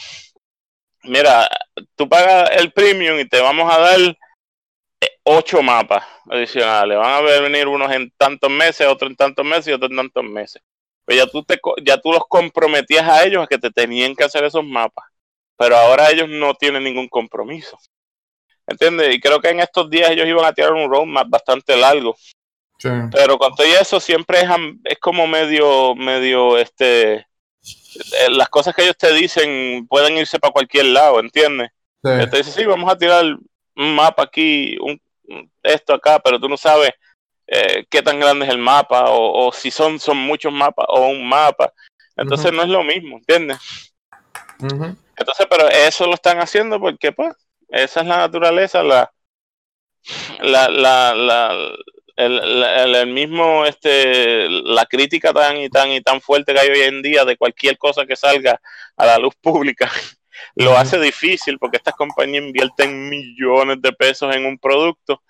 mira, 1.04 1.48
tú 1.96 2.10
pagas 2.10 2.50
el 2.58 2.74
premium 2.74 3.18
y 3.18 3.30
te 3.30 3.40
vamos 3.40 3.74
a 3.74 3.80
dar 3.80 4.18
ocho 5.24 5.64
mapas 5.64 6.04
adicionales. 6.30 6.98
Van 6.98 7.26
a 7.26 7.40
venir 7.40 7.70
unos 7.70 7.90
en 7.94 8.12
tantos 8.18 8.52
meses, 8.52 8.86
otros 8.88 9.10
en 9.10 9.16
tantos 9.16 9.46
meses 9.46 9.70
y 9.70 9.72
otros 9.72 9.90
en 9.90 9.96
tantos 9.96 10.26
meses. 10.26 10.62
Pues 11.06 11.18
ya 11.18 11.28
tú, 11.28 11.46
te, 11.46 11.58
ya 11.86 11.98
tú 11.98 12.12
los 12.12 12.28
comprometías 12.28 13.08
a 13.08 13.24
ellos 13.24 13.42
a 13.42 13.48
que 13.48 13.58
te 13.58 13.72
tenían 13.72 14.18
que 14.18 14.26
hacer 14.26 14.44
esos 14.44 14.66
mapas. 14.66 15.06
Pero 15.56 15.78
ahora 15.78 16.12
ellos 16.12 16.28
no 16.28 16.56
tienen 16.56 16.84
ningún 16.84 17.08
compromiso. 17.08 17.78
¿Entiendes? 18.72 19.14
Y 19.14 19.20
creo 19.20 19.40
que 19.40 19.50
en 19.50 19.60
estos 19.60 19.90
días 19.90 20.10
ellos 20.10 20.28
iban 20.28 20.46
a 20.46 20.54
tirar 20.54 20.74
un 20.74 20.90
roadmap 20.90 21.30
bastante 21.30 21.76
largo. 21.78 22.16
Pero 23.12 23.38
con 23.38 23.54
todo 23.54 23.68
eso 23.68 24.00
siempre 24.00 24.42
es, 24.42 24.50
es 24.86 24.98
como 24.98 25.28
medio, 25.28 25.94
medio, 25.94 26.58
este, 26.58 27.14
eh, 27.14 28.30
las 28.30 28.50
cosas 28.50 28.74
que 28.74 28.82
ellos 28.82 28.98
te 28.98 29.14
dicen 29.14 29.86
pueden 29.88 30.18
irse 30.18 30.40
para 30.40 30.54
cualquier 30.54 30.86
lado, 30.86 31.20
¿entiendes? 31.20 31.70
Te 32.02 32.26
dicen, 32.26 32.54
sí, 32.54 32.66
vamos 32.66 32.92
a 32.92 32.98
tirar 32.98 33.24
un 33.76 33.96
mapa 33.96 34.24
aquí, 34.24 34.78
un, 34.82 35.00
esto 35.62 35.94
acá, 35.94 36.20
pero 36.20 36.40
tú 36.40 36.50
no 36.50 36.58
sabes 36.58 36.92
eh, 37.46 37.86
qué 37.90 38.02
tan 38.02 38.20
grande 38.20 38.46
es 38.46 38.52
el 38.52 38.58
mapa 38.58 39.06
o, 39.10 39.52
si 39.52 39.70
son, 39.70 40.00
son 40.00 40.18
muchos 40.18 40.52
mapas 40.52 40.86
o 40.90 41.08
un 41.08 41.28
mapa. 41.28 41.72
Entonces 42.16 42.52
no 42.52 42.64
es 42.64 42.70
lo 42.70 42.84
mismo, 42.84 43.18
¿entiendes? 43.18 43.60
Entonces, 44.60 45.48
pero 45.50 45.68
eso 45.70 46.08
lo 46.08 46.14
están 46.14 46.40
haciendo 46.40 46.80
porque, 46.80 47.12
pues, 47.12 47.34
esa 47.72 48.02
es 48.02 48.08
la 48.08 48.18
naturaleza, 48.18 48.84
la, 48.84 49.12
la, 50.42 50.70
la, 50.70 51.16
la 51.16 51.72
el, 52.16 52.64
el, 52.94 53.08
mismo, 53.08 53.66
este, 53.66 54.48
la 54.50 54.86
crítica 54.86 55.34
tan 55.34 55.58
y 55.58 55.70
tan 55.70 55.90
y 55.90 56.02
tan 56.02 56.22
fuerte 56.22 56.54
que 56.54 56.60
hay 56.60 56.70
hoy 56.70 56.82
en 56.82 57.02
día 57.02 57.26
de 57.26 57.38
cualquier 57.38 57.78
cosa 57.78 58.06
que 58.06 58.16
salga 58.16 58.62
a 58.96 59.06
la 59.06 59.18
luz 59.18 59.34
pública 59.42 59.90
lo 60.56 60.78
hace 60.78 61.00
difícil 61.00 61.58
porque 61.58 61.78
estas 61.78 61.96
compañías 61.96 62.44
invierten 62.44 63.10
millones 63.10 63.82
de 63.82 63.92
pesos 63.94 64.36
en 64.36 64.46
un 64.46 64.58
producto. 64.58 65.22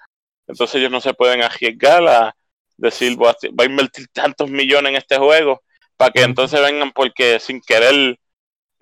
Entonces 0.47 0.75
ellos 0.75 0.91
no 0.91 1.01
se 1.01 1.13
pueden 1.13 1.41
arriesgar 1.41 2.07
a 2.07 2.35
decir, 2.77 3.15
voy 3.15 3.29
a, 3.29 3.65
invertir 3.65 4.07
tantos 4.11 4.49
millones 4.49 4.91
en 4.91 4.95
este 4.97 5.17
juego 5.17 5.61
para 5.95 6.11
que 6.11 6.23
entonces 6.23 6.59
vengan 6.61 6.91
porque 6.91 7.39
sin 7.39 7.61
querer 7.61 8.17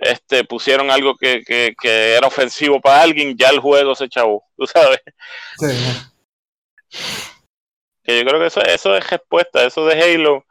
este 0.02 0.44
pusieron 0.44 0.92
algo 0.92 1.16
que, 1.16 1.44
que, 1.44 2.16
era 2.16 2.28
ofensivo 2.28 2.80
para 2.80 3.02
alguien, 3.02 3.36
ya 3.38 3.50
el 3.50 3.60
juego 3.60 3.96
se 3.96 4.06
echó, 4.06 4.44
tú 4.58 4.68
sabes. 4.68 5.02
Que 8.04 8.20
yo 8.20 8.26
creo 8.26 8.40
que 8.40 8.48
eso, 8.48 8.62
eso 8.62 8.96
es 8.96 9.10
respuesta, 9.10 9.66
eso 9.66 9.86
de 9.86 10.02
Halo 10.02 10.46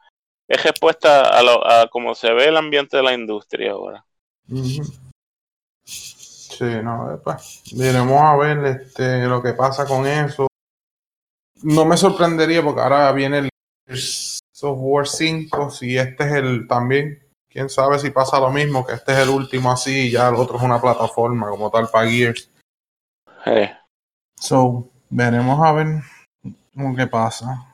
es 0.49 0.62
respuesta 0.62 1.22
a, 1.22 1.42
lo, 1.42 1.66
a 1.66 1.88
cómo 1.88 2.14
se 2.14 2.32
ve 2.32 2.46
el 2.46 2.57
ambiente 2.57 2.96
de 2.96 3.03
la 3.03 3.12
industria 3.12 3.72
ahora. 3.72 4.05
Sí, 5.84 6.64
no, 6.82 7.20
pues, 7.22 7.62
veremos 7.76 8.20
a 8.20 8.36
ver 8.36 8.64
este, 8.64 9.26
lo 9.26 9.42
que 9.42 9.53
pasa 9.53 9.86
con 9.86 10.07
eso. 10.07 10.46
No 11.62 11.84
me 11.84 11.96
sorprendería 11.96 12.62
porque 12.62 12.80
ahora 12.80 13.12
viene 13.12 13.51
el 13.86 13.99
Software 13.99 15.07
5, 15.07 15.70
si 15.70 15.99
este 15.99 16.24
es 16.24 16.32
el 16.32 16.66
también, 16.66 17.22
quién 17.49 17.68
sabe 17.68 17.99
si 17.99 18.11
pasa 18.11 18.40
lo 18.40 18.51
mismo, 18.51 18.86
que 18.86 18.94
este 18.94 19.12
es 19.12 19.18
el 19.18 19.30
último 19.30 19.72
así 19.72 20.09
y 20.09 20.11
ya 20.11 20.28
el 20.28 20.34
otro 20.34 20.57
es 20.57 20.62
una 20.62 20.80
plataforma 20.80 21.49
como 21.49 21.70
tal 21.70 21.88
para 21.88 22.09
Gears. 22.09 22.51
Eh. 23.46 23.72
So, 24.38 24.88
veremos 25.11 25.64
a 25.64 25.72
ver 25.72 26.03
cómo 26.74 26.94
que 26.94 27.07
pasa. 27.07 27.66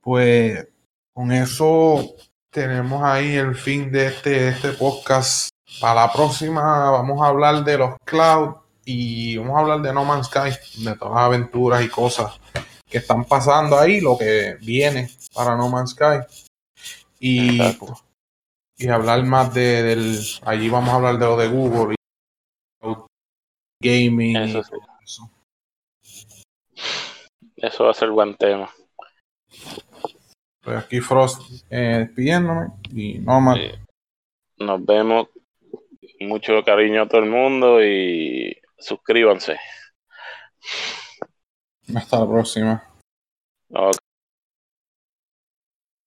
Pues 0.00 0.66
con 1.12 1.32
eso 1.32 2.14
tenemos 2.50 3.02
ahí 3.02 3.34
el 3.34 3.54
fin 3.54 3.90
de 3.90 4.06
este, 4.06 4.48
este 4.48 4.72
podcast. 4.72 5.50
Para 5.80 6.06
la 6.06 6.12
próxima 6.12 6.90
vamos 6.90 7.20
a 7.20 7.26
hablar 7.26 7.62
de 7.62 7.76
los 7.76 7.96
cloud 8.04 8.56
y 8.84 9.36
vamos 9.36 9.56
a 9.56 9.60
hablar 9.60 9.82
de 9.82 9.92
No 9.92 10.04
Man's 10.04 10.28
Sky, 10.28 10.82
de 10.82 10.96
todas 10.96 11.14
las 11.14 11.24
aventuras 11.24 11.84
y 11.84 11.88
cosas 11.88 12.40
que 12.88 12.98
están 12.98 13.24
pasando 13.24 13.78
ahí, 13.78 14.00
lo 14.00 14.16
que 14.16 14.56
viene 14.62 15.10
para 15.34 15.56
No 15.56 15.68
Man's 15.68 15.90
Sky. 15.90 16.20
Y, 17.20 17.58
y 18.78 18.88
hablar 18.88 19.24
más 19.24 19.52
de, 19.52 19.82
del. 19.82 20.18
Allí 20.44 20.68
vamos 20.68 20.90
a 20.90 20.96
hablar 20.96 21.18
de 21.18 21.26
lo 21.26 21.36
de 21.36 21.48
Google 21.48 21.96
y 23.82 24.08
gaming. 24.08 24.36
Eso, 24.36 24.62
eso. 27.56 27.84
va 27.84 27.90
a 27.90 27.94
ser 27.94 28.10
buen 28.10 28.36
tema. 28.36 28.70
Pues 30.62 30.76
aquí 30.76 31.00
Frost 31.00 31.42
eh, 31.70 32.06
despidiéndome 32.06 32.68
y 32.92 33.18
no 33.18 33.40
más. 33.40 33.58
Nos 34.58 34.84
vemos. 34.84 35.28
Mucho 36.20 36.64
cariño 36.64 37.02
a 37.02 37.08
todo 37.08 37.20
el 37.20 37.30
mundo 37.30 37.80
y 37.82 38.60
suscríbanse. 38.76 39.56
Hasta 41.94 42.18
la 42.18 42.28
próxima. 42.28 42.84